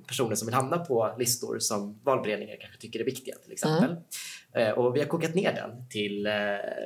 personer 0.08 0.36
som 0.36 0.46
vill 0.46 0.56
hamna 0.56 0.78
på 0.78 1.16
listor 1.20 1.60
som 1.60 2.00
valberedningar 2.04 2.58
kanske 2.62 2.82
tycker 2.82 3.00
är 3.00 3.04
viktiga 3.06 3.36
till 3.44 3.52
exempel. 3.52 3.96
Eh, 4.56 4.70
och 4.70 4.96
vi 4.96 5.00
har 5.00 5.08
kokat 5.08 5.36
ner 5.36 5.54
den 5.54 5.90
till, 5.90 6.26
eh, 6.26 6.32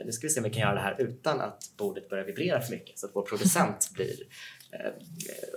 nu 0.06 0.12
ska 0.12 0.28
vi 0.28 0.34
se 0.34 0.40
om 0.40 0.44
vi 0.44 0.50
kan 0.50 0.62
göra 0.62 0.76
det 0.76 0.82
här 0.82 1.02
utan 1.02 1.42
att 1.42 1.64
bordet 1.78 2.10
börjar 2.10 2.26
vibrera 2.26 2.62
för 2.62 2.72
mycket 2.72 3.00
så 3.00 3.06
att 3.06 3.16
vår 3.16 3.22
producent 3.24 3.90
blir 3.96 4.16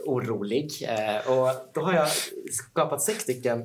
orolig. 0.04 0.72
Och 1.26 1.70
då 1.74 1.80
har 1.80 1.94
jag 1.94 2.08
skapat 2.52 3.02
sex 3.02 3.22
stycken 3.22 3.62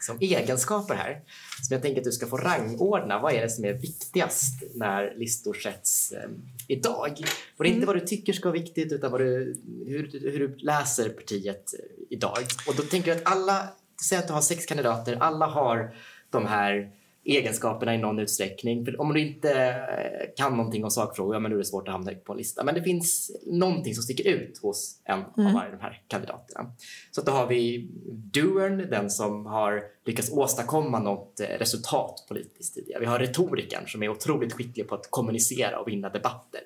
liksom, 0.00 0.18
egenskaper 0.20 0.94
här 0.94 1.20
som 1.62 1.74
jag 1.74 1.82
tänker 1.82 2.00
att 2.00 2.04
du 2.04 2.12
ska 2.12 2.26
få 2.26 2.36
rangordna. 2.36 3.18
Vad 3.18 3.32
är 3.32 3.42
det 3.42 3.48
som 3.48 3.64
är 3.64 3.72
viktigast 3.72 4.62
när 4.74 5.14
listor 5.16 5.54
sätts 5.54 6.12
eh, 6.12 6.30
idag? 6.68 7.24
Och 7.56 7.64
det 7.64 7.70
är 7.70 7.72
inte 7.72 7.86
vad 7.86 7.96
du 7.96 8.00
tycker 8.00 8.32
ska 8.32 8.48
vara 8.48 8.58
viktigt 8.58 8.92
utan 8.92 9.10
vad 9.10 9.20
du, 9.20 9.56
hur, 9.86 10.30
hur 10.30 10.38
du 10.38 10.56
läser 10.56 11.08
partiet 11.08 11.74
eh, 11.74 11.84
idag. 12.10 12.44
Och 12.66 12.74
då 12.76 12.82
tänker 12.82 13.10
jag 13.10 13.18
att 13.18 13.32
alla, 13.32 13.68
säg 14.08 14.18
att 14.18 14.26
du 14.26 14.32
har 14.32 14.40
sex 14.40 14.66
kandidater, 14.66 15.16
alla 15.20 15.46
har 15.46 15.94
de 16.30 16.46
här 16.46 16.90
egenskaperna 17.24 17.94
i 17.94 17.98
någon 17.98 18.18
utsträckning. 18.18 18.84
För 18.84 19.00
om 19.00 19.14
du 19.14 19.20
inte 19.20 19.52
eh, 19.64 20.28
kan 20.36 20.56
någonting 20.56 20.84
om 20.84 20.90
sakfrågor, 20.90 21.34
ja, 21.34 21.40
men 21.40 21.50
då 21.50 21.56
är 21.56 21.58
det 21.58 21.64
svårt 21.64 21.88
att 21.88 21.92
hamna 21.92 22.12
på 22.24 22.32
en 22.32 22.38
lista. 22.38 22.64
Men 22.64 22.74
det 22.74 22.82
finns 22.82 23.30
någonting 23.46 23.94
som 23.94 24.02
sticker 24.02 24.30
ut 24.30 24.58
hos 24.62 25.00
en 25.04 25.20
Mm. 25.38 25.46
av 25.46 25.52
varje 25.52 25.70
de 25.70 25.80
här 25.80 26.02
kandidaterna. 26.08 26.72
Så 27.10 27.20
att 27.20 27.26
då 27.26 27.32
har 27.32 27.46
vi 27.46 27.88
doern, 28.32 28.78
den 28.90 29.10
som 29.10 29.46
har 29.46 29.82
lyckats 30.06 30.32
åstadkomma 30.32 30.98
något 30.98 31.40
eh, 31.40 31.46
resultat 31.46 32.24
politiskt 32.28 32.74
tidigare. 32.74 33.00
Vi 33.00 33.06
har 33.06 33.18
retorikern 33.18 33.86
som 33.86 34.02
är 34.02 34.08
otroligt 34.08 34.52
skicklig 34.52 34.88
på 34.88 34.94
att 34.94 35.10
kommunicera 35.10 35.78
och 35.78 35.88
vinna 35.88 36.08
debatter. 36.08 36.60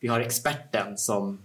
Vi 0.00 0.08
har 0.08 0.20
experten 0.20 0.98
som 0.98 1.38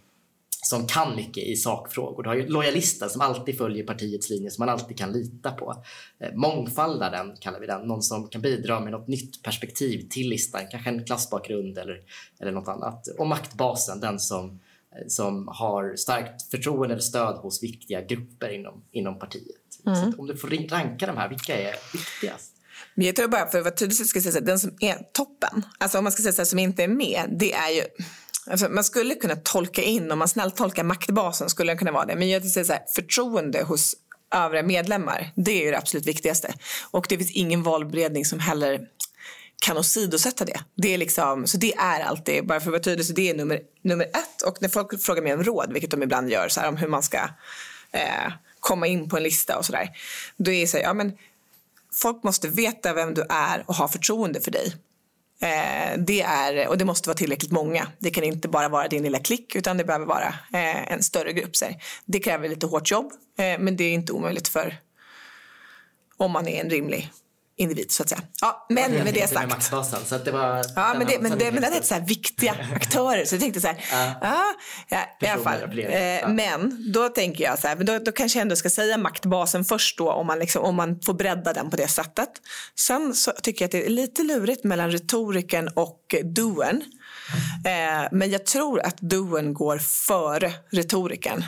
som 0.64 0.88
kan 0.88 1.16
mycket 1.16 1.44
i 1.44 1.56
sakfrågor. 1.56 2.24
Du 2.24 2.30
har 2.30 2.36
ju 2.36 2.48
lojalisten 2.48 3.10
som 3.10 3.22
alltid 3.22 3.58
följer 3.58 3.84
partiets 3.84 4.30
linje 4.30 4.52
som 4.52 4.66
man 4.66 4.70
alltid 4.70 4.98
kan 4.98 5.12
lita 5.12 5.52
på. 5.52 5.84
Eh, 6.20 6.34
Mångfaldaren 6.34 7.36
kallar 7.40 7.60
vi 7.60 7.68
den, 7.68 7.88
någon 7.88 8.02
som 8.02 8.28
kan 8.28 8.42
bidra 8.42 8.80
med 8.80 8.92
något 8.92 9.08
nytt 9.08 9.44
perspektiv 9.44 10.08
till 10.10 10.30
listan, 10.30 10.62
kanske 10.72 10.90
en 10.90 11.06
klassbakgrund 11.06 11.78
eller, 11.78 12.02
eller 12.40 12.52
något 12.52 12.68
annat. 12.68 13.08
Och 13.08 13.28
maktbasen, 13.28 14.00
den 14.00 14.20
som, 14.20 14.60
eh, 14.96 15.08
som 15.08 15.48
har 15.48 15.96
starkt 15.96 16.52
förtroende 16.52 16.94
eller 16.94 17.02
stöd 17.02 17.36
hos 17.36 17.64
viktiga 17.64 18.02
grupper 18.02 18.50
inom, 18.50 18.84
inom 18.92 19.20
partiet. 19.20 19.80
Mm. 19.86 20.14
Om 20.18 20.28
du 20.28 20.38
får 20.38 20.70
ranka 20.70 21.08
de 21.08 21.18
här, 21.18 21.30
vilka 21.30 21.58
är 21.58 21.76
viktigast? 21.94 22.54
Men 22.96 23.06
jag 23.06 23.16
tror 23.16 23.28
bara 23.28 23.48
för 23.48 23.58
att 23.58 23.64
vara 23.64 23.76
tydlig 23.76 23.98
så 23.98 24.04
ska 24.04 24.18
jag 24.18 24.24
säga 24.24 24.34
så 24.34 24.40
den 24.40 24.60
som 24.60 24.78
är 24.80 24.98
toppen, 25.14 25.66
alltså 25.78 25.98
om 25.98 26.04
man 26.04 26.12
ska 26.12 26.24
säga 26.24 26.34
så 26.34 26.42
här, 26.42 26.46
som 26.46 26.60
inte 26.60 26.84
är 26.84 26.88
med, 26.88 27.36
det 27.40 27.54
är 27.54 27.70
ju 27.70 27.82
Alltså 28.48 28.70
man 28.70 28.84
skulle 28.84 29.16
kunna 29.16 29.36
tolka 29.36 29.82
in, 29.82 30.12
om 30.12 30.20
man 30.20 30.28
snällt 30.28 30.56
tolkar 30.56 30.84
maktbasen 30.84 31.50
skulle 31.50 31.72
den 31.72 31.78
kunna 31.78 31.92
vara 31.92 32.06
det. 32.06 32.16
Men 32.16 32.30
jag 32.30 32.40
vill 32.40 32.54
säga 32.54 32.66
så 32.66 32.74
här, 32.74 32.84
förtroende 32.96 33.64
hos 33.64 33.96
övriga 34.36 34.64
medlemmar. 34.64 35.32
Det 35.36 35.52
är 35.52 35.66
ju 35.66 35.72
det 35.72 35.78
absolut 35.78 36.08
viktigaste. 36.08 36.54
Och 36.92 37.06
det 37.10 37.18
finns 37.18 37.32
ingen 37.32 37.64
valberedning 37.64 38.26
som 38.26 38.40
heller 38.40 38.88
kan 39.66 39.78
åsidosätta 39.78 40.46
det. 40.46 40.60
det 40.76 40.94
är 40.94 40.98
liksom, 40.98 41.48
så 41.48 41.58
det 41.58 41.74
är 41.74 42.00
alltid, 42.02 42.48
bara 42.48 42.60
för 42.60 42.68
att 42.68 42.72
vara 42.72 42.82
tydlig, 42.84 43.06
så 43.06 43.14
det 43.14 43.30
är 43.30 43.34
nummer, 43.34 43.60
nummer 43.82 44.06
ett. 44.06 44.42
Och 44.46 44.58
när 44.62 44.70
folk 44.70 45.02
frågar 45.02 45.22
mig 45.22 45.34
om 45.34 45.44
råd, 45.44 45.74
vilket 45.74 45.92
de 45.92 46.04
ibland 46.04 46.30
gör, 46.30 46.50
så 46.50 46.60
här, 46.60 46.68
om 46.68 46.78
hur 46.78 46.88
man 46.88 47.04
ska 47.04 47.18
eh, 47.92 48.34
komma 48.60 48.88
in 48.88 49.10
på 49.10 49.18
en 49.18 49.24
lista 49.24 49.58
och 49.58 49.66
sådär. 49.66 49.90
Då 50.38 50.52
är 50.52 50.62
det 50.62 50.68
så 50.68 50.78
här, 50.78 50.84
ja 50.84 50.94
men 50.94 51.18
folk 51.94 52.24
måste 52.24 52.48
veta 52.48 52.94
vem 52.94 53.14
du 53.14 53.26
är 53.30 53.64
och 53.68 53.76
ha 53.76 53.88
förtroende 53.88 54.42
för 54.42 54.52
dig. 54.52 54.76
Eh, 55.44 55.98
det 55.98 56.22
är, 56.22 56.68
och 56.68 56.78
det 56.78 56.86
måste 56.86 57.10
vara 57.10 57.18
tillräckligt 57.18 57.52
många. 57.52 57.88
Det 58.00 58.12
kan 58.12 58.24
inte 58.24 58.48
bara 58.48 58.70
vara 58.70 58.88
din 58.88 59.04
lilla 59.04 59.20
klick 59.20 59.56
utan 59.56 59.78
det 59.78 59.84
behöver 59.84 60.06
vara 60.06 60.28
eh, 60.54 60.92
en 60.92 61.04
större 61.04 61.34
grupp. 61.34 61.56
Så 61.56 61.66
det 62.06 62.20
kräver 62.20 62.50
lite 62.50 62.66
hårt 62.66 62.92
jobb 62.92 63.12
eh, 63.38 63.60
men 63.60 63.78
det 63.78 63.84
är 63.84 63.94
inte 63.94 64.14
omöjligt 64.14 64.48
för 64.48 64.78
om 66.18 66.32
man 66.32 66.48
är 66.48 66.62
en 66.62 66.70
rimlig 66.70 67.12
individ 67.56 67.92
så 67.92 68.04
att 68.04 68.10
säga. 68.10 68.22
Ja, 68.42 68.66
men 68.70 68.92
med 68.92 69.14
det 69.14 69.30
sagt. 69.30 69.50
Maktbasen, 69.50 70.06
så 70.06 70.18
det 70.18 70.32
var, 70.32 70.66
ja, 70.76 70.94
men, 70.98 71.08
det, 71.08 71.20
men, 71.20 71.38
det, 71.38 71.52
men 71.52 71.62
den 71.62 71.74
heter 71.74 71.88
så 71.88 71.94
här 71.94 72.02
viktiga 72.02 72.56
aktörer 72.76 73.26
så 73.26 73.36
jag 73.36 73.42
tänkte 73.42 73.62
så 73.62 73.68
här, 73.68 73.78
ja, 73.92 74.54
ja, 74.90 74.98
ja 75.20 75.28
i 75.28 75.30
alla 75.30 75.44
fall. 75.44 75.80
Eh, 75.80 76.30
men 76.30 76.92
då 76.94 77.10
tänker 77.10 77.44
jag 77.44 77.60
så 77.60 77.68
här, 77.68 77.76
då, 77.76 78.00
då 78.00 78.12
kanske 78.12 78.40
jag 78.40 78.42
ändå 78.42 78.56
ska 78.56 78.70
säga 78.70 78.98
maktbasen 78.98 79.66
först 79.66 79.98
då 79.98 80.12
om 80.12 80.28
man, 80.28 80.40
liksom, 80.40 80.64
om 80.64 80.76
man 80.76 81.00
får 81.06 81.14
bredda 81.14 81.54
den 81.54 81.70
på 81.70 81.78
det 81.78 81.88
sättet. 81.88 82.30
Sen 82.76 83.14
så 83.14 83.32
tycker 83.32 83.64
jag 83.64 83.68
att 83.68 83.72
det 83.72 83.86
är 83.86 83.90
lite 83.90 84.24
lurigt 84.24 84.64
mellan 84.64 84.92
retoriken 84.92 85.70
och 85.76 86.16
doen. 86.24 86.84
Eh, 87.66 88.08
men 88.12 88.32
jag 88.32 88.46
tror 88.46 88.80
att 88.80 88.98
doen 88.98 89.54
går 89.54 89.78
före 89.78 90.52
retoriken. 90.72 91.44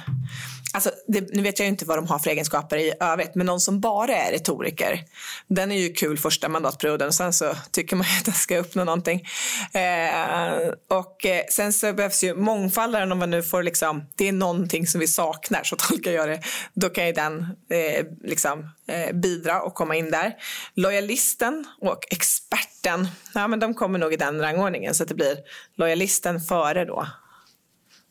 Alltså, 0.75 0.91
det, 1.07 1.33
nu 1.33 1.41
vet 1.41 1.59
jag 1.59 1.67
inte 1.67 1.85
vad 1.85 1.97
de 1.97 2.07
har 2.07 2.19
för 2.19 2.29
egenskaper 2.29 2.77
i 2.77 2.93
övrigt, 2.99 3.35
men 3.35 3.45
någon 3.45 3.59
som 3.59 3.79
bara 3.79 4.15
är 4.15 4.31
retoriker, 4.31 5.03
den 5.47 5.71
är 5.71 5.75
ju 5.75 5.93
kul 5.93 6.17
första 6.17 6.49
mandatperioden. 6.49 7.13
Sen 7.13 7.33
så 7.33 7.55
tycker 7.71 7.95
man 7.95 8.05
att 8.19 8.25
den 8.25 8.33
ska 8.33 8.57
uppnå 8.57 8.83
någonting. 8.83 9.27
Eh, 9.73 10.73
och 10.89 11.25
eh, 11.25 11.41
sen 11.49 11.73
så 11.73 11.93
behövs 11.93 12.23
ju 12.23 12.35
mångfaldaren 12.35 13.11
om 13.11 13.19
man 13.19 13.29
nu 13.29 13.43
får 13.43 13.63
liksom, 13.63 14.03
det 14.15 14.27
är 14.27 14.31
någonting 14.31 14.87
som 14.87 14.99
vi 14.99 15.07
saknar, 15.07 15.63
så 15.63 15.75
tolkar 15.75 16.11
jag 16.11 16.29
det. 16.29 16.41
Då 16.73 16.89
kan 16.89 17.07
ju 17.07 17.13
den 17.13 17.39
eh, 17.69 18.05
liksom, 18.23 18.69
eh, 18.87 19.15
bidra 19.15 19.61
och 19.61 19.73
komma 19.73 19.95
in 19.95 20.11
där. 20.11 20.33
Lojalisten 20.73 21.65
och 21.81 21.99
experten, 22.11 23.07
ja 23.33 23.47
men 23.47 23.59
de 23.59 23.73
kommer 23.73 23.99
nog 23.99 24.13
i 24.13 24.17
den 24.17 24.41
rangordningen 24.41 24.95
så 24.95 25.03
att 25.03 25.09
det 25.09 25.15
blir 25.15 25.37
lojalisten 25.75 26.41
före 26.41 26.85
då 26.85 27.07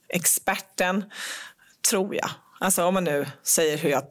experten, 0.08 1.04
tror 1.90 2.14
jag. 2.14 2.30
Alltså 2.64 2.84
om 2.84 2.94
man 2.94 3.04
nu 3.04 3.26
säger 3.42 3.78
hur 3.78 3.90
jag 3.90 4.02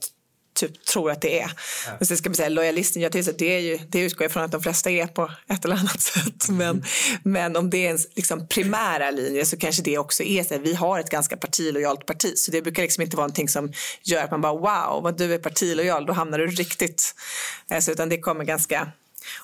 typ 0.55 0.85
tror 0.85 1.11
att 1.11 1.21
det 1.21 1.39
är. 1.39 1.51
Ja. 1.87 1.91
Och 1.99 2.07
sen 2.07 2.17
ska 2.17 2.29
man 2.29 2.35
säga 2.35 2.49
lojalisten, 2.49 3.01
jag 3.01 3.11
till 3.11 3.25
det, 3.37 3.55
är 3.55 3.59
ju, 3.59 3.77
det 3.77 3.99
utgår 3.99 4.29
från 4.29 4.43
att 4.43 4.51
de 4.51 4.63
flesta 4.63 4.89
är 4.89 5.07
på 5.07 5.31
ett 5.49 5.65
eller 5.65 5.75
annat 5.75 6.01
sätt. 6.13 6.49
Men, 6.49 6.83
men 7.23 7.55
om 7.55 7.69
det 7.69 7.87
är 7.87 7.91
en 7.91 7.99
liksom 8.15 8.47
primära 8.47 9.11
linje 9.11 9.45
så 9.45 9.57
kanske 9.57 9.83
det 9.83 9.97
också 9.97 10.23
är 10.23 10.43
så 10.43 10.55
att 10.55 10.61
vi 10.61 10.73
har 10.73 10.99
ett 10.99 11.09
ganska 11.09 11.37
partilojalt 11.37 12.05
parti. 12.05 12.33
Så 12.35 12.51
det 12.51 12.61
brukar 12.61 12.83
liksom 12.83 13.03
inte 13.03 13.17
vara 13.17 13.27
någonting 13.27 13.49
som 13.49 13.73
gör 14.03 14.23
att 14.23 14.31
man 14.31 14.41
bara 14.41 14.53
wow, 14.53 15.03
vad 15.03 15.17
du 15.17 15.33
är 15.33 15.37
partilojal, 15.37 16.05
då 16.05 16.13
hamnar 16.13 16.37
du 16.37 16.47
riktigt. 16.47 17.15
Alltså, 17.69 17.91
utan 17.91 18.09
det 18.09 18.17
kommer 18.17 18.43
ganska 18.43 18.91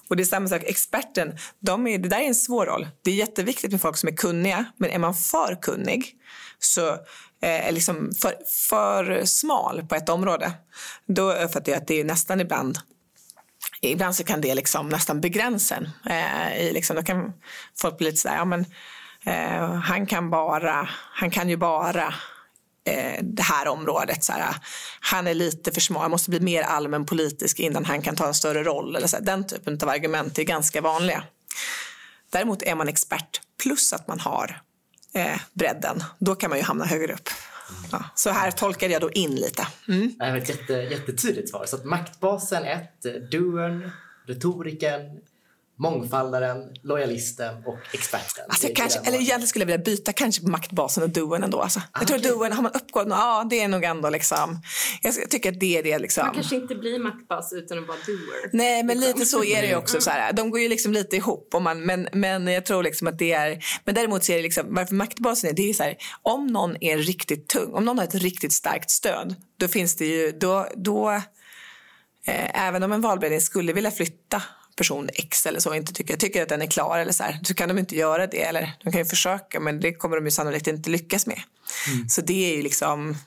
och 0.08 0.16
det 0.16 0.24
är 0.24 0.26
samma 0.26 0.48
sak, 0.48 0.64
experten, 0.66 1.38
de 1.60 1.88
är, 1.88 1.98
det 1.98 2.10
där 2.10 2.20
är 2.20 2.28
en 2.28 2.36
svår 2.36 2.66
roll. 2.66 2.88
Det 3.04 3.12
är 3.12 3.16
jätteviktigt 3.16 3.72
med 3.72 3.82
folk 3.82 3.98
som 3.98 4.10
är 4.10 4.14
kunniga, 4.14 4.66
men 4.78 4.90
är 4.90 5.00
man 5.00 5.16
för 5.16 5.62
kunnig 5.62 6.16
så 6.60 6.98
eh, 7.42 7.68
är 7.68 7.72
liksom 7.72 8.12
för, 8.22 8.34
för 8.70 9.26
smal 9.26 9.86
på 9.90 9.96
ett 9.96 10.10
område, 10.10 10.52
då 11.06 11.34
uppfattar 11.34 11.72
jag 11.72 11.82
att 11.82 11.88
det 11.88 12.00
är 12.00 12.04
nästan 12.04 12.42
ibland 12.42 12.78
Ibland 13.82 14.16
så 14.16 14.24
kan 14.24 14.42
det 14.42 14.56
liksom 14.56 14.90
nästan 14.90 15.22
begränsa 15.22 15.76
en. 15.76 15.90
Eh, 16.06 16.74
liksom, 16.74 16.96
då 16.96 17.04
kan 17.04 17.34
folk 17.82 17.98
bli 17.98 18.06
lite 18.06 18.18
sådär, 18.18 18.36
ja 18.36 18.46
men 18.46 18.66
eh, 19.26 19.74
han 19.74 20.06
kan 20.06 20.30
bara, 20.30 20.90
han 21.14 21.32
kan 21.32 21.50
ju 21.50 21.58
bara 21.58 22.14
eh, 22.86 23.24
det 23.24 23.44
här 23.44 23.68
området. 23.68 24.24
Så 24.24 24.34
här, 24.34 24.56
han 25.00 25.28
är 25.28 25.34
lite 25.34 25.72
för 25.72 25.82
smal, 25.82 26.02
han 26.02 26.12
måste 26.12 26.30
bli 26.30 26.40
mer 26.40 26.64
allmänpolitisk 26.64 27.60
innan 27.60 27.86
han 27.86 28.02
kan 28.02 28.16
ta 28.16 28.28
en 28.28 28.34
större 28.34 28.64
roll. 28.64 28.96
Eller 28.96 29.08
så 29.08 29.18
här, 29.18 29.24
den 29.24 29.48
typen 29.48 29.80
av 29.84 29.90
argument 29.90 30.40
är 30.40 30.44
ganska 30.44 30.82
vanliga. 30.82 31.24
Däremot 32.30 32.64
är 32.64 32.76
man 32.76 32.88
expert 32.88 33.42
plus 33.64 33.94
att 33.94 34.08
man 34.08 34.20
har 34.20 34.62
eh, 35.14 35.40
bredden, 35.54 36.04
då 36.20 36.36
kan 36.36 36.50
man 36.50 36.60
ju 36.60 36.64
hamna 36.64 36.86
högre 36.86 37.14
upp. 37.14 37.30
Ja, 37.92 38.04
så 38.16 38.30
här 38.30 38.52
tolkade 38.52 38.94
jag 38.94 39.02
då 39.02 39.12
in 39.12 39.36
lite. 39.36 39.68
Mm. 39.88 40.14
Det 40.20 40.32
var 40.32 40.38
ett 40.38 40.50
jätte, 40.50 40.74
jättetydligt 40.74 41.50
svar. 41.50 41.66
Så 41.66 41.76
att 41.76 41.86
maktbasen 41.86 42.64
1, 42.64 43.32
doern, 43.32 43.92
retoriken, 44.26 45.02
mångfaldaren, 45.80 46.58
lojalisten 46.84 47.56
och 47.66 47.80
experten. 47.94 48.46
Alltså 48.50 48.68
jag 48.68 48.76
kanske, 48.76 49.00
eller 49.00 49.18
egentligen 49.18 49.48
skulle 49.48 49.64
jag 49.64 49.68
vilja 49.68 49.84
byta 49.84 50.14
kanske 50.14 50.48
maktbasen 50.48 51.04
och 51.04 51.10
doen 51.10 51.44
ändå. 51.44 51.62
Alltså. 51.62 51.80
Ah, 51.80 52.00
jag 52.00 52.08
tror 52.08 52.20
okay. 52.20 52.32
doen, 52.32 52.52
har 52.52 52.64
man 52.64 52.72
uppgått, 52.72 53.08
ja 53.10 53.48
det 53.50 53.62
är 53.62 53.68
nog 53.68 53.84
ändå 53.84 54.10
liksom, 54.10 54.62
jag 55.02 55.30
tycker 55.30 55.52
att 55.52 55.60
det 55.60 55.78
är 55.78 55.84
det 55.84 56.00
liksom. 56.00 56.26
Man 56.26 56.36
kanske 56.36 56.56
inte 56.56 56.76
blir 56.76 57.00
maktbas 57.00 57.54
utan 57.54 57.80
att 57.80 57.88
vara 57.88 57.98
doer. 58.06 58.50
Nej 58.54 58.84
men 58.84 59.00
liksom. 59.00 59.20
lite 59.20 59.30
så 59.30 59.44
är 59.44 59.62
det 59.62 59.68
ju 59.68 59.76
också 59.76 60.02
så 60.02 60.10
här. 60.10 60.34
De 60.34 60.50
går 60.50 60.60
ju 60.60 60.70
liksom 60.70 60.94
lite 60.94 61.16
ihop 61.16 61.50
och 61.54 61.62
man, 61.62 61.86
men, 61.86 62.08
men 62.14 62.48
jag 62.48 62.66
tror 62.66 62.84
liksom 62.84 63.08
att 63.08 63.20
det 63.20 63.34
är, 63.34 63.64
men 63.86 63.96
däremot 63.96 64.24
så 64.24 64.32
är 64.32 64.38
det 64.38 64.44
liksom, 64.44 64.76
varför 64.76 64.96
maktbasen 64.96 65.50
är, 65.50 65.54
det 65.54 65.70
är 65.70 65.74
så 65.74 65.84
här, 65.84 65.98
om 66.22 66.48
någon 66.48 66.84
är 66.84 66.98
riktigt 66.98 67.48
tung, 67.48 67.74
om 67.74 67.86
någon 67.86 67.98
har 67.98 68.06
ett 68.06 68.16
riktigt 68.16 68.54
starkt 68.54 68.92
stöd, 68.92 69.36
då 69.58 69.68
finns 69.68 69.96
det 69.96 70.06
ju, 70.06 70.32
då, 70.32 70.68
då 70.76 71.12
eh, 72.28 72.68
även 72.68 72.84
om 72.84 72.92
en 72.92 73.02
valberedning 73.02 73.42
skulle 73.42 73.74
vilja 73.74 73.92
flytta 73.92 74.42
person 74.80 75.10
X 75.14 75.46
eller 75.46 75.60
så 75.60 75.74
inte 75.74 75.94
tycker, 75.94 76.18
tycker 76.18 76.44
att 76.44 76.50
den 76.50 76.62
är 76.62 76.68
klar 76.68 77.00
eller 77.00 77.12
så 77.12 77.24
här, 77.24 77.40
så 77.44 77.54
kan 77.54 77.68
de 77.70 77.78
inte 77.78 77.96
göra 77.96 78.28
det. 78.28 78.42
Eller 78.42 78.72
de 78.84 78.92
kan 78.92 79.02
ju 79.02 79.06
försöka 79.06 79.60
men 79.60 79.80
det 79.80 79.94
kommer 79.94 80.16
de 80.16 80.26
ju 80.26 80.32
sannolikt 80.32 80.68
inte 80.68 80.90
lyckas 80.90 81.28
med. 81.28 81.42
Mm. 81.88 82.10
Så 82.10 82.22
det 82.22 82.52
är 82.52 82.56
ju 82.56 82.62
liksom 82.62 83.18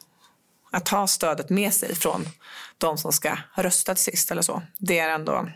att 0.72 0.88
ha 0.88 1.06
stödet 1.06 1.50
med 1.50 1.74
sig 1.74 1.94
från 1.94 2.28
de 2.78 2.98
som 2.98 3.12
ska 3.12 3.38
rösta 3.54 3.94
till 3.94 4.04
sist 4.04 4.30
eller 4.30 4.42
så. 4.42 4.62
Det 4.78 4.98
är 4.98 5.08
ändå 5.08 5.48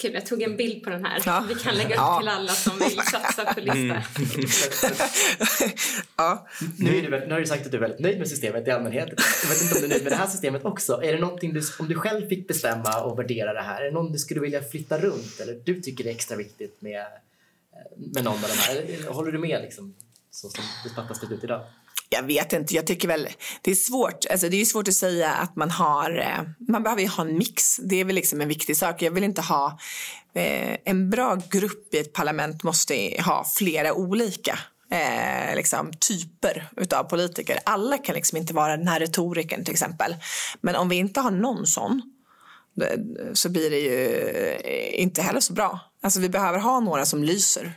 Kul, 0.00 0.14
jag 0.14 0.26
tog 0.26 0.42
en 0.42 0.56
bild 0.56 0.84
på 0.84 0.90
den 0.90 1.04
här. 1.04 1.22
Ja. 1.26 1.44
Vi 1.48 1.54
kan 1.54 1.74
lägga 1.74 1.88
upp 1.88 1.94
ja. 1.96 2.18
till 2.18 2.28
alla 2.28 2.52
som 2.52 2.78
vill 2.78 2.98
satsa 2.98 3.54
på 3.54 3.60
listor. 3.60 3.80
Mm. 3.80 4.02
ja. 6.16 6.46
Nu, 6.78 6.98
är 6.98 7.02
du, 7.02 7.26
nu 7.26 7.32
har 7.32 7.40
du 7.40 7.46
sagt 7.46 7.66
att 7.66 7.70
du 7.70 7.76
är 7.76 7.80
väldigt 7.80 8.00
nöjd 8.00 8.18
med 8.18 8.28
systemet 8.28 8.68
i 8.68 8.70
allmänhet. 8.70 9.08
Jag 9.42 9.48
vet 9.48 9.62
inte 9.62 9.74
om 9.74 9.80
du 9.80 9.86
är 9.86 9.88
nöjd 9.88 10.02
med 10.02 10.12
det 10.12 10.16
här 10.16 10.26
systemet 10.26 10.64
också. 10.64 11.02
Är 11.02 11.12
det 11.12 11.18
någonting 11.18 11.52
du, 11.52 11.62
om 11.78 11.88
du 11.88 11.94
själv 11.94 12.28
fick 12.28 12.48
bestämma 12.48 13.00
och 13.00 13.18
värdera 13.18 13.52
det 13.52 13.62
här, 13.62 13.80
är 13.80 13.84
det 13.84 13.90
någon 13.90 14.12
du 14.12 14.18
skulle 14.18 14.40
vilja 14.40 14.62
flytta 14.62 14.98
runt 14.98 15.40
eller 15.40 15.54
du 15.64 15.80
tycker 15.80 16.04
det 16.04 16.10
är 16.10 16.14
extra 16.14 16.36
viktigt 16.36 16.82
med, 16.82 17.06
med 17.96 18.24
någon 18.24 18.34
av 18.34 18.50
de 18.50 18.58
här? 18.58 19.12
Håller 19.12 19.32
du 19.32 19.38
med 19.38 19.62
liksom, 19.62 19.94
så 20.30 20.48
som 20.48 20.64
pappa 20.94 21.14
ser 21.14 21.32
ut 21.32 21.44
idag? 21.44 21.66
Jag 22.08 22.22
vet 22.22 22.52
inte, 22.52 22.74
jag 22.74 22.86
tycker 22.86 23.08
väl 23.08 23.28
det 23.62 23.70
är 23.70 23.74
svårt. 23.74 24.24
Alltså 24.30 24.48
det 24.48 24.60
är 24.60 24.64
svårt 24.64 24.88
att 24.88 24.94
säga 24.94 25.32
att 25.32 25.56
man 25.56 25.70
har, 25.70 26.18
eh, 26.18 26.68
man 26.68 26.82
behöver 26.82 27.02
ju 27.02 27.08
ha 27.08 27.24
en 27.24 27.38
mix. 27.38 27.76
Det 27.76 28.00
är 28.00 28.04
väl 28.04 28.14
liksom 28.14 28.40
en 28.40 28.48
viktig 28.48 28.76
sak. 28.76 29.02
Jag 29.02 29.10
vill 29.10 29.24
inte 29.24 29.42
ha, 29.42 29.78
eh, 30.34 30.76
en 30.84 31.10
bra 31.10 31.38
grupp 31.50 31.94
i 31.94 31.98
ett 31.98 32.12
parlament 32.12 32.62
måste 32.62 33.22
ha 33.24 33.46
flera 33.56 33.94
olika 33.94 34.58
eh, 34.90 35.56
liksom, 35.56 35.92
typer 36.08 36.68
av 36.94 37.04
politiker. 37.04 37.58
Alla 37.64 37.98
kan 37.98 38.14
liksom 38.14 38.38
inte 38.38 38.54
vara 38.54 38.76
den 38.76 38.88
här 38.88 39.00
retoriken 39.00 39.64
till 39.64 39.72
exempel. 39.72 40.16
Men 40.60 40.76
om 40.76 40.88
vi 40.88 40.96
inte 40.96 41.20
har 41.20 41.30
någon 41.30 41.66
sån 41.66 42.02
så 43.32 43.48
blir 43.48 43.70
det 43.70 43.78
ju 43.78 44.18
eh, 44.64 45.02
inte 45.02 45.22
heller 45.22 45.40
så 45.40 45.52
bra. 45.52 45.80
Alltså 46.02 46.20
vi 46.20 46.28
behöver 46.28 46.58
ha 46.58 46.80
några 46.80 47.06
som 47.06 47.24
lyser. 47.24 47.72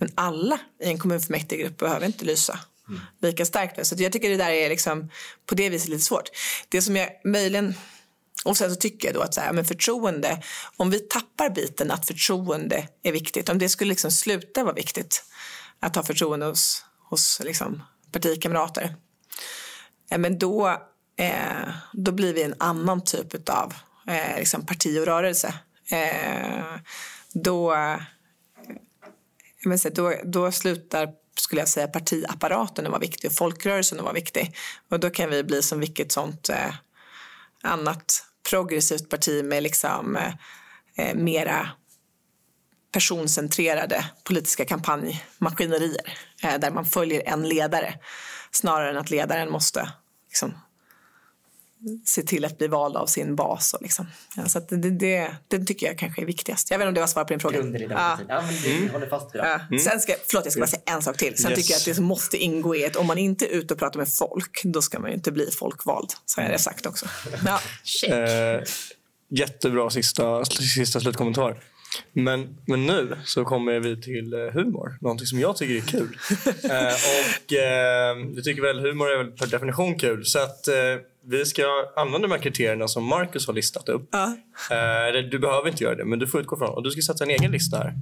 Men 0.00 0.08
alla 0.14 0.60
i 0.82 0.88
en 0.88 0.98
kommunfullmäktigegrupp 0.98 1.78
behöver 1.78 2.06
inte 2.06 2.24
lysa. 2.24 2.58
Mm. 2.88 3.00
lika 3.22 3.46
starkt. 3.46 3.86
Så 3.86 3.94
jag 3.98 4.12
tycker 4.12 4.30
det 4.30 4.36
där 4.36 4.50
är 4.50 4.68
liksom 4.68 5.10
på 5.46 5.54
det 5.54 5.68
viset 5.68 5.88
lite 5.88 6.04
svårt. 6.04 6.28
Det 6.68 6.82
som 6.82 6.96
jag 6.96 7.08
möjligen 7.24 7.74
och 8.44 8.56
sen 8.56 8.70
så 8.70 8.76
tycker 8.76 9.08
jag 9.08 9.14
då 9.14 9.20
att 9.20 9.34
så 9.34 9.40
här, 9.40 9.52
men 9.52 9.64
förtroende, 9.64 10.42
om 10.76 10.90
vi 10.90 10.98
tappar 10.98 11.50
biten 11.50 11.90
att 11.90 12.06
förtroende 12.06 12.88
är 13.02 13.12
viktigt, 13.12 13.48
om 13.48 13.58
det 13.58 13.68
skulle 13.68 13.88
liksom 13.88 14.10
sluta 14.10 14.64
vara 14.64 14.74
viktigt 14.74 15.24
att 15.80 15.96
ha 15.96 16.02
förtroende 16.02 16.46
hos, 16.46 16.84
hos 17.10 17.40
liksom 17.44 17.82
partikamrater, 18.12 18.94
men 20.18 20.38
då, 20.38 20.68
eh, 21.16 21.68
då 21.92 22.12
blir 22.12 22.34
vi 22.34 22.42
en 22.42 22.54
annan 22.58 23.04
typ 23.04 23.48
av 23.48 23.74
eh, 24.06 24.38
liksom 24.38 24.66
parti 24.66 24.98
och 24.98 25.06
rörelse. 25.06 25.54
Eh, 25.90 26.78
då, 27.32 27.76
men 29.64 29.78
så, 29.78 29.88
då, 29.88 30.14
då 30.24 30.52
slutar 30.52 31.08
skulle 31.44 31.60
jag 31.60 31.68
säga 31.68 31.88
partiapparaten 31.88 32.90
var 32.90 33.00
viktig 33.00 33.30
och 33.30 33.36
folkrörelsen 33.36 34.04
var 34.04 34.12
viktig. 34.12 34.56
Och 34.90 35.00
då 35.00 35.10
kan 35.10 35.30
vi 35.30 35.44
bli 35.44 35.62
som 35.62 35.80
vilket 35.80 36.12
sånt 36.12 36.48
eh, 36.48 36.74
annat 37.62 38.26
progressivt 38.50 39.08
parti 39.08 39.44
med 39.44 39.62
liksom 39.62 40.16
eh, 40.16 40.34
eh, 40.96 41.14
mera 41.14 41.68
personcentrerade 42.92 44.04
politiska 44.24 44.64
kampanjmaskinerier 44.64 46.18
eh, 46.42 46.58
där 46.58 46.70
man 46.70 46.84
följer 46.84 47.22
en 47.26 47.48
ledare 47.48 47.94
snarare 48.50 48.90
än 48.90 48.96
att 48.96 49.10
ledaren 49.10 49.50
måste 49.50 49.92
liksom, 50.28 50.58
se 52.06 52.22
till 52.22 52.44
att 52.44 52.58
bli 52.58 52.68
vald 52.68 52.96
av 52.96 53.06
sin 53.06 53.36
bas. 53.36 53.74
Och 53.74 53.82
liksom. 53.82 54.06
ja, 54.36 54.48
så 54.48 54.58
att 54.58 54.68
det, 54.68 54.76
det, 54.90 55.34
det 55.48 55.58
tycker 55.64 55.86
jag 55.86 55.98
kanske 55.98 56.22
är 56.22 56.26
viktigast. 56.26 56.70
Jag 56.70 56.78
vet 56.78 56.82
inte 56.82 56.88
om 56.88 56.94
det 56.94 57.00
var 57.00 57.06
svar 57.06 57.24
på 57.24 57.28
din 57.28 57.40
fråga. 57.40 57.56
Grunden 57.58 57.82
i 57.82 57.86
demokratin. 57.86 58.26
Ja, 58.28 58.42
men 58.42 58.54
vi 58.54 58.88
håller 58.88 59.06
fast 59.06 59.34
vid 59.34 59.42
det. 59.42 59.66
Ja. 59.70 59.78
Sen 59.78 60.00
ska, 60.00 60.14
förlåt, 60.26 60.44
jag 60.44 60.52
ska 60.52 60.60
bara 60.60 60.66
säga 60.66 60.82
en 60.86 61.02
sak 61.02 61.16
till. 61.16 61.36
Sen 61.38 61.50
Yes. 61.50 61.58
tycker 61.60 61.72
jag 61.74 61.78
att 61.90 61.96
det 61.96 62.02
måste 62.02 62.36
ingå 62.36 62.76
i 62.76 62.86
att 62.86 62.96
om 62.96 63.06
man 63.06 63.18
inte 63.18 63.46
är 63.46 63.48
ute 63.50 63.74
och 63.74 63.80
pratar 63.80 63.98
med 63.98 64.08
folk, 64.08 64.60
då 64.64 64.82
ska 64.82 64.98
man 64.98 65.10
ju 65.10 65.16
inte 65.16 65.32
bli 65.32 65.50
folkvald. 65.50 66.12
Så 66.26 66.40
har 66.40 66.44
jag 66.48 66.54
det 66.54 66.58
sagt 66.62 66.86
också. 66.86 67.06
Ja. 67.46 67.60
Check. 67.84 68.10
Eh, 68.10 68.62
jättebra 69.30 69.90
sista, 69.90 70.44
sista 70.44 71.00
slutkommentar. 71.00 71.60
Men, 72.12 72.56
men 72.66 72.86
nu 72.86 73.16
så 73.24 73.44
kommer 73.44 73.80
vi 73.80 74.02
till 74.02 74.32
eh, 74.32 74.38
humor, 74.38 74.98
någonting 75.00 75.26
som 75.26 75.38
jag 75.40 75.56
tycker 75.56 75.74
är 75.74 75.98
kul. 75.98 76.16
eh, 76.70 76.94
och 77.20 77.52
eh, 77.52 78.16
vi 78.34 78.42
tycker 78.42 78.62
väl 78.62 78.80
humor 78.80 79.10
är 79.10 79.18
väl 79.18 79.30
per 79.30 79.46
definition 79.46 79.98
kul. 79.98 80.24
Så 80.24 80.38
att 80.38 80.68
eh, 80.68 80.74
vi 81.26 81.44
ska 81.44 81.62
använda 81.96 82.28
de 82.28 82.34
här 82.34 82.42
kriterierna 82.42 82.88
som 82.88 83.04
Marcus 83.04 83.46
har 83.46 83.54
listat 83.54 83.88
upp. 83.88 84.14
Eller 84.70 85.22
du 85.22 85.38
behöver 85.38 85.68
inte 85.68 85.84
göra 85.84 85.94
det, 85.94 86.04
men 86.04 86.18
du 86.18 86.26
får 86.26 86.40
utgå 86.40 86.56
från 86.56 86.68
Och 86.68 86.82
du 86.82 86.90
ska 86.90 87.02
sätta 87.12 87.24
en 87.24 87.30
egen 87.30 87.52
lista 87.52 87.76
här. 87.76 87.94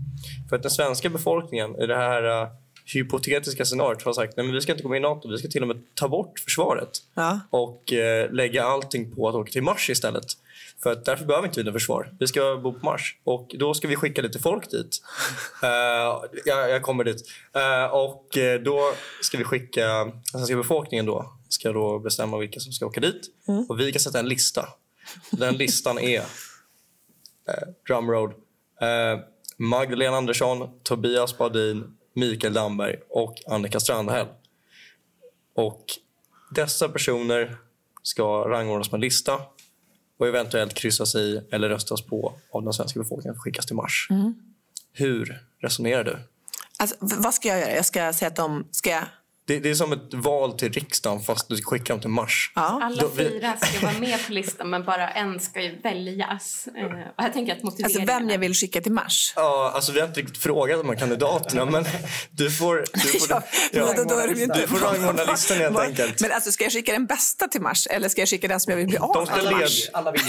För 0.49 0.57
att 0.57 0.63
den 0.63 0.71
svenska 0.71 1.09
befolkningen 1.09 1.77
i 1.77 1.87
det 1.87 1.97
här 1.97 2.43
eh, 2.43 2.49
hypotetiska 2.85 3.65
scenariot 3.65 4.03
har 4.03 4.13
sagt 4.13 4.37
nej 4.37 4.47
men 4.47 4.55
vi 4.55 4.61
ska 4.61 4.73
inte 4.73 4.83
gå 4.83 4.89
med 4.89 4.97
i 4.97 5.01
NATO, 5.01 5.29
vi 5.31 5.39
ska 5.39 5.49
till 5.49 5.63
och 5.63 5.69
med 5.69 5.83
ta 5.95 6.09
bort 6.09 6.39
försvaret 6.39 6.91
Ja. 7.15 7.41
och 7.51 7.93
eh, 7.93 8.33
lägga 8.33 8.65
allting 8.65 9.15
på 9.15 9.29
att 9.29 9.35
åka 9.35 9.53
till 9.53 9.63
Mars 9.63 9.91
istället. 9.91 10.25
För 10.83 10.93
att 10.93 11.05
därför 11.05 11.25
behöver 11.25 11.49
inte 11.49 11.61
vi 11.61 11.65
något 11.65 11.73
försvar. 11.75 12.15
Vi 12.21 12.27
ska 12.27 12.57
bo 12.63 12.73
på 12.73 12.87
Mars. 12.87 13.17
Och 13.25 13.55
då 13.59 13.75
ska 13.75 13.89
vi 13.89 13.97
skicka 13.97 14.23
lite 14.23 14.39
folk 14.39 14.71
dit. 14.71 15.03
Eh, 15.63 15.69
jag, 16.45 16.71
jag 16.71 16.83
kommer 16.83 17.05
dit. 17.05 17.23
Eh, 17.55 17.85
och 17.95 18.37
eh, 18.39 18.61
då 18.61 18.93
ska 19.23 19.39
vi 19.39 19.45
skicka, 19.45 19.87
den 20.05 20.13
svenska 20.25 20.57
befolkningen 20.57 21.07
då, 21.07 21.33
ska 21.49 21.73
då 21.73 21.99
bestämma 21.99 22.39
vilka 22.39 22.61
som 22.61 22.73
ska 22.73 22.87
åka 22.87 23.01
dit. 23.01 23.21
Och 23.69 23.81
vi 23.81 23.93
kan 23.93 24.01
sätta 24.01 24.19
en 24.19 24.29
lista. 24.29 24.69
Den 25.31 25.55
listan 25.57 25.99
är, 25.99 26.19
eh, 26.21 27.69
drumroll, 27.87 28.31
eh, 28.81 29.21
Magdalena 29.57 30.17
Andersson, 30.17 30.69
Tobias 30.83 31.39
Badin, 31.39 31.97
Mikael 32.15 32.53
Damberg 32.53 32.97
och 33.09 33.35
Annika 33.47 33.81
Strandhäll. 33.81 34.27
Och 35.55 35.85
dessa 36.51 36.89
personer 36.89 37.57
ska 38.03 38.49
rangordnas 38.49 38.89
på 38.89 38.97
en 38.97 39.01
lista 39.01 39.41
och 40.19 40.29
eventuellt 40.29 40.75
kryssas 40.75 41.15
i 41.15 41.43
eller 41.53 41.69
röstas 41.69 42.03
på 42.03 42.35
av 42.51 42.63
den 42.63 42.73
svenska 42.73 43.01
befolkningen 43.01 43.35
för 43.35 43.39
att 43.39 43.45
skickas 43.45 43.67
till 43.67 43.77
Mars. 43.77 44.09
Hur 44.93 45.43
resonerar 45.63 46.05
du? 46.05 46.19
Alltså, 46.79 46.97
vad 47.01 47.35
ska 47.35 47.49
jag 47.49 47.61
göra? 47.61 47.75
Jag 47.75 47.87
ska 47.87 48.13
säga 48.13 48.29
att 48.29 48.37
de 48.37 48.69
ska... 48.71 49.01
Det, 49.47 49.59
det 49.59 49.71
är 49.71 49.75
som 49.75 49.93
ett 49.93 50.15
val 50.15 50.53
till 50.53 50.73
riksdagen 50.73 51.21
fast 51.21 51.49
du 51.49 51.57
ska 51.57 51.71
skicka 51.71 51.93
dem 51.93 52.01
till 52.01 52.11
Mars. 52.11 52.53
Ja. 52.55 52.81
Alla 52.83 53.03
fyra 53.17 53.57
ska 53.57 53.87
vara 53.87 53.99
med 53.99 54.27
på 54.27 54.33
listan 54.33 54.71
men 54.71 54.85
bara 54.85 55.11
en 55.11 55.41
ska 55.41 55.63
ju 55.63 55.81
väljas. 55.81 56.69
Eh, 56.77 56.85
och 56.85 56.93
jag 57.17 57.33
tänker 57.33 57.53
att 57.53 57.65
Alltså 57.65 57.83
motiveringen... 57.83 58.07
vem 58.07 58.31
jag 58.31 58.39
vill 58.39 58.55
skicka 58.55 58.81
till 58.81 58.93
Mars. 58.93 59.33
Ja, 59.37 59.73
alltså 59.75 59.93
vi 59.93 60.01
har 60.01 60.09
inte 60.09 60.21
riktigt 60.21 60.39
frågat 60.39 60.81
de 60.81 60.89
här 60.89 60.97
kandidaterna 60.97 61.65
men 61.65 61.85
du 62.31 62.51
får... 62.51 62.85
Du 62.93 63.01
får, 63.01 63.29
Ja, 63.31 63.43
ja, 63.73 63.93
då, 63.97 64.05
då 64.05 64.15
är 64.15 64.29
det 64.29 64.35
ju 64.35 64.43
inte... 64.43 64.61
du 64.61 64.67
får 64.67 64.79
rangordna 64.79 65.25
listan 65.25 65.57
helt 65.57 65.79
enkelt. 65.79 66.21
Men 66.21 66.33
alltså, 66.33 66.53
ska 66.53 66.65
jag 66.65 66.73
skicka 66.73 66.93
den 66.93 67.07
bästa 67.07 67.49
till 67.49 67.61
Mars 67.61 67.87
eller 67.87 68.09
ska 68.09 68.21
jag 68.21 68.29
skicka 68.29 68.49
den 68.49 68.61
som 68.61 68.71
jag 68.71 68.77
vill 68.79 68.87
bli 68.87 68.97
av 68.99 69.15
De 69.15 69.27
ska 69.27 69.37
med? 69.37 69.45
leda... 69.45 69.67
Alla 69.93 70.13
vill 70.13 70.23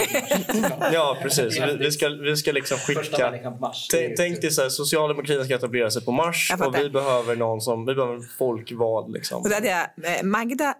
Ja, 0.93 1.18
precis. 1.22 1.59
Vi, 1.59 1.78
vi, 1.78 1.91
ska, 1.91 2.09
vi 2.09 2.38
ska 2.38 2.51
liksom 2.51 2.78
skicka... 2.78 3.51
Mars. 3.61 3.88
Tänk, 3.91 4.18
tänk 4.18 4.41
dig 4.41 4.51
så 4.51 4.61
här, 4.61 4.70
socialdemokratin 4.70 5.45
ska 5.45 5.55
etablera 5.55 5.91
sig 5.91 6.05
på 6.05 6.11
Mars 6.11 6.51
och 6.66 6.76
vi 6.76 6.89
behöver 6.89 7.36
någon 7.36 7.61
som, 7.61 7.86
vi 7.86 7.95
behöver 7.95 8.16
en 8.16 8.28
folkvald 9.04 9.14
liksom. 9.14 9.41
Och 9.41 9.49
då 9.49 9.56
hade 9.56 9.68
jag 9.68 10.26
Magda, 10.26 10.76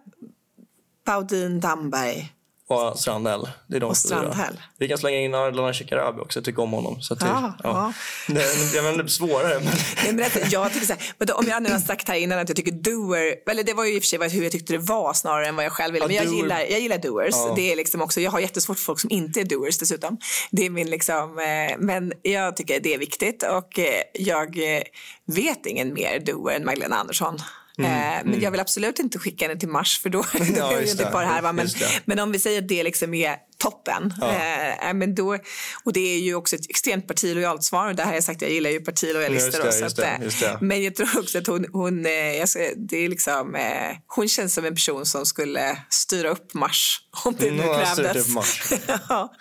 Baudin, 1.06 1.60
Damberg. 1.60 2.30
Och 2.66 2.98
Strandhäll. 2.98 3.48
Det 3.66 3.76
är 3.76 3.80
de 3.80 3.86
Och. 3.86 3.96
Strandhäll. 3.96 4.60
Vi 4.78 4.88
kan 4.88 4.98
slänga 4.98 5.18
in 5.18 5.34
Ardalan 5.34 5.74
Shekarabi 5.74 6.20
också, 6.20 6.38
jag 6.38 6.44
tycker 6.44 6.62
om 6.62 6.72
honom. 6.72 7.00
Så 7.02 7.14
att 7.14 7.20
det, 7.20 7.26
Ja, 7.26 7.54
ja. 7.62 7.92
Det, 8.28 8.74
jag 8.74 8.84
det 8.84 9.02
blir 9.02 9.06
svårare. 9.06 9.54
Men... 9.54 9.72
Nej, 10.04 10.12
men 10.12 10.24
alltså, 10.24 10.38
jag 10.50 10.72
tycker 10.72 10.86
så 10.86 10.92
här, 10.92 11.02
men 11.18 11.26
då, 11.26 11.34
om 11.34 11.46
jag 11.48 11.62
nu 11.62 11.70
har 11.70 11.78
sagt 11.78 12.08
här 12.08 12.14
innan 12.16 12.38
att 12.38 12.48
jag 12.48 12.56
tycker 12.56 12.72
doer, 12.72 13.50
eller 13.50 13.62
det 13.64 13.74
var 13.74 13.84
ju 13.84 13.94
i 13.96 13.98
och 13.98 14.02
för 14.02 14.06
sig 14.06 14.28
hur 14.30 14.42
jag 14.42 14.52
tyckte 14.52 14.72
det 14.72 14.78
var 14.78 15.12
snarare 15.12 15.46
än 15.46 15.56
vad 15.56 15.64
jag 15.64 15.72
själv 15.72 15.92
ville. 15.92 16.04
Ja, 16.04 16.08
Men 16.08 16.16
jag 16.16 16.26
doer- 16.26 16.36
gillar, 16.36 16.60
jag 16.60 16.80
gillar 16.80 16.98
doers. 16.98 17.34
Ja. 17.34 17.52
Det 17.56 17.72
är 17.72 17.76
liksom 17.76 18.02
också, 18.02 18.20
jag 18.20 18.30
har 18.30 18.40
jättesvårt 18.40 18.78
för 18.78 18.84
folk 18.84 19.00
som 19.00 19.10
inte 19.10 19.40
är 19.40 19.44
doers 19.44 19.78
dessutom. 19.78 20.18
Det 20.50 20.66
är 20.66 20.70
min 20.70 20.90
liksom, 20.90 21.38
eh, 21.38 21.76
men 21.78 22.12
jag 22.22 22.56
tycker 22.56 22.80
det 22.80 22.94
är 22.94 22.98
viktigt 22.98 23.42
och 23.42 23.78
eh, 23.78 24.02
jag 24.14 24.76
eh, 24.76 24.82
vet 25.26 25.66
ingen 25.66 25.94
mer 25.94 26.20
doer 26.20 26.54
än 26.56 26.64
Magdalena 26.64 26.96
Andersson. 26.96 27.38
Eh, 27.78 27.84
men 28.24 28.40
jag 28.40 28.50
vill 28.50 28.60
absolut 28.60 28.98
inte 28.98 29.18
skicka 29.18 29.48
henne 29.48 29.60
till 29.60 29.68
Mars 29.68 30.00
för 30.02 30.10
då, 30.10 30.24
då 30.32 30.38
Mm, 30.44 30.54
Ja, 30.56 30.72
är 30.72 30.80
det 30.80 30.90
inte 30.90 31.08
bara 31.12 31.26
här. 31.26 31.42
Va? 31.42 31.52
Men, 31.52 31.68
men 32.04 32.18
om 32.18 32.32
vi 32.32 32.38
säger 32.38 32.62
att 32.62 32.68
det 32.68 32.82
liksom 32.82 33.14
är 33.14 33.36
toppen. 33.58 34.14
Eh, 34.22 34.88
eh, 34.88 34.94
men 34.94 35.14
då, 35.14 35.38
och 35.84 35.92
det 35.92 36.00
är 36.00 36.18
ju 36.18 36.34
också 36.34 36.56
ett 36.56 36.70
extremt 36.70 37.08
partilojalt 37.08 37.64
svar. 37.64 37.88
Och 37.88 37.94
det 37.94 38.02
här 38.02 38.08
har 38.08 38.14
jag 38.14 38.24
sagt, 38.24 38.42
jag 38.42 38.50
gillar 38.50 38.70
ju 38.70 38.80
partilojalister. 38.80 39.64
Just 39.64 39.78
det, 39.78 39.84
just 39.84 39.96
det, 39.96 40.04
eh, 40.06 40.22
just 40.22 40.40
det. 40.40 40.58
Men 40.60 40.82
jag 40.82 40.94
tror 40.94 41.18
också 41.18 41.38
att 41.38 41.46
hon, 41.46 41.66
hon, 41.72 42.06
ska, 42.46 42.58
det 42.76 42.96
är 42.96 43.08
liksom, 43.08 43.54
eh, 43.54 43.96
hon 44.06 44.28
känns 44.28 44.54
som 44.54 44.64
en 44.64 44.74
person 44.74 45.06
som 45.06 45.26
skulle 45.26 45.78
styra 45.90 46.28
upp 46.28 46.54
Mars 46.54 47.00
om 47.24 47.34
det 47.38 47.50
nu 47.50 47.62
krävdes. 47.62 48.26
ja, 49.08 49.32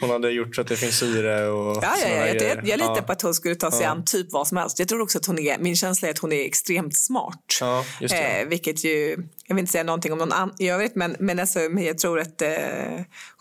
Hon 0.00 0.10
hade 0.10 0.30
gjort 0.30 0.54
så 0.54 0.60
att 0.60 0.66
det 0.66 0.76
finns 0.76 0.98
syre 0.98 1.48
och 1.48 1.76
ja, 1.82 1.94
ja, 2.02 2.08
ja, 2.08 2.26
jag, 2.26 2.36
jag, 2.36 2.68
jag 2.68 2.78
litar 2.78 2.96
ja. 2.96 3.02
på 3.02 3.12
att 3.12 3.22
hon 3.22 3.34
skulle 3.34 3.54
ta 3.54 3.70
sig 3.70 3.86
an 3.86 4.04
typ 4.04 4.32
vad 4.32 4.48
som 4.48 4.56
helst. 4.56 4.78
Jag 4.78 4.88
tror 4.88 5.00
också 5.00 5.18
att 5.18 5.26
hon 5.26 5.38
är, 5.38 5.58
min 5.58 5.76
känsla 5.76 6.08
är 6.08 6.12
att 6.12 6.18
hon 6.18 6.32
är 6.32 6.44
extremt 6.44 6.96
smart. 6.96 7.44
Ja, 7.60 7.84
just 8.00 8.14
det. 8.14 8.40
Eh, 8.40 8.48
vilket 8.48 8.84
ju, 8.84 9.10
jag 9.46 9.54
vill 9.54 9.62
inte 9.62 9.72
säga 9.72 9.84
någonting 9.84 10.12
om 10.12 10.18
någon 10.18 10.32
annan 10.32 10.54
i 10.58 10.68
övrigt 10.68 10.94
men, 10.94 11.16
men, 11.18 11.38
alltså, 11.38 11.58
men 11.58 11.84
jag 11.84 11.98
tror 11.98 12.20
att 12.20 12.42
eh, 12.42 12.50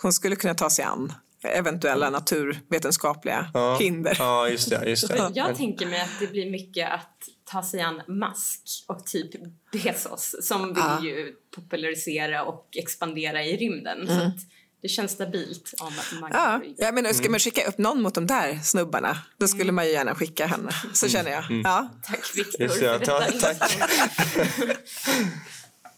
hon 0.02 0.14
skulle 0.14 0.36
kunna 0.36 0.54
ta 0.54 0.70
sig 0.70 0.86
an 0.86 1.14
eventuella 1.44 2.10
naturvetenskapliga 2.10 3.52
ja. 3.54 3.78
hinder. 3.80 4.16
Ja, 4.20 4.50
just 4.50 4.70
det. 4.70 4.90
Just 4.90 5.08
det. 5.08 5.32
Jag 5.36 5.56
tänker 5.56 5.86
mig 5.86 6.02
att 6.02 6.20
det 6.20 6.28
blir 6.28 6.52
mycket 6.52 6.92
att 6.92 7.30
ta 7.52 7.64
sig 7.64 7.82
an 7.82 8.02
mask 8.08 8.62
och 8.88 9.06
typ 9.06 9.32
Bezos 9.72 10.36
som 10.42 10.68
vill 10.68 10.78
Ja. 10.78 11.04
ju 11.04 11.34
popularisera 11.56 12.44
och 12.44 12.68
expandera 12.78 13.44
i 13.44 13.58
rymden. 13.58 14.08
Så 14.08 14.14
att 14.14 14.40
det 14.82 14.88
känns 14.90 15.12
stabilt 15.12 15.74
om 15.80 15.88
att 16.00 16.22
Magda 16.22 16.38
Ja, 16.38 16.62
jag 16.86 16.94
menar, 16.96 17.10
ska 17.10 17.20
Mm. 17.22 17.32
man 17.32 17.40
skicka 17.40 17.68
upp 17.68 17.78
någon 17.78 18.02
mot 18.02 18.14
de 18.16 18.28
där 18.28 18.60
snubbarna 18.64 19.18
då 19.38 19.48
skulle 19.48 19.72
man 19.72 19.86
ju 19.86 19.92
gärna 19.92 20.16
skicka 20.16 20.46
henne. 20.46 20.72
Så 20.94 21.06
Mm. 21.06 21.14
känner 21.14 21.32
jag. 21.32 21.44
Ja. 21.64 21.90
Tack 22.04 22.36
Viktor 22.36 22.68
för 22.68 23.00
tack, 23.06 23.32
detta 23.32 23.54
tack. 23.54 23.72
inspel. 23.72 24.76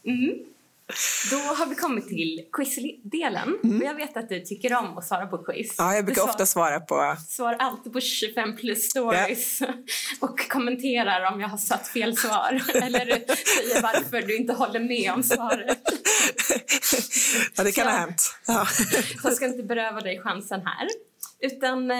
mm. 0.07 0.29
Då 1.31 1.37
har 1.37 1.65
vi 1.65 1.75
kommit 1.75 2.07
till 2.07 2.41
quizdelen. 2.53 3.53
Och 3.63 3.85
jag 3.85 3.95
vet 3.95 4.17
att 4.17 4.29
du 4.29 4.39
tycker 4.39 4.73
om 4.77 4.97
att 4.97 5.07
svara 5.07 5.27
på 5.27 5.37
quiz. 5.37 5.75
ja, 5.77 5.95
jag 5.95 6.05
brukar 6.05 6.21
du 6.21 6.29
ofta 6.29 6.45
svara 6.45 6.79
på... 6.79 7.15
svarar 7.27 7.55
alltid 7.55 7.93
på 7.93 7.99
25 8.01 8.55
plus 8.57 8.89
stories 8.89 9.59
och 10.19 10.49
kommenterar 10.49 11.33
om 11.33 11.41
jag 11.41 11.47
har 11.47 11.57
satt 11.57 11.87
fel 11.87 12.17
svar 12.17 12.61
eller 12.73 13.05
säger 13.05 13.81
varför 13.81 14.21
du 14.21 14.37
inte 14.37 14.53
håller 14.53 14.79
med 14.79 15.11
om 15.13 15.23
svaret. 15.23 15.79
Ja, 17.55 17.63
det 17.63 17.71
kan 17.71 17.83
Så- 17.85 17.89
ha 17.91 17.97
hänt. 17.97 18.35
Ja. 18.47 18.65
Så 19.21 19.27
jag 19.27 19.33
ska 19.33 19.45
inte 19.45 19.63
beröva 19.63 19.99
dig 20.01 20.19
chansen 20.19 20.61
här. 20.65 20.87
Utan 21.39 21.91
eh, 21.91 21.97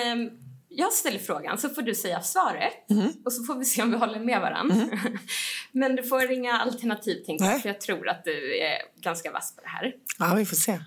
jag 0.74 0.94
ställer 0.94 1.20
frågan 1.20 1.58
så 1.58 1.70
får 1.70 1.82
du 1.82 1.96
säga 1.96 2.22
svaret 2.22 2.90
Mhm. 2.90 3.14
och 3.26 3.34
så 3.34 3.44
får 3.44 3.56
vi 3.56 3.66
se 3.66 3.82
om 3.82 3.92
vi 3.92 3.98
håller 3.98 4.20
med 4.20 4.42
varandra. 4.42 4.76
Men 5.72 5.96
du 5.96 6.04
får 6.04 6.32
inga 6.32 6.54
alternativ 6.54 7.24
tänkte 7.26 7.46
jag 7.46 7.62
för 7.62 7.70
jag 7.70 7.82
tror 7.82 8.10
att 8.10 8.24
du 8.26 8.58
är 8.62 8.78
ganska 9.02 9.32
vass 9.32 9.56
på 9.56 9.62
det 9.62 9.68
här. 9.68 9.94
ja, 10.20 10.34
vi 10.36 10.46
får 10.46 10.56
se. 10.56 10.80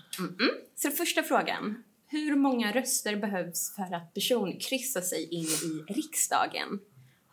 Så 0.75 0.91
första 0.91 1.23
frågan. 1.23 1.83
Hur 2.07 2.35
många 2.35 2.71
röster 2.71 3.15
behövs 3.15 3.75
för 3.75 3.95
att 3.95 4.13
person 4.13 4.59
kryssar 4.59 5.01
sig 5.01 5.27
in 5.33 5.43
i 5.45 5.93
riksdagen? 5.93 6.79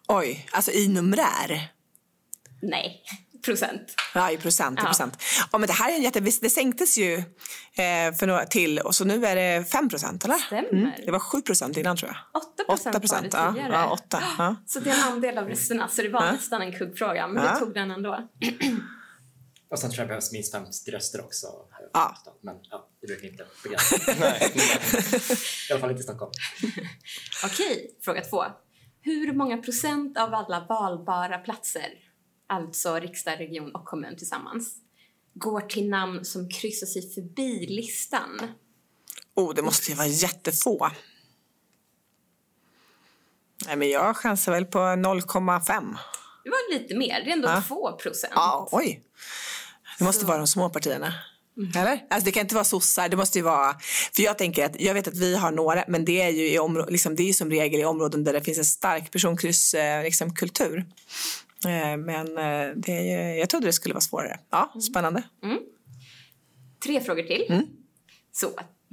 Oj, 0.08 0.46
alltså 0.52 0.70
i 0.72 0.88
numerär. 0.88 1.68
Nej, 2.62 3.02
procent. 3.42 3.94
Ja, 4.14 4.30
i 4.30 4.36
procent. 4.36 4.78
I 4.78 4.82
Ja. 4.82 4.86
procent. 4.86 5.22
Ja, 5.52 5.58
men 5.58 5.66
det 5.66 5.72
här 5.72 5.90
är 5.92 5.96
en 5.96 6.02
jätte... 6.02 6.20
Det 6.20 6.50
sänktes 6.50 6.98
ju 6.98 7.14
eh, 7.14 8.14
för 8.18 8.26
några 8.26 8.46
till 8.46 8.78
och 8.78 8.94
så 8.94 9.04
nu 9.04 9.26
är 9.26 9.36
det 9.36 9.64
5 9.64 9.88
procent, 9.88 10.24
eller? 10.24 10.34
Stämmer. 10.36 11.00
Det 11.04 11.10
var 11.12 11.18
7 11.18 11.42
procent 11.42 11.76
innan, 11.76 11.96
tror 11.96 12.10
jag. 12.32 12.42
8 12.42 12.64
procent 12.64 12.84
var 12.84 12.92
det 12.92 13.00
procent, 13.00 13.28
ja. 13.32 13.52
tidigare. 13.52 13.72
Ja, 13.72 13.90
åtta, 13.92 14.22
ja. 14.38 14.56
Så 14.66 14.80
det 14.80 14.90
är 14.90 14.94
en 14.94 15.12
andel 15.12 15.38
av 15.38 15.48
rösterna, 15.48 15.88
så 15.88 16.02
det 16.02 16.08
var 16.08 16.24
Ja. 16.26 16.32
nästan 16.32 16.62
en 16.62 16.72
kuggfråga. 16.78 17.26
Men 17.26 17.44
Ja. 17.44 17.52
du 17.54 17.58
tog 17.60 17.74
den 17.74 17.90
ändå. 17.90 18.28
Och 19.70 19.78
sen 19.78 19.90
tror 19.90 19.98
jag 19.98 20.06
det 20.06 20.08
behövs 20.08 20.32
minst 20.32 20.52
50 20.52 20.90
röster 20.90 21.20
också. 21.24 21.46
Ja. 21.92 22.16
Men 22.42 22.54
ja, 22.70 22.88
det 23.00 23.06
brukar 23.06 23.28
inte 23.28 23.44
begränsa. 23.62 23.96
Nej. 24.20 24.52
I 25.70 25.72
alla 25.72 25.80
fall 25.80 25.90
inte 25.90 26.00
i 26.00 26.04
Stockholm. 26.04 26.32
Okej, 27.44 27.96
fråga 28.04 28.20
två. 28.20 28.44
Hur 29.02 29.32
många 29.32 29.56
procent 29.58 30.18
av 30.18 30.34
alla 30.34 30.66
valbara 30.68 31.38
platser, 31.38 31.88
alltså 32.52 32.94
riksdag, 32.94 33.40
region 33.40 33.74
och 33.74 33.84
kommun 33.84 34.16
tillsammans, 34.16 34.74
går 35.34 35.60
till 35.60 35.88
namn 35.88 36.24
som 36.24 36.48
kryssar 36.50 36.86
sig 36.86 37.10
förbi 37.14 37.66
listan? 37.66 38.40
Oh, 39.34 39.54
det 39.54 39.62
måste 39.62 39.90
ju 39.90 39.96
vara 39.96 40.06
jättefå. 40.06 40.90
Nej, 43.66 43.76
men 43.76 43.90
jag 43.90 44.16
chansar 44.16 44.52
väl 44.52 44.64
på 44.64 44.78
0,5. 44.78 45.96
Det 46.44 46.50
var 46.50 46.72
lite 46.78 46.94
mer, 46.96 47.20
det 47.24 47.30
är 47.30 47.32
ändå 47.32 47.48
Ja. 47.48 47.62
2 47.68 47.92
procent. 47.92 48.32
Ja, 48.36 48.68
oj. 48.72 49.02
Det 49.98 50.04
måste 50.04 50.20
Så- 50.20 50.26
vara 50.26 50.38
de 50.38 50.46
små 50.46 50.70
partierna. 50.70 51.14
Eller? 51.76 52.06
Alltså 52.10 52.24
det 52.24 52.32
kan 52.32 52.40
inte 52.40 52.54
vara 52.54 52.64
sossar, 52.64 53.08
det 53.08 53.16
måste 53.16 53.38
ju 53.38 53.42
vara... 53.44 53.76
För 54.16 54.22
jag 54.22 54.38
tänker 54.38 54.64
att, 54.64 54.80
jag 54.80 54.94
vet 54.94 55.08
att 55.08 55.16
vi 55.16 55.36
har 55.36 55.50
några, 55.50 55.84
men 55.88 56.04
det 56.04 56.22
är 56.22 56.28
ju 56.30 56.48
i 56.52 56.58
områ- 56.58 56.90
liksom, 56.90 57.16
det 57.16 57.22
är 57.28 57.32
som 57.32 57.50
regel 57.50 57.80
i 57.80 57.84
områden 57.84 58.24
där 58.24 58.32
det 58.32 58.40
finns 58.42 58.58
en 58.58 58.64
stark 58.64 59.10
personkrysskultur. 59.10 59.80
Eh, 59.98 60.02
liksom, 60.02 60.34
kultur. 60.34 60.86
Eh, 61.66 61.96
men 61.96 62.38
eh, 62.38 62.76
det 62.76 63.02
jag 63.38 63.50
trodde 63.50 63.66
det 63.66 63.72
skulle 63.72 63.94
vara 63.94 64.00
svårare. 64.00 64.40
Ja, 64.50 64.72
spännande. 64.90 65.22
Tre 66.84 67.00
frågor 67.00 67.22
till. 67.22 67.46
Mm. 67.48 67.66
Så, 68.32 68.50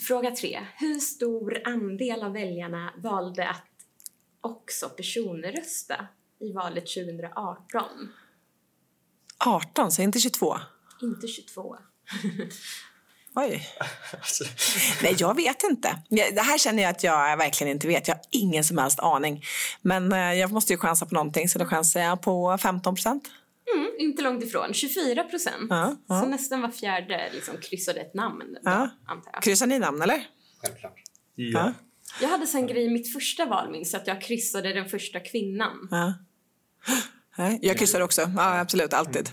fråga 0.07 0.31
tre. 0.31 0.59
Hur 0.77 0.99
stor 0.99 1.61
andel 1.65 2.23
av 2.23 2.33
väljarna 2.33 2.93
valde 2.97 3.49
att 3.49 3.65
också 4.41 4.89
personrösta 4.89 6.07
i 6.39 6.53
valet 6.53 6.83
2018? 6.87 7.83
18, 9.45 9.91
så 9.91 10.01
inte 10.01 10.19
22. 10.19 10.57
Inte 11.01 11.27
22. 11.27 11.77
Oj. 13.35 13.67
Nej, 15.03 15.15
jag 15.19 15.35
vet 15.35 15.63
inte. 15.63 16.01
Det 16.09 16.41
här 16.41 16.57
känner 16.57 16.83
jag 16.83 16.89
att 16.89 17.03
jag 17.03 17.37
verkligen 17.37 17.71
inte 17.73 17.87
vet. 17.87 18.07
Jag 18.07 18.15
har 18.15 18.21
ingen 18.29 18.63
som 18.63 18.77
helst 18.77 18.99
aning. 18.99 19.43
Men 19.81 20.11
eh, 20.13 20.33
jag 20.33 20.51
måste 20.51 20.73
ju 20.73 20.79
chansa 20.79 21.05
på 21.05 21.13
någonting, 21.15 21.49
så 21.49 21.59
då 21.59 21.65
chansar 21.65 21.99
jag 21.99 22.21
på 22.21 22.57
15 22.57 22.95
procent. 22.95 23.23
Mm, 23.75 23.89
inte 23.99 24.21
långt 24.21 24.43
ifrån. 24.43 24.73
24 24.73 25.23
procent. 25.23 25.67
Ja, 25.69 25.95
ja. 26.07 26.21
Så 26.21 26.27
nästan 26.27 26.61
var 26.61 26.69
fjärde 26.71 27.29
liksom 27.33 27.55
kryssade 27.61 27.99
ett 28.01 28.13
namn. 28.13 28.39
Då, 28.53 28.59
Ja. 28.63 28.89
antar 29.07 29.31
jag. 29.33 29.43
Kryssar 29.43 29.67
ni 29.67 29.79
namn, 29.79 30.01
eller? 30.01 30.23
Ja. 31.35 31.73
Jag 32.21 32.29
hade 32.29 32.47
sen 32.47 32.67
grej 32.67 32.85
i 32.85 32.89
mitt 32.89 33.13
första 33.13 33.45
val 33.45 33.71
minns 33.71 33.93
att 33.93 34.07
jag 34.07 34.21
kryssade 34.21 34.73
den 34.73 34.89
första 34.89 35.19
kvinnan. 35.19 35.89
Jag 37.61 37.77
kryssar 37.77 38.01
också. 38.01 38.21
Ja, 38.37 38.59
absolut, 38.59 38.93
alltid. 38.93 39.29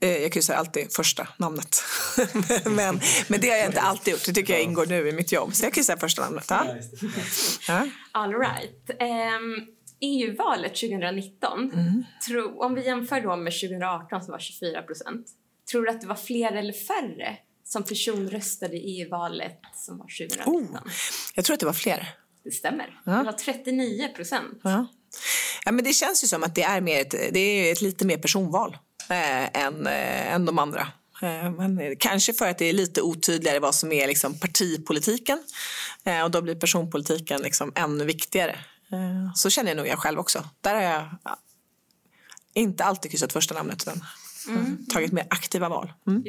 Eh, 0.00 0.16
Jag 0.16 0.32
kryssar 0.32 0.54
alltid 0.54 0.92
första 0.92 1.28
namnet. 1.36 1.76
men, 2.64 3.00
men 3.28 3.40
det 3.40 3.48
har 3.50 3.56
jag 3.56 3.66
inte 3.66 3.80
alltid 3.80 4.12
gjort. 4.12 4.24
Det 4.26 4.32
tycker 4.32 4.52
jag 4.52 4.62
ingår 4.62 4.86
nu 4.86 5.08
i 5.08 5.12
mitt 5.12 5.32
jobb. 5.32 5.54
Så 5.54 5.64
jag 5.66 5.74
kryssar 5.74 5.96
första 5.96 6.22
namnet. 6.24 6.46
Ja. 6.50 6.66
Ja. 7.68 7.86
All 8.12 8.34
right. 8.34 8.90
Um, 9.00 9.66
EU-valet 10.00 10.74
2019, 10.74 11.70
Mm. 11.72 12.04
tro, 12.28 12.60
om 12.62 12.74
vi 12.74 12.84
jämför 12.86 13.20
då 13.20 13.36
med 13.36 13.52
2018 13.52 14.22
som 14.22 14.32
var 14.32 14.38
24 14.38 14.82
procent, 14.82 15.26
tror 15.70 15.82
du 15.84 15.90
att 15.90 16.00
det 16.00 16.06
var 16.06 16.14
fler 16.14 16.52
eller 16.52 16.72
färre 16.72 17.36
som 17.64 17.82
personröstade 17.82 18.76
i 18.76 19.00
EU-valet 19.00 19.60
som 19.74 19.98
var 19.98 20.06
2019? 20.28 20.54
Oh. 20.54 20.80
Jag 21.34 21.44
tror 21.44 21.54
att 21.54 21.60
det 21.60 21.66
var 21.66 21.72
fler. 21.72 22.08
Det 22.44 22.50
stämmer. 22.50 23.00
Ja. 23.06 23.12
Det 23.12 23.22
var 23.24 23.32
39 23.32 24.08
procent. 24.16 24.60
Ja. 24.62 24.86
Ja, 25.64 25.72
men 25.72 25.84
det 25.84 25.92
känns 25.92 26.24
ju 26.24 26.28
som 26.28 26.42
att 26.42 26.54
det 26.54 26.62
är, 26.62 26.80
mer 26.80 27.00
ett, 27.00 27.10
det 27.10 27.40
är 27.40 27.72
ett 27.72 27.80
lite 27.80 28.06
mer 28.06 28.18
personval 28.18 28.76
eh, 29.10 29.62
än, 29.62 29.86
eh, 29.86 30.32
än 30.34 30.44
de 30.44 30.58
andra. 30.58 30.80
Eh, 31.22 31.50
men 31.50 31.96
kanske 31.96 32.32
för 32.32 32.48
att 32.48 32.58
det 32.58 32.64
är 32.64 32.72
lite 32.72 33.02
otydligare 33.02 33.58
vad 33.58 33.74
som 33.74 33.92
är 33.92 34.06
liksom, 34.06 34.38
partipolitiken 34.38 35.42
eh, 36.04 36.22
och 36.22 36.30
då 36.30 36.42
blir 36.42 36.54
personpolitiken 36.54 37.42
liksom, 37.42 37.72
ännu 37.74 38.04
viktigare. 38.04 38.58
Eh, 38.92 39.34
så 39.34 39.50
känner 39.50 39.70
jag 39.70 39.76
nog 39.76 39.86
jag 39.86 39.98
själv 39.98 40.18
också. 40.18 40.48
Där 40.60 40.74
har 40.74 40.82
jag 40.82 41.04
ja, 41.24 41.38
inte 42.54 42.84
alltid 42.84 43.10
kryssat 43.10 43.32
första 43.32 43.54
namnet 43.54 43.82
utan 43.82 44.04
Mm. 44.48 44.86
tagit 44.86 45.12
mer 45.12 45.26
aktiva 45.30 45.68
val. 45.68 45.92
Mm. 46.06 46.24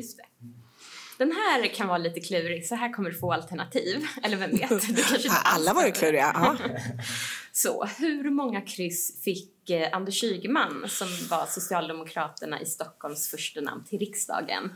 Det. 1.22 1.26
Den 1.26 1.36
här 1.36 1.68
kan 1.68 1.88
vara 1.88 1.98
lite 1.98 2.20
klurig, 2.20 2.68
så 2.68 2.76
här 2.76 2.94
kommer 2.94 3.10
du 3.10 3.18
få 3.18 3.34
alternativ. 3.34 4.06
Eller 4.24 4.38
vem 4.38 4.52
vet? 4.52 4.70
Du 4.70 5.04
kanske 5.04 5.30
Alla 5.44 5.74
var 5.74 5.86
ju 5.86 5.92
kluriga. 5.92 6.32
Ja. 6.34 6.58
Så, 7.54 7.86
hur 7.98 8.30
många 8.30 8.62
kryss 8.62 9.24
fick 9.24 9.70
eh, 9.70 9.90
Anders 9.92 10.24
Ygeman 10.24 10.86
som 10.90 11.08
var 11.30 11.46
Socialdemokraterna 11.46 12.62
i 12.62 12.66
Stockholms 12.66 13.30
första 13.30 13.62
namn 13.62 13.84
till 13.86 14.00
riksdagen 14.00 14.74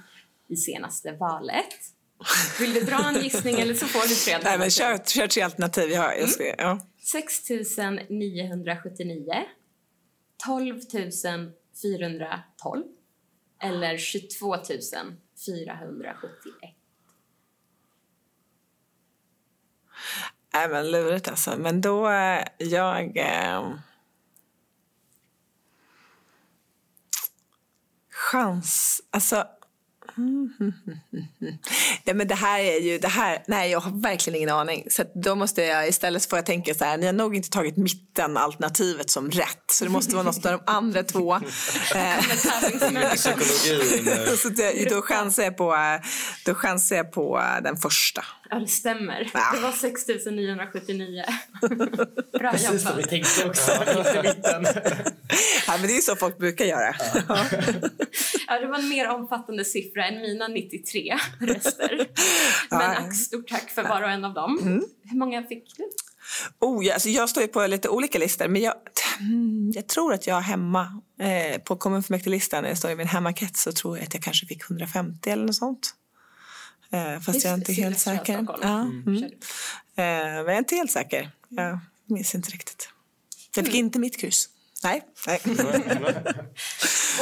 i 0.50 0.56
senaste 0.56 1.12
valet? 1.12 1.74
Vill 2.60 2.74
du 2.74 2.80
dra 2.82 3.10
en 3.10 3.24
gissning 3.24 3.56
eller 3.60 3.74
så 3.74 3.86
får 3.88 4.02
du 4.08 4.16
tre 4.16 4.34
Nej, 4.34 4.58
men 4.58 4.62
alternativ. 4.66 5.04
kör, 5.14 5.22
kör 5.22 5.28
tre 5.28 5.41
alternativ. 5.41 5.96
Har- 5.96 6.14
jag 6.14 6.30
ska, 6.30 6.43
ja. 6.58 6.80
6 7.04 7.41
979 8.10 9.34
12 10.46 10.80
412 11.82 12.84
eller 13.64 13.98
22 13.98 14.58
471. 15.46 16.76
Även 20.54 20.92
lurigt 20.92 21.28
alltså. 21.28 21.58
Men 21.58 21.82
då, 21.82 22.10
eh, 22.10 22.46
jag... 22.58 23.18
Eh, 23.18 23.74
chans... 28.10 29.02
Alltså... 29.12 29.48
Mm. 30.18 30.53
Nej, 32.03 32.16
men 32.16 32.28
det 32.28 32.36
här 32.36 32.59
är 32.59 32.80
ju... 32.80 32.97
Det 32.97 33.07
här, 33.07 33.43
nej, 33.47 33.72
jag 33.72 33.80
har 33.80 34.01
verkligen 34.01 34.38
ingen 34.38 34.49
aning. 34.49 34.84
Så 34.89 35.03
då 35.24 35.36
måste 35.36 35.63
jag 35.63 35.88
istället 35.88 36.26
få 36.26 36.36
jag 36.36 36.45
tänka 36.45 36.74
så 36.74 36.86
här, 36.86 36.97
ni 36.97 37.05
har 37.05 37.13
nog 37.13 37.36
inte 37.36 37.49
tagit 37.49 37.78
mitten-alternativet 37.78 39.09
som 39.09 39.32
rätt. 39.32 39.72
Så 39.72 39.84
det 39.84 39.89
måste 39.89 40.16
vara 40.16 40.24
något 40.24 40.45
av 40.45 40.51
de 40.51 40.61
andra 40.66 41.03
två. 41.03 41.39
Eh, 41.95 42.36
så 44.38 44.49
det, 44.49 44.89
då 44.89 45.01
chansar 45.01 45.43
jag 45.43 45.57
på, 45.57 45.76
eh, 45.76 46.01
då 46.45 46.55
chansar 46.55 46.95
jag 46.95 47.11
på 47.11 47.39
eh, 47.39 47.63
den 47.63 47.78
första. 47.78 48.26
Ja, 48.50 48.60
det 48.60 48.68
stämmer. 48.68 49.32
Ah. 49.34 49.56
Det 49.56 49.62
var 49.62 49.72
6 49.72 50.08
979. 50.32 51.24
Bra 52.39 52.52
Precis 52.52 52.86
vad 52.86 52.96
vi 52.96 53.02
jobbat. 53.02 53.10
tänkte 53.10 53.46
också. 53.50 53.72
Ja, 55.68 55.78
men 55.78 55.88
det 55.88 55.98
är 55.98 56.02
så 56.02 56.16
folk 56.16 56.38
brukar 56.38 56.66
göra. 56.66 56.96
Ja, 58.48 58.60
det 58.60 58.68
var 58.68 58.80
en 58.80 58.89
mer 58.89 59.08
omfattande 59.10 59.66
siffra 59.66 60.06
än 60.08 60.22
mina 60.22 60.48
93 60.48 61.16
röster. 61.39 62.08
Men 62.70 62.80
Ja. 62.82 62.98
ack, 62.98 63.16
stort 63.16 63.48
tack 63.48 63.70
för 63.70 63.84
var 63.84 64.02
och 64.02 64.10
en 64.10 64.26
av 64.26 64.34
dem. 64.34 64.60
Hur 65.04 65.18
många 65.18 65.43
fick 65.43 65.78
du? 65.78 65.84
Oh, 66.60 66.86
ja, 66.86 66.93
alltså 66.93 67.10
jag 67.10 67.30
står 67.30 67.43
ju 67.43 67.48
på 67.50 67.68
lite 67.68 67.89
olika 67.89 68.20
listor, 68.20 68.48
men 68.48 68.62
jag, 68.62 68.74
mm, 69.20 69.72
jag 69.76 69.88
tror 69.88 70.14
att 70.14 70.28
jag 70.28 70.41
hemma 70.41 71.02
eh, 71.20 71.62
på 71.62 71.76
kommunfullmäktigelistan, 71.76 72.64
jag 72.66 72.78
står 72.78 72.91
i 72.91 72.96
min 72.96 73.08
hemmakrets, 73.08 73.62
så 73.64 73.72
tror 73.72 73.98
jag 73.98 74.08
att 74.08 74.14
jag 74.14 74.24
kanske 74.24 74.46
fick 74.48 74.64
150 74.70 75.30
eller 75.30 75.46
något 75.46 75.56
sånt. 75.56 75.93
Eh, 76.92 77.20
fast 77.20 77.44
jag 77.44 77.52
är 77.54 77.58
inte 77.58 77.74
helt 77.74 78.00
säker. 78.00 78.46
Ja, 78.62 78.82
mm. 78.82 79.24
Eh, 79.24 79.30
men 79.96 80.46
jag 80.46 80.54
är 80.54 80.58
inte 80.58 80.76
helt 80.76 80.92
säker. 80.92 81.32
Jag 81.50 81.80
minns 82.06 82.36
inte 82.36 82.50
riktigt. 82.50 82.90
Jag 83.56 83.66
fick 83.66 83.76
inte 83.76 84.00
mitt 84.00 84.18
kryss. 84.18 84.50
Nej. 84.84 85.02
Nej. 85.28 85.40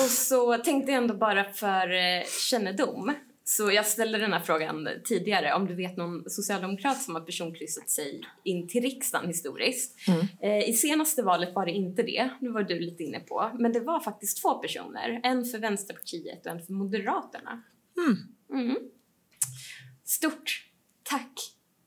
Och 0.03 0.09
så 0.09 0.57
tänkte 0.57 0.91
jag 0.91 1.01
ändå 1.03 1.13
bara 1.13 1.43
för 1.53 1.91
eh, 1.91 2.23
kännedom. 2.49 3.13
Så 3.45 3.71
jag 3.71 3.85
ställde 3.85 4.17
den 4.17 4.33
här 4.33 4.39
frågan 4.39 4.89
tidigare 5.05 5.53
om 5.53 5.67
du 5.67 5.75
vet 5.75 5.97
någon 5.97 6.29
socialdemokrat 6.29 7.01
som 7.01 7.15
har 7.15 7.21
personkryssat 7.21 7.89
sig 7.89 8.21
in 8.43 8.67
till 8.67 8.81
riksdagen 8.81 9.27
historiskt. 9.27 9.97
Eh, 10.41 10.69
I 10.69 10.73
senaste 10.73 11.23
valet 11.23 11.55
var 11.55 11.65
det 11.65 11.71
inte 11.71 12.03
det, 12.03 12.29
det 12.39 12.49
var 12.49 12.63
du 12.63 12.79
lite 12.79 13.03
inne 13.03 13.19
på. 13.19 13.51
Men 13.59 13.73
det 13.73 13.79
var 13.79 13.99
faktiskt 13.99 14.41
två 14.41 14.53
personer, 14.53 15.19
en 15.23 15.45
för 15.45 15.57
Vänsterpartiet 15.57 16.45
och 16.45 16.51
en 16.51 16.65
för 16.65 16.73
Moderaterna. 16.73 17.63
Mm. 17.97 18.77
Stort 20.05 20.65
tack 21.03 21.31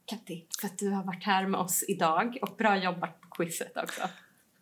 Katti 0.06 0.46
för 0.60 0.66
att 0.66 0.78
du 0.78 0.90
har 0.90 1.04
varit 1.04 1.24
här 1.24 1.46
med 1.46 1.60
oss 1.60 1.84
idag 1.88 2.38
och 2.42 2.56
bra 2.56 2.76
jobbat 2.76 3.20
på 3.20 3.28
quizet 3.28 3.76
också. 3.76 4.00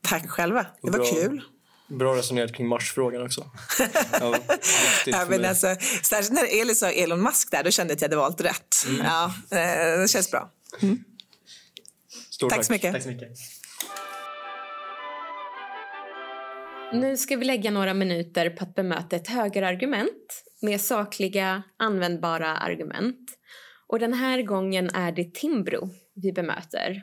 Tack 0.02 0.30
själva. 0.30 0.66
Det 0.82 0.90
var 0.90 0.98
Bra. 0.98 1.06
kul. 1.06 1.42
Bra 1.88 2.16
resonerat 2.16 2.54
kring 2.54 2.68
Marsfrågan 2.68 3.22
också. 3.22 3.50
Ja, 4.20 4.36
Ja, 5.06 5.26
men 5.28 5.44
alltså, 5.44 5.76
särskilt 6.02 6.32
när 6.32 6.60
Elin 6.60 6.74
sa 6.76 6.90
Elon 6.90 7.22
Musk 7.22 7.50
där, 7.50 7.64
då 7.64 7.70
kände 7.70 7.92
jag 7.92 7.96
att 7.96 8.00
jag 8.02 8.08
hade 8.08 8.16
valt 8.16 8.40
rätt. 8.40 8.74
Ja, 9.02 9.24
eh, 9.50 10.00
det 10.00 10.10
känns 10.10 10.30
bra. 10.30 10.50
Stort 12.30 12.50
Tack 12.50 12.64
så 12.64 12.72
mycket. 12.72 12.92
Tack 12.92 13.02
så 13.02 13.08
mycket. 13.08 13.28
Nu 16.92 17.16
ska 17.16 17.36
vi 17.36 17.44
lägga 17.44 17.70
några 17.70 17.94
minuter 17.94 18.50
på 18.50 18.64
att 18.64 18.74
bemöta 18.74 19.16
ett 19.16 19.28
högerargument 19.28 20.44
med 20.60 20.80
sakliga, 20.80 21.62
användbara 21.76 22.56
argument. 22.56 23.30
Och 23.94 24.00
den 24.00 24.14
här 24.14 24.42
gången 24.42 24.90
är 24.94 25.12
det 25.12 25.34
Timbro 25.34 25.90
vi 26.14 26.32
bemöter. 26.32 27.02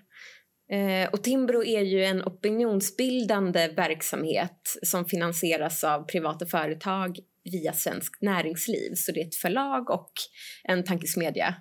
Eh, 0.72 1.10
och 1.10 1.24
Timbro 1.24 1.64
är 1.64 1.82
ju 1.82 2.04
en 2.04 2.22
opinionsbildande 2.22 3.68
verksamhet 3.68 4.78
som 4.84 5.06
finansieras 5.06 5.84
av 5.84 6.04
privata 6.04 6.46
företag 6.46 7.20
via 7.44 7.74
Svenskt 7.74 8.22
Näringsliv. 8.22 8.94
Så 8.96 9.12
det 9.12 9.22
är 9.22 9.28
ett 9.28 9.36
förlag 9.36 9.90
och 9.90 10.12
en 10.64 10.84
tankesmedja. 10.84 11.56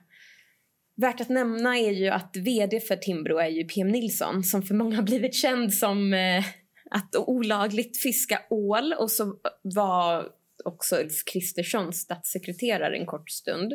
Värt 0.96 1.20
att 1.20 1.28
nämna 1.28 1.78
är 1.78 1.92
ju 1.92 2.08
att 2.08 2.36
vd 2.36 2.80
för 2.80 2.96
Timbro 2.96 3.38
är 3.38 3.48
ju 3.48 3.64
PM 3.64 3.88
Nilsson 3.88 4.44
som 4.44 4.62
för 4.62 4.74
många 4.74 4.96
har 4.96 5.02
blivit 5.02 5.34
känd 5.34 5.74
som 5.74 6.14
eh, 6.14 6.44
att 6.90 7.16
olagligt 7.16 8.02
fiska 8.02 8.42
ål 8.50 8.92
och 8.98 9.10
så 9.10 9.34
var 9.62 10.28
också 10.64 10.96
Ulf 10.96 11.24
Kristersson 11.32 11.92
statssekreterare 11.92 12.96
en 12.96 13.06
kort 13.06 13.30
stund. 13.30 13.72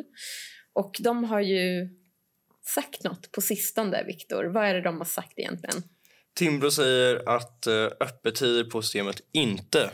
Och 0.76 0.96
de 1.00 1.24
har 1.24 1.40
ju 1.40 1.88
sagt 2.66 3.04
något 3.04 3.32
på 3.32 3.40
sistone, 3.40 4.04
Viktor. 4.04 4.44
Vad 4.44 4.64
är 4.64 4.74
det 4.74 4.80
de 4.80 4.98
har 4.98 5.04
sagt 5.04 5.38
egentligen? 5.38 5.82
Timbro 6.34 6.70
säger 6.70 7.28
att 7.28 7.66
eh, 7.66 7.74
öppettider 8.00 8.64
på 8.64 8.82
systemet 8.82 9.20
inte 9.32 9.90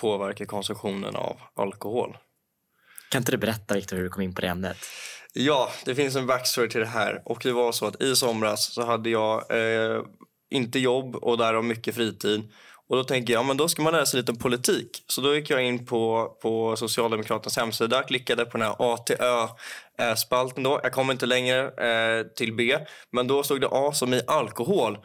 påverkar 0.00 0.44
konsumtionen 0.44 1.16
av 1.16 1.40
alkohol. 1.54 2.16
Kan 3.10 3.20
inte 3.20 3.32
du 3.32 3.38
berätta 3.38 3.74
Viktor 3.74 3.96
hur 3.96 4.04
du 4.04 4.10
kom 4.10 4.22
in 4.22 4.34
på 4.34 4.40
det 4.40 4.46
ämnet? 4.46 4.76
Ja, 5.32 5.70
det 5.84 5.94
finns 5.94 6.16
en 6.16 6.26
backstory 6.26 6.68
till 6.68 6.80
det 6.80 6.86
här. 6.86 7.22
Och 7.24 7.40
det 7.42 7.52
var 7.52 7.72
så 7.72 7.86
att 7.86 8.02
i 8.02 8.16
somras 8.16 8.74
så 8.74 8.82
hade 8.82 9.10
jag 9.10 9.50
eh, 9.50 10.02
inte 10.50 10.78
jobb 10.78 11.16
och 11.16 11.38
därav 11.38 11.64
mycket 11.64 11.94
fritid. 11.94 12.52
Och 12.90 12.96
då 12.96 13.04
tänker 13.04 13.32
jag, 13.32 13.44
men 13.44 13.56
då 13.56 13.68
ska 13.68 13.82
man 13.82 13.92
lära 13.92 14.06
sig 14.06 14.20
lite 14.20 14.34
politik. 14.34 15.04
Så 15.06 15.20
då 15.20 15.34
gick 15.34 15.50
jag 15.50 15.62
in 15.62 15.86
på, 15.86 16.32
på 16.42 16.76
Socialdemokraternas 16.76 17.56
hemsida, 17.56 18.02
klickade 18.02 18.44
på 18.44 18.58
den 18.58 18.66
här 18.66 18.76
ATÖ-spalten 18.78 20.62
då. 20.62 20.80
Jag 20.82 20.92
kom 20.92 21.10
inte 21.10 21.26
längre 21.26 21.58
eh, 21.60 22.26
till 22.26 22.56
B, 22.56 22.78
men 23.12 23.26
då 23.26 23.42
stod 23.42 23.60
det 23.60 23.68
A 23.70 23.92
som 23.92 24.14
i 24.14 24.22
alkohol. 24.26 24.98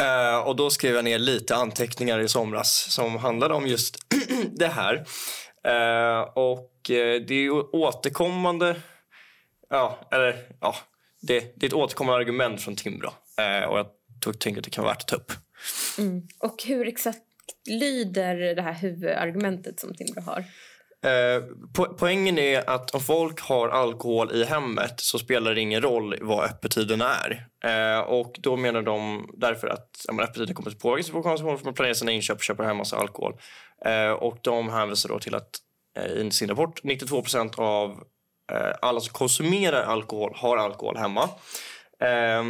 Eh, 0.00 0.38
och 0.38 0.56
då 0.56 0.70
skrev 0.70 0.94
jag 0.94 1.04
ner 1.04 1.18
lite 1.18 1.56
anteckningar 1.56 2.20
i 2.20 2.28
somras 2.28 2.92
som 2.92 3.16
handlade 3.16 3.54
om 3.54 3.66
just 3.66 3.96
det 4.58 4.68
här. 4.68 4.94
Eh, 5.64 6.20
och 6.20 6.90
eh, 6.90 7.20
det 7.20 7.34
är 7.34 7.42
ju 7.42 7.60
återkommande, 7.60 8.76
ja, 9.70 9.98
eller 10.10 10.48
ja, 10.60 10.74
det, 11.22 11.52
det 11.56 11.66
är 11.66 11.68
ett 11.68 11.74
återkommande 11.74 12.18
argument 12.18 12.60
från 12.60 12.76
Timbro. 12.76 13.10
Eh, 13.40 13.68
och 13.68 13.78
jag 13.78 13.86
tog, 14.20 14.38
tänkte 14.38 14.58
att 14.58 14.64
det 14.64 14.70
kan 14.70 14.84
vara 14.84 14.94
värt 14.94 15.02
att 15.02 15.08
ta 15.08 15.16
upp. 15.16 15.32
Mm. 15.98 16.22
Och 16.38 16.62
hur 16.66 16.88
exakt 16.88 17.25
lyder 17.66 18.54
det 18.54 18.62
här 18.62 18.72
huvudargumentet 18.72 19.80
som 19.80 19.94
Timbro 19.94 20.20
har? 20.20 20.44
Eh, 21.04 21.42
po 21.72 21.84
poängen 21.98 22.38
är 22.38 22.70
att 22.70 22.90
om 22.90 23.00
folk 23.00 23.40
har 23.40 23.68
alkohol 23.68 24.32
i 24.32 24.44
hemmet 24.44 24.94
så 24.96 25.18
spelar 25.18 25.54
det 25.54 25.60
ingen 25.60 25.82
roll 25.82 26.18
vad 26.20 26.44
öppettiden 26.44 27.00
är. 27.00 27.46
Eh, 27.64 28.00
och 28.00 28.36
då 28.38 28.56
menar 28.56 28.82
de 28.82 29.28
därför 29.36 29.68
att 29.68 30.04
ja, 30.08 30.22
öppettiden 30.22 30.54
kommer 30.54 30.70
att 30.70 30.78
påverkas 30.78 31.10
på 31.10 31.22
konsumtion 31.22 31.58
för 31.58 31.64
man 31.64 31.74
planerar 31.74 31.94
sina 31.94 32.12
inköp 32.12 32.36
och 32.36 32.42
köper 32.42 32.64
hem 32.64 32.76
massa 32.76 32.96
alkohol. 32.96 33.40
Eh, 33.84 34.10
och 34.10 34.38
de 34.40 34.68
hänvisar 34.68 35.08
då 35.08 35.18
till 35.18 35.34
att 35.34 35.50
eh, 35.96 36.12
i 36.12 36.30
sin 36.30 36.48
rapport 36.48 36.80
92 36.82 37.22
procent 37.22 37.58
av 37.58 37.90
eh, 38.52 38.74
alla 38.80 39.00
som 39.00 39.12
konsumerar 39.12 39.82
alkohol 39.82 40.32
har 40.34 40.56
alkohol 40.56 40.96
hemma. 40.96 41.28
Eh, 42.00 42.44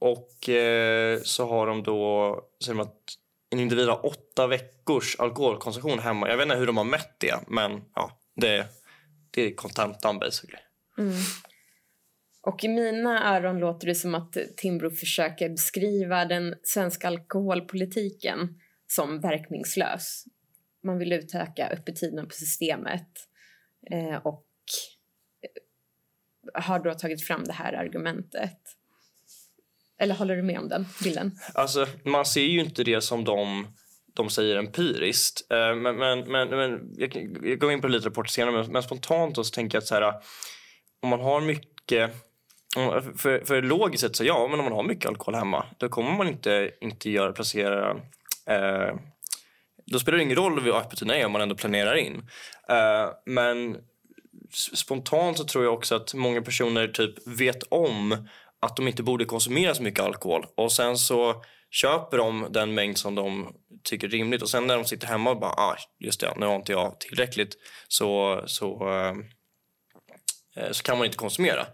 och 0.00 0.48
eh, 0.48 1.18
så 1.22 1.46
har 1.46 1.66
de 1.66 1.82
då, 1.82 2.40
säger 2.64 2.78
de 2.78 2.82
att 2.82 3.19
en 3.50 3.60
individ 3.60 3.88
har 3.88 4.06
åtta 4.06 4.46
veckors 4.46 5.16
alkoholkonsumtion 5.18 5.98
hemma. 5.98 6.28
Jag 6.28 6.36
vet 6.36 6.44
inte 6.44 6.56
hur 6.56 6.66
de 6.66 6.76
har 6.76 6.84
mätt 6.84 7.20
det, 7.20 7.34
men 7.48 7.82
ja, 7.94 8.20
det, 8.36 8.66
det 9.30 9.42
är 9.42 9.54
kontentan 9.54 10.18
basically. 10.18 10.58
Mm. 10.98 11.14
Och 12.42 12.64
i 12.64 12.68
mina 12.68 13.36
öron 13.36 13.58
låter 13.58 13.86
det 13.86 13.94
som 13.94 14.14
att 14.14 14.36
Timbro 14.56 14.90
försöker 14.90 15.48
beskriva 15.48 16.24
den 16.24 16.54
svenska 16.62 17.08
alkoholpolitiken 17.08 18.60
som 18.86 19.20
verkningslös. 19.20 20.24
Man 20.82 20.98
vill 20.98 21.12
utöka 21.12 21.68
öppettiderna 21.68 22.24
på 22.24 22.34
systemet 22.34 23.08
eh, 23.90 24.16
och 24.16 24.46
eh, 25.42 26.62
har 26.62 26.78
då 26.78 26.94
tagit 26.94 27.26
fram 27.26 27.44
det 27.44 27.52
här 27.52 27.72
argumentet. 27.72 28.58
Eller 30.00 30.14
håller 30.14 30.36
du 30.36 30.42
med 30.42 30.58
om 30.58 30.68
den 30.68 30.86
bilden? 31.04 31.38
Alltså, 31.54 31.86
man 32.04 32.26
ser 32.26 32.44
ju 32.44 32.60
inte 32.60 32.84
det 32.84 33.00
som 33.00 33.24
de, 33.24 33.66
de 34.14 34.30
säger 34.30 34.56
empiriskt. 34.56 35.50
Eh, 35.50 35.74
men, 35.74 35.96
men, 35.96 36.20
men, 36.20 36.48
men 36.48 36.94
jag, 36.96 37.36
jag 37.42 37.58
går 37.58 37.72
in 37.72 37.80
på 37.80 37.88
lite 37.88 38.06
rapporter 38.08 38.30
senare, 38.30 38.52
men, 38.52 38.72
men 38.72 38.82
spontant 38.82 39.36
så 39.36 39.44
tänker 39.44 39.76
jag 39.76 39.82
att 39.82 39.88
så 39.88 39.94
här, 39.94 40.14
om 41.02 41.08
man 41.08 41.20
har 41.20 41.40
mycket 41.40 42.10
för, 43.16 43.44
för 43.44 43.62
logiskt 43.62 44.00
sett 44.00 44.16
så 44.16 44.24
ja, 44.24 44.48
men 44.50 44.60
om 44.60 44.64
man 44.64 44.74
har 44.74 44.82
mycket 44.82 45.06
alkohol 45.06 45.34
hemma 45.34 45.66
då 45.78 45.88
kommer 45.88 46.16
man 46.16 46.28
inte, 46.28 46.70
inte 46.80 47.10
göra, 47.10 47.32
placera... 47.32 47.90
Eh, 48.46 48.94
då 49.86 49.98
spelar 49.98 50.18
det 50.18 50.24
ingen 50.24 50.36
roll 50.36 50.60
vad 50.60 50.82
öppettiderna 50.82 51.16
är 51.16 51.26
om 51.26 51.32
man 51.32 51.40
ändå 51.40 51.54
planerar 51.54 51.94
in. 51.94 52.28
Eh, 52.68 53.10
men 53.26 53.76
spontant 54.74 55.38
så 55.38 55.44
tror 55.44 55.64
jag 55.64 55.74
också 55.74 55.94
att 55.94 56.14
många 56.14 56.42
personer 56.42 56.88
typ 56.88 57.26
vet 57.26 57.62
om 57.62 58.28
att 58.60 58.76
de 58.76 58.88
inte 58.88 59.02
borde 59.02 59.24
konsumera 59.24 59.74
så 59.74 59.82
mycket 59.82 60.04
alkohol. 60.04 60.46
Och 60.54 60.72
sen 60.72 60.96
så 60.98 61.44
köper 61.70 62.18
de 62.18 62.46
den 62.50 62.74
mängd 62.74 62.98
som 62.98 63.14
de 63.14 63.54
tycker 63.82 64.06
är 64.06 64.10
rimligt. 64.10 64.42
Och 64.42 64.50
sen 64.50 64.66
när 64.66 64.76
de 64.76 64.84
sitter 64.84 65.06
hemma 65.06 65.30
och 65.30 65.40
bara, 65.40 65.52
ah, 65.52 65.76
just 65.98 66.20
det, 66.20 66.34
nu 66.36 66.46
har 66.46 66.56
inte 66.56 66.72
jag 66.72 67.00
tillräckligt. 67.00 67.56
Så, 67.88 68.42
så, 68.46 68.94
eh, 70.56 70.70
så 70.70 70.82
kan 70.82 70.98
man 70.98 71.04
inte 71.04 71.16
konsumera. 71.16 71.66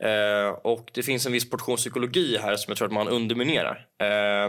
Eh, 0.00 0.48
och 0.48 0.90
det 0.94 1.02
finns 1.02 1.26
en 1.26 1.32
viss 1.32 1.50
portion 1.50 1.76
psykologi 1.76 2.38
här 2.38 2.56
som 2.56 2.70
jag 2.70 2.78
tror 2.78 2.88
att 2.88 2.94
man 2.94 3.08
underminerar. 3.08 3.86
Eh, 4.00 4.46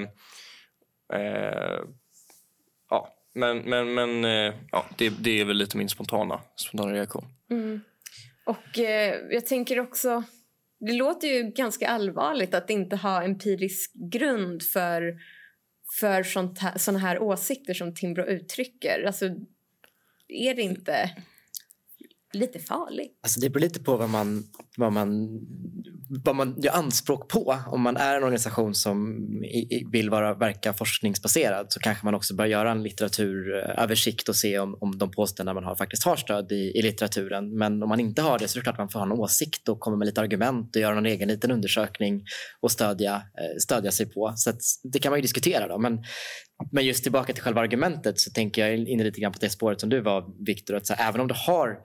eh 1.20 1.80
ja, 2.90 3.14
men, 3.34 3.58
men, 3.58 3.94
men 3.94 4.26
eh, 4.26 4.54
ja, 4.72 4.86
det, 4.98 5.10
det 5.10 5.42
är 5.42 5.46
väl 5.46 5.58
lite 5.58 5.78
min 5.78 5.90
spontana, 5.90 6.42
spontana 6.56 6.94
reaktion. 6.94 7.26
Mm. 7.50 7.82
Och 8.46 8.80
eh, 8.80 9.16
jag 9.30 9.46
tänker 9.46 9.80
också 9.80 10.24
det 10.80 10.94
låter 10.94 11.28
ju 11.28 11.44
ganska 11.44 11.88
allvarligt 11.88 12.54
att 12.54 12.70
inte 12.70 12.96
ha 12.96 13.24
empirisk 13.24 13.92
grund 13.94 14.64
för, 14.64 15.20
för 16.00 16.24
sådana 16.78 17.00
här 17.00 17.20
åsikter 17.20 17.74
som 17.74 17.94
Timbro 17.94 18.26
uttrycker. 18.26 19.04
Alltså, 19.04 19.26
är 20.28 20.56
det 20.56 20.62
inte 20.62 21.12
lite 22.34 22.60
farlig? 22.60 23.08
Alltså 23.24 23.40
det 23.40 23.50
beror 23.50 23.62
lite 23.62 23.80
på 23.80 23.98
vad 23.98 24.10
man, 24.10 24.44
vad 24.78 24.94
man, 24.94 25.40
vad 26.24 26.36
man 26.36 26.56
gör 26.62 26.72
anspråk 26.72 27.30
på. 27.30 27.58
Om 27.68 27.82
man 27.82 27.98
är 27.98 28.18
en 28.18 28.24
organisation 28.24 28.76
som 28.76 29.18
vill 29.92 30.10
vara, 30.10 30.34
verka 30.34 30.74
forskningsbaserad 30.74 31.66
så 31.70 31.80
kanske 31.80 32.06
man 32.06 32.16
också 32.16 32.36
bör 32.36 32.46
göra 32.46 32.72
en 32.72 32.84
litteraturöversikt 32.84 34.30
och 34.30 34.36
se 34.36 34.60
om, 34.60 34.78
om 34.82 34.98
de 34.98 35.12
påståenden 35.12 35.56
man 35.56 35.64
har 35.64 35.76
faktiskt 35.76 36.04
har 36.04 36.16
stöd 36.16 36.52
i, 36.52 36.72
i 36.76 36.82
litteraturen. 36.82 37.58
Men 37.58 37.84
om 37.84 37.90
man 37.90 38.00
inte 38.00 38.22
har 38.22 38.40
det 38.40 38.48
så 38.48 38.58
är 38.58 38.60
det 38.60 38.64
klart 38.64 38.78
man 38.78 38.90
får 38.90 39.00
ha 39.00 39.06
en 39.06 39.12
åsikt 39.12 39.70
och 39.70 39.80
komma 39.80 39.98
med 39.98 40.06
lite 40.06 40.22
argument 40.22 40.76
och 40.76 40.82
göra 40.82 40.96
någon 40.96 41.06
egen 41.06 41.28
liten 41.28 41.52
undersökning 41.52 42.24
och 42.62 42.72
stödja, 42.72 43.16
eh, 43.16 43.58
stödja 43.60 43.92
sig 43.92 44.06
på. 44.10 44.34
Så 44.36 44.54
det 44.84 45.00
kan 45.00 45.10
man 45.10 45.18
ju 45.18 45.22
diskutera. 45.22 45.68
Då. 45.68 45.78
Men, 45.78 46.04
men 46.72 46.86
just 46.86 47.04
tillbaka 47.04 47.34
till 47.34 47.44
själva 47.44 47.62
argumentet 47.62 48.20
så 48.20 48.32
tänker 48.32 48.68
jag 48.68 48.78
in 48.78 49.04
lite 49.04 49.20
grann 49.20 49.32
på 49.32 49.40
det 49.42 49.50
spåret 49.50 49.80
som 49.80 49.90
du 49.90 50.02
var, 50.02 50.46
Viktor. 50.46 50.76
Att 50.76 50.88
så 50.88 50.94
här, 50.94 51.10
även 51.10 51.22
om 51.22 51.28
du 51.28 51.36
har 51.38 51.78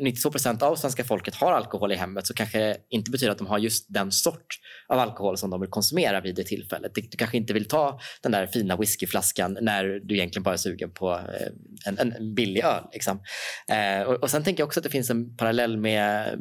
92 0.00 0.30
procent 0.30 0.62
av 0.62 0.76
svenska 0.76 1.04
folket 1.04 1.34
har 1.34 1.52
alkohol 1.52 1.92
i 1.92 1.94
hemmet 1.94 2.26
så 2.26 2.34
kanske 2.34 2.58
det 2.58 2.76
inte 2.90 3.10
betyder 3.10 3.32
att 3.32 3.38
de 3.38 3.46
har 3.46 3.58
just 3.58 3.86
den 3.88 4.12
sort 4.12 4.60
av 4.88 4.98
alkohol 4.98 5.36
som 5.36 5.50
de 5.50 5.60
vill 5.60 5.70
konsumera 5.70 6.20
vid 6.20 6.34
det 6.34 6.44
tillfället. 6.44 6.94
Du 6.94 7.16
kanske 7.18 7.36
inte 7.36 7.52
vill 7.52 7.68
ta 7.68 8.00
den 8.22 8.32
där 8.32 8.46
fina 8.46 8.76
whiskyflaskan 8.76 9.58
när 9.60 9.84
du 9.84 10.14
egentligen 10.14 10.42
bara 10.42 10.54
är 10.54 10.58
sugen 10.58 10.90
på 10.90 11.12
eh, 11.12 11.48
en, 11.86 11.98
en 11.98 12.34
billig 12.34 12.64
öl. 12.64 12.84
Liksom. 12.92 13.20
Eh, 13.68 14.02
och, 14.02 14.22
och 14.22 14.30
Sen 14.30 14.44
tänker 14.44 14.60
jag 14.60 14.66
också 14.66 14.80
att 14.80 14.84
det 14.84 14.90
finns 14.90 15.10
en 15.10 15.36
parallell 15.36 15.76
med, 15.76 16.38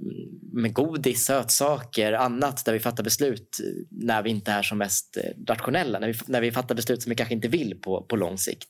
med 0.54 0.74
godis, 0.74 1.26
sötsaker, 1.26 2.14
annat 2.14 2.66
där 2.66 2.74
vi 2.74 2.80
fattar 2.80 3.04
beslut 3.04 3.58
eh, 3.64 3.70
när 3.92 4.24
vi 4.24 4.30
inte 4.30 4.52
är 4.52 4.62
som 4.62 4.78
mest 4.78 5.18
eh, 5.18 5.46
rationella. 5.48 6.00
När 6.00 6.08
vi, 6.08 6.14
när 6.28 6.42
vi 6.42 6.52
fattar 6.52 6.76
beslut 6.76 7.02
som 7.02 7.10
vi 7.10 7.16
kanske 7.16 7.36
inte 7.36 7.48
vill 7.48 7.76
på, 7.82 8.06
på 8.10 8.16
lång 8.16 8.38
sikt. 8.38 8.68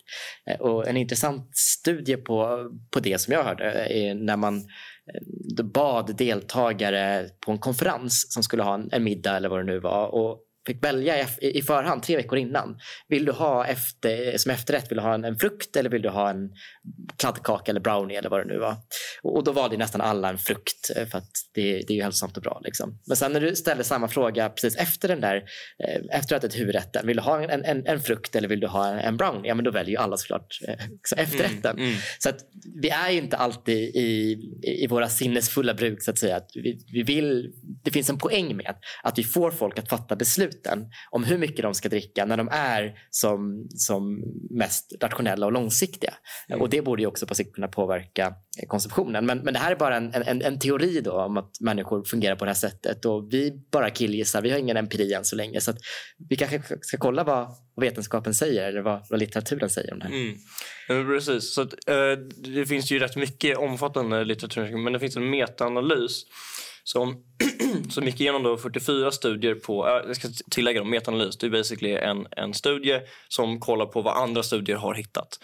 Eh, 0.49 0.59
och 0.59 0.87
En 0.87 0.97
intressant 0.97 1.57
studie 1.57 2.17
på, 2.17 2.69
på 2.91 2.99
det 2.99 3.21
som 3.21 3.33
jag 3.33 3.43
hörde 3.43 3.71
är 3.71 4.15
när 4.15 4.37
man 4.37 4.66
bad 5.63 6.17
deltagare 6.17 7.29
på 7.45 7.51
en 7.51 7.57
konferens 7.57 8.33
som 8.33 8.43
skulle 8.43 8.63
ha 8.63 8.73
en, 8.73 8.89
en 8.91 9.03
middag 9.03 9.37
eller 9.37 9.49
vad 9.49 9.59
det 9.59 9.63
nu 9.63 9.79
var. 9.79 10.07
Och 10.07 10.39
fick 10.67 10.83
välja 10.83 11.27
i, 11.41 11.61
förhand 11.61 12.03
tre 12.03 12.15
veckor 12.15 12.37
innan. 12.37 12.79
Vill 13.07 13.25
du 13.25 13.31
ha 13.31 13.65
efter, 13.65 14.37
som 14.37 14.51
efterrätt 14.51 14.91
vill 14.91 14.97
du 14.97 15.03
ha 15.03 15.13
en, 15.13 15.25
en 15.25 15.37
frukt 15.37 15.75
eller 15.75 15.89
vill 15.89 16.01
du 16.01 16.09
ha 16.09 16.29
en 16.29 16.49
kladdkaka 17.17 17.71
eller 17.71 17.81
brownie 17.81 18.17
eller 18.17 18.29
vad 18.29 18.39
det 18.39 18.53
nu 18.53 18.59
var. 18.59 18.75
Och, 19.23 19.37
och 19.37 19.43
då 19.43 19.51
valde 19.51 19.77
nästan 19.77 20.01
alla 20.01 20.29
en 20.29 20.37
frukt 20.37 20.91
eh, 20.95 21.05
för 21.05 21.17
att 21.17 21.31
det, 21.53 21.71
det 21.87 21.93
är 21.93 21.95
ju 21.95 22.03
hälsosamt 22.03 22.37
och 22.37 22.43
bra. 22.43 22.61
Liksom. 22.63 22.99
Men 23.07 23.17
sen 23.17 23.33
när 23.33 23.41
du 23.41 23.55
ställer 23.55 23.83
samma 23.83 24.07
fråga 24.07 24.49
precis 24.49 24.75
efter 24.75 25.07
den 25.07 25.21
där, 25.21 25.35
eh, 25.83 26.19
efter 26.19 26.35
att 26.35 26.43
ett 26.43 26.59
huvudrätten, 26.59 27.07
vill 27.07 27.17
du 27.17 27.23
ha 27.23 27.43
en, 27.43 27.65
en, 27.65 27.87
en, 27.87 27.99
frukt 27.99 28.35
eller 28.35 28.47
vill 28.47 28.59
du 28.59 28.67
ha 28.67 28.87
en, 28.87 29.17
brownie? 29.17 29.47
Ja, 29.47 29.55
men 29.55 29.65
då 29.65 29.71
väljer 29.71 29.91
ju 29.91 29.97
alla 29.97 30.17
såklart 30.17 30.59
eh, 30.67 31.21
efterrätten. 31.23 31.77
Mm, 31.77 31.87
mm. 31.87 31.99
Så 32.19 32.29
att 32.29 32.39
vi 32.81 32.89
är 32.89 33.09
ju 33.09 33.17
inte 33.17 33.37
alltid 33.37 33.77
i, 33.95 34.37
i 34.63 34.87
våra 34.87 35.09
sinnesfulla 35.09 35.73
bruk 35.73 36.03
så 36.03 36.11
att 36.11 36.17
säga. 36.17 36.37
Att 36.37 36.51
vi, 36.53 36.85
vi 36.91 37.03
vill, 37.03 37.51
det 37.83 37.91
finns 37.91 38.09
en 38.09 38.17
poäng 38.17 38.57
med 38.57 38.75
att 39.03 39.17
vi 39.17 39.23
får 39.23 39.51
folk 39.51 39.79
att 39.79 39.89
fatta 39.89 40.15
besluten 40.57 40.89
om 41.11 41.23
hur 41.23 41.37
mycket 41.37 41.63
de 41.63 41.73
ska 41.73 41.89
dricka 41.89 42.25
när 42.25 42.37
de 42.37 42.49
är 42.51 42.93
som, 43.09 43.67
som 43.69 44.23
mest 44.49 44.93
rationella 45.01 45.45
och 45.45 45.51
långsiktiga. 45.51 46.13
Mm. 46.49 46.61
Och 46.61 46.69
det 46.69 46.81
borde 46.81 47.01
ju 47.01 47.07
också 47.07 47.27
på 47.27 47.35
sikt 47.35 47.55
kunna 47.55 47.67
påverka 47.67 48.33
konsumtionen. 48.67 49.25
Men, 49.25 49.39
men 49.39 49.53
det 49.53 49.59
här 49.59 49.71
är 49.71 49.75
bara 49.75 49.97
en, 49.97 50.13
en, 50.13 50.41
en 50.41 50.59
teori 50.59 51.01
då 51.01 51.21
om 51.21 51.37
att 51.37 51.51
människor 51.61 52.03
fungerar 52.03 52.35
på 52.35 52.45
det 52.45 52.49
här 52.49 52.55
sättet 52.55 53.05
och 53.05 53.27
vi 53.31 53.51
bara 53.71 53.89
killgissar. 53.89 54.41
Vi 54.41 54.51
har 54.51 54.57
ingen 54.57 54.77
empiri 54.77 55.13
än 55.13 55.25
så 55.25 55.35
länge 55.35 55.61
så 55.61 55.73
vi 56.29 56.35
kanske 56.35 56.61
ska 56.81 56.97
kolla 56.97 57.23
vad 57.23 57.47
vetenskapen 57.81 58.33
säger 58.33 58.67
eller 58.67 58.81
vad, 58.81 59.05
vad 59.09 59.19
litteraturen 59.19 59.69
säger 59.69 59.93
om 59.93 59.99
det 59.99 60.05
här. 60.05 60.13
Mm. 60.13 60.35
Ja, 60.87 61.03
precis. 61.15 61.53
Så 61.53 61.61
att, 61.61 61.73
äh, 61.87 61.95
det 62.37 62.65
finns 62.65 62.91
ju 62.91 62.99
rätt 62.99 63.15
mycket 63.15 63.57
omfattande 63.57 64.23
litteratur 64.23 64.77
men 64.77 64.93
det 64.93 64.99
finns 64.99 65.17
en 65.17 65.29
metaanalys 65.29 66.23
som, 66.87 67.23
som 67.89 68.03
gick 68.03 68.21
igenom 68.21 68.43
då 68.43 68.57
44 68.57 69.11
studier 69.11 69.55
på, 69.55 70.01
jag 70.07 70.15
ska 70.15 70.27
tillägga 70.51 70.79
dem, 70.79 70.89
metaanalys, 70.89 71.37
det 71.37 71.45
är 71.45 71.49
basically 71.51 71.93
en, 71.95 72.27
en 72.31 72.53
studie 72.53 72.99
som 73.27 73.59
kollar 73.59 73.85
på 73.85 74.01
vad 74.01 74.17
andra 74.17 74.43
studier 74.43 74.75
har 74.77 74.93
hittat. 74.93 75.39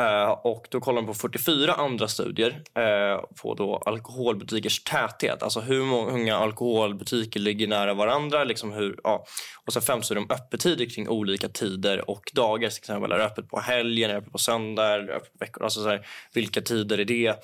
Uh, 0.00 0.30
och 0.30 0.66
då 0.70 0.80
kollar 0.80 1.02
de 1.02 1.06
på 1.06 1.14
44 1.14 1.72
andra 1.72 2.08
studier 2.08 2.50
uh, 2.50 3.24
på 3.42 3.54
då 3.54 3.76
alkoholbutikers 3.86 4.84
täthet. 4.84 5.42
Alltså 5.42 5.60
hur 5.60 5.82
många 5.82 6.36
alkoholbutiker 6.36 7.40
ligger 7.40 7.66
nära 7.66 7.94
varandra. 7.94 8.44
Liksom 8.44 8.72
hur, 8.72 9.00
ja. 9.04 9.24
Och 9.66 9.72
sen 9.72 9.82
fem 9.82 10.02
studier 10.02 10.24
om 10.24 10.30
öppettider 10.30 10.86
kring 10.86 11.08
olika 11.08 11.48
tider 11.48 12.10
och 12.10 12.30
dagar. 12.34 12.70
Till 12.70 12.78
exempel 12.78 13.12
är 13.12 13.18
det 13.18 13.24
öppet 13.24 13.48
på 13.48 13.60
helgen, 13.60 14.10
är 14.10 14.14
det 14.14 14.18
öppet 14.18 14.32
på 14.32 14.38
söndag, 14.38 14.86
är 14.86 14.98
det 14.98 15.14
öppet 15.14 15.32
på 15.32 15.38
veckor. 15.44 15.64
Alltså 15.64 15.82
så 15.82 15.88
här, 15.88 16.06
vilka 16.34 16.60
tider 16.60 17.00
är 17.00 17.04
det? 17.04 17.34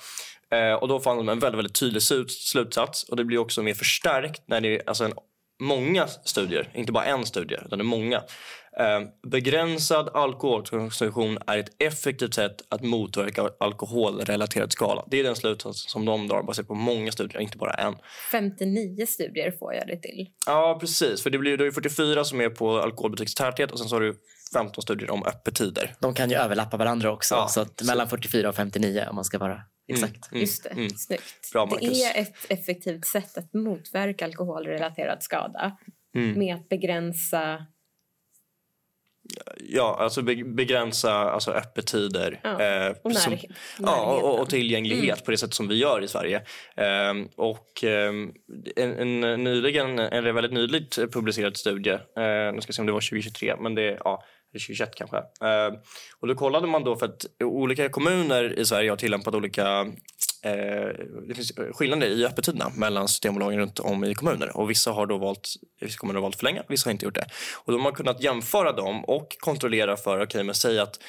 Eh, 0.51 0.73
och 0.73 0.87
då 0.87 0.99
fann 0.99 1.17
de 1.17 1.29
en 1.29 1.39
väldigt, 1.39 1.57
väldigt 1.57 1.79
tydlig 1.79 2.01
slut, 2.01 2.31
slutsats 2.31 3.03
och 3.03 3.15
det 3.17 3.23
blir 3.23 3.37
också 3.37 3.63
mer 3.63 3.73
förstärkt 3.73 4.41
när 4.47 4.61
det 4.61 4.75
är 4.75 4.81
alltså 4.89 5.03
en, 5.05 5.13
många 5.61 6.07
studier, 6.07 6.69
inte 6.73 6.91
bara 6.91 7.05
en 7.05 7.25
studie, 7.25 7.55
utan 7.65 7.79
det 7.79 7.81
är 7.81 7.85
många. 7.85 8.17
Eh, 8.79 9.01
begränsad 9.31 10.09
alkoholkonsumtion 10.13 11.37
är 11.47 11.57
ett 11.57 11.69
effektivt 11.83 12.33
sätt 12.33 12.55
att 12.69 12.81
motverka 12.83 13.49
alkoholrelaterad 13.59 14.71
skala. 14.71 15.03
Det 15.11 15.19
är 15.19 15.23
den 15.23 15.35
slutsats 15.35 15.91
som 15.91 16.05
de 16.05 16.27
drar 16.27 16.43
baserat 16.43 16.67
på 16.67 16.73
många 16.75 17.11
studier, 17.11 17.41
inte 17.41 17.57
bara 17.57 17.73
en. 17.73 17.95
59 18.31 19.05
studier 19.05 19.51
får 19.59 19.73
jag 19.73 19.87
det 19.87 19.97
till. 20.01 20.27
Ja, 20.45 20.77
precis. 20.81 21.23
För 21.23 21.29
det 21.29 21.37
blir 21.37 21.57
då 21.57 21.71
44 21.71 22.23
som 22.23 22.41
är 22.41 22.49
på 22.49 22.79
alkoholbutikstäthet 22.79 23.71
och 23.71 23.79
sen 23.79 23.87
så 23.89 23.95
har 23.95 24.01
du 24.01 24.15
15 24.53 24.81
studier 24.81 25.11
om 25.11 25.23
öppettider. 25.25 25.93
De 25.99 26.13
kan 26.13 26.29
ju 26.29 26.35
överlappa 26.35 26.77
varandra 26.77 27.11
också, 27.11 27.35
Ja, 27.35 27.47
så 27.47 27.61
att 27.61 27.79
så- 27.79 27.85
mellan 27.85 28.09
44 28.09 28.49
och 28.49 28.55
59 28.55 29.05
om 29.09 29.15
man 29.15 29.25
ska 29.25 29.37
vara 29.37 29.61
exakt. 29.93 30.31
Mm, 30.31 30.41
Just 30.41 30.63
det, 30.63 30.69
mm. 30.69 30.89
snyggt. 30.89 31.51
Bra, 31.53 31.65
det 31.81 31.85
är 32.03 32.21
ett 32.21 32.35
effektivt 32.49 33.05
sätt 33.05 33.37
att 33.37 33.53
motverka 33.53 34.25
alkoholrelaterad 34.25 35.23
skada 35.23 35.77
Mm. 36.15 36.39
med 36.39 36.55
att 36.55 36.69
begränsa... 36.69 37.65
Ja, 39.57 39.97
alltså 39.99 40.21
be- 40.21 40.43
begränsa 40.43 41.13
alltså 41.13 41.51
öppettider. 41.51 42.39
Ja, 42.43 42.61
eh, 42.61 42.95
och 43.03 43.15
som- 43.15 43.37
Ja, 43.79 44.19
och, 44.21 44.39
och 44.39 44.49
tillgänglighet 44.49 45.25
på 45.25 45.31
det 45.31 45.37
sätt 45.37 45.53
som 45.53 45.67
vi 45.67 45.75
gör 45.75 46.03
i 46.03 46.07
Sverige. 46.07 46.41
Ehm, 46.75 47.27
och 47.35 47.83
ehm, 47.83 48.31
en, 48.75 49.23
en 49.23 49.43
nyligen, 49.43 49.99
eller 49.99 50.31
väldigt 50.31 50.53
nyligt 50.53 50.95
publicerad 51.11 51.57
studie, 51.57 51.89
eh, 51.89 52.53
nu 52.53 52.61
ska 52.61 52.67
jag 52.69 52.75
se 52.75 52.81
om 52.81 52.85
det 52.85 52.91
var 52.91 53.01
2023, 53.09 53.55
men 53.59 53.75
det 53.75 53.97
ja, 54.03 54.23
eller 54.51 54.59
2021 54.59 54.95
kanske. 54.95 55.17
Eh, 55.17 55.73
och 56.19 56.27
då 56.27 56.35
kollade 56.35 56.67
man 56.67 56.83
då 56.83 56.95
för 56.95 57.05
att 57.05 57.25
olika 57.43 57.89
kommuner 57.89 58.59
i 58.59 58.65
Sverige 58.65 58.89
har 58.89 58.97
tillämpat 58.97 59.35
olika 59.35 59.87
Eh, 60.43 61.05
det 61.27 61.35
finns 61.35 61.51
eh, 61.51 61.73
skillnader 61.73 62.07
i 62.07 62.25
öppettiderna 62.25 62.71
mellan 62.75 63.07
systembolagen 63.07 63.59
runt 63.59 63.79
om 63.79 64.03
i 64.03 64.13
kommuner. 64.13 64.57
Och 64.57 64.69
vissa 64.69 64.91
har 64.91 65.05
då 65.05 65.17
valt, 65.17 65.49
vissa 65.81 65.97
kommuner 65.97 66.17
har 66.17 66.21
valt 66.21 66.35
förlänga, 66.35 66.63
vissa 66.67 66.87
har 66.87 66.91
inte 66.91 67.05
gjort 67.05 67.15
det. 67.15 67.25
Och 67.55 67.71
då 67.71 67.77
har 67.77 67.83
man 67.83 67.93
kunnat 67.93 68.23
jämföra 68.23 68.71
dem 68.71 69.05
och 69.05 69.35
kontrollera 69.39 69.97
för, 69.97 70.15
okej 70.15 70.23
okay, 70.23 70.43
men 70.43 70.55
säg 70.55 70.79
att, 70.79 70.99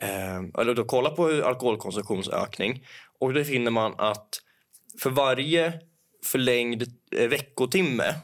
eh, 0.00 0.60
eller 0.60 0.74
då 0.74 0.84
kolla 0.84 1.10
på 1.10 1.26
hur 1.26 1.42
alkoholkonsumtionsökning 1.42 2.86
och 3.20 3.34
då 3.34 3.44
finner 3.44 3.70
man 3.70 3.94
att 3.98 4.28
för 5.02 5.10
varje 5.10 5.72
förlängd 6.24 6.82
eh, 7.16 7.28
veckotimme 7.28 8.14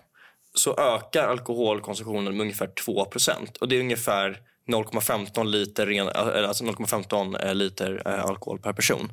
så 0.55 0.77
ökar 0.77 1.29
alkoholkonsumtionen 1.29 2.37
med 2.37 2.41
ungefär 2.41 2.71
2% 2.87 3.59
och 3.61 3.69
det 3.69 3.77
är 3.77 3.81
ungefär 3.81 4.41
0,15 4.69 5.45
liter, 5.45 5.87
ren, 5.87 6.09
eh, 6.09 6.49
alltså 6.49 6.65
0,15 6.65 7.47
eh, 7.47 7.55
liter 7.55 8.03
eh, 8.07 8.25
alkohol 8.25 8.59
per 8.59 8.73
person. 8.73 9.13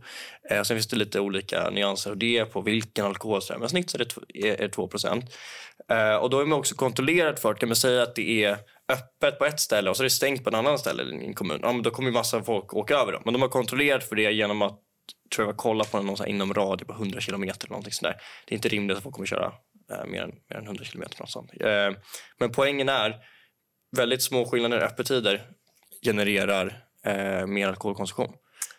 Sen 0.50 0.66
finns 0.66 0.88
det 0.88 0.96
lite 0.96 1.20
olika 1.20 1.70
nyanser 1.70 2.12
och 2.12 2.18
det 2.18 2.46
på 2.46 2.62
vilken 2.62 3.06
alkoholström. 3.06 3.60
Men 3.60 3.70
snitt 3.70 3.90
så 3.90 3.98
är 3.98 4.58
det, 4.58 4.70
2 4.70 4.90
Och 6.22 6.30
då 6.30 6.40
är 6.40 6.46
man 6.46 6.60
också 6.60 6.76
kontrollerat 6.76 7.40
för, 7.40 7.54
kan 7.54 7.70
man 7.70 7.76
säga 7.76 8.04
att 8.04 8.16
det 8.16 8.44
är 8.44 8.58
öppet 8.92 9.40
på 9.40 9.46
ett 9.46 9.60
ställe 9.60 9.90
och 9.90 9.98
så 9.98 10.04
är 10.04 10.06
det 10.06 10.10
stängt 10.10 10.44
på 10.44 10.50
en 10.50 10.56
annan 10.56 10.80
ställe 10.80 11.04
i 11.04 11.26
en 11.26 11.34
kommun. 11.34 11.60
Ja, 11.62 11.74
men 11.74 11.84
då 11.84 11.90
kommer 11.90 12.10
ju 12.10 12.14
massa 12.14 12.44
folk 12.44 12.74
åka 12.74 12.96
över 12.96 13.12
dem. 13.12 13.22
Men 13.26 13.34
de 13.34 13.42
har 13.42 13.50
kontrollerat 13.50 14.04
för 14.04 14.16
det 14.16 14.32
genom 14.32 14.62
att 14.62 14.80
tror 15.36 15.48
jag, 15.48 15.58
kolla 15.58 15.84
på 15.84 16.02
någon 16.02 16.18
så 16.18 16.24
här 16.24 16.30
inom 16.30 16.54
radie 16.54 16.86
på 16.86 16.94
100 16.94 17.20
kilometer 17.20 17.68
eller 17.68 17.72
någonting. 17.72 17.94
Det 18.02 18.54
är 18.54 18.56
inte 18.56 18.70
rimligt 18.70 18.98
att 18.98 19.04
folk 19.04 19.16
kommer 19.16 19.28
köra 19.28 19.54
eh, 19.92 20.06
mer, 20.06 20.22
än, 20.22 20.32
mer 20.50 20.58
än 20.58 20.66
100 20.66 20.84
kilometer. 20.84 21.20
Något 21.20 21.30
sånt. 21.30 21.52
Eh, 21.62 21.92
men 22.40 22.52
poängen 22.52 22.90
är 22.90 23.16
väldigt 23.96 24.24
små 24.24 24.46
skillnader 24.46 24.78
i 24.78 24.84
öppettider 24.84 25.42
genererar 26.06 26.84
eh, 27.06 27.48
mer 27.48 27.68
alkoholkonsumtion. 27.68 28.34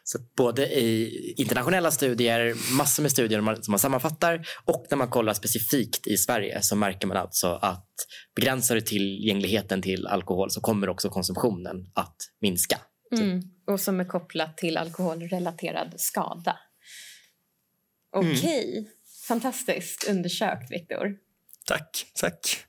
Så 0.05 0.19
både 0.37 0.67
i 0.67 1.35
internationella 1.37 1.91
studier, 1.91 2.55
massor 2.77 3.03
med 3.03 3.13
studier 3.13 3.41
man- 3.41 3.63
som 3.63 3.73
man 3.73 3.79
sammanfattar 3.79 4.47
och 4.65 4.87
när 4.91 4.99
man 4.99 5.09
kollar 5.11 5.33
specifikt 5.35 6.07
i 6.07 6.17
Sverige 6.17 6.63
så 6.63 6.77
märker 6.77 7.07
man 7.07 7.17
alltså 7.17 7.49
att 7.63 7.89
begränsar 8.37 8.75
du 8.75 8.81
tillgängligheten 8.81 9.83
till 9.83 10.07
alkohol 10.07 10.51
så 10.51 10.61
kommer 10.61 10.89
också 10.89 11.09
konsumtionen 11.09 11.91
att 11.95 12.17
minska. 12.41 12.81
Mm. 13.19 13.43
Och 13.67 13.81
som 13.81 14.01
är 14.01 14.05
kopplat 14.05 14.57
till 14.57 14.77
alkoholrelaterad 14.77 15.95
skada. 15.97 16.59
Okej. 18.17 18.89
Fantastiskt 19.29 20.09
undersökt, 20.09 20.71
Viktor. 20.71 21.17
Tack, 21.67 22.07
tack. 22.21 22.67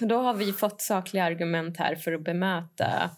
Då 0.00 0.16
har 0.16 0.34
vi 0.34 0.52
fått 0.52 0.80
sakliga 0.80 1.24
argument 1.24 1.76
här 1.76 1.96
för 1.96 2.12
att 2.12 2.24
bemöta 2.24 3.10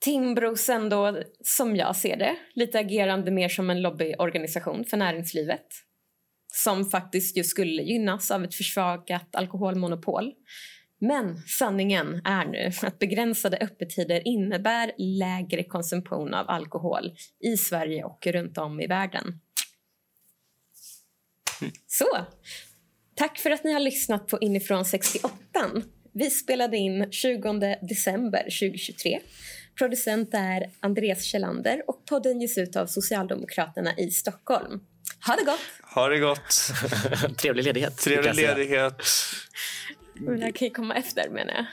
Timbros 0.00 0.68
ändå, 0.68 1.22
som 1.44 1.76
jag 1.76 1.96
ser 1.96 2.16
det, 2.16 2.36
lite 2.54 2.78
agerande 2.78 3.30
mer 3.30 3.48
som 3.48 3.70
en 3.70 3.82
lobbyorganisation 3.82 4.84
för 4.84 4.96
näringslivet 4.96 5.66
som 6.52 6.84
faktiskt 6.84 7.36
ju 7.36 7.44
skulle 7.44 7.82
gynnas 7.82 8.30
av 8.30 8.44
ett 8.44 8.54
försvagat 8.54 9.34
alkoholmonopol. 9.36 10.32
Men 10.98 11.36
sanningen 11.36 12.22
är 12.24 12.44
nu 12.44 12.70
att 12.82 12.98
begränsade 12.98 13.56
öppettider 13.56 14.28
innebär 14.28 14.92
lägre 14.98 15.64
konsumtion 15.64 16.34
av 16.34 16.50
alkohol 16.50 17.12
i 17.40 17.56
Sverige 17.56 18.04
och 18.04 18.26
runt 18.26 18.58
om 18.58 18.80
i 18.80 18.86
världen. 18.86 19.40
Så, 21.86 22.26
tack 23.20 23.38
för 23.38 23.50
att 23.50 23.64
ni 23.64 23.72
har 23.72 23.80
lyssnat 23.80 24.26
på 24.26 24.38
Inifrån 24.40 24.84
68. 24.84 25.34
Vi 26.12 26.30
spelade 26.30 26.76
in 26.76 27.12
20 27.12 27.78
december 27.82 28.42
2023. 28.42 29.20
Producent 29.78 30.34
är 30.34 30.70
Andreas 30.80 31.22
Kjellander 31.22 31.82
och 31.86 32.04
podden 32.06 32.40
ges 32.40 32.58
ut 32.58 32.76
av 32.76 32.86
Socialdemokraterna 32.86 33.96
i 33.96 34.10
Stockholm. 34.10 34.80
Ha 35.26 35.36
det 35.36 35.44
gott! 35.44 35.60
Ha 35.94 36.08
det 36.08 36.18
gott. 36.18 36.72
Trevlig 37.38 37.64
ledighet. 37.64 37.98
Trevlig 37.98 38.28
jag 38.28 38.36
ledighet. 38.36 39.02
Men 40.14 40.38
det 40.38 40.44
här 40.44 40.52
kan 40.52 40.68
ju 40.68 40.74
komma 40.74 40.94
efter 40.94 41.30
menar 41.30 41.54
jag. 41.54 41.66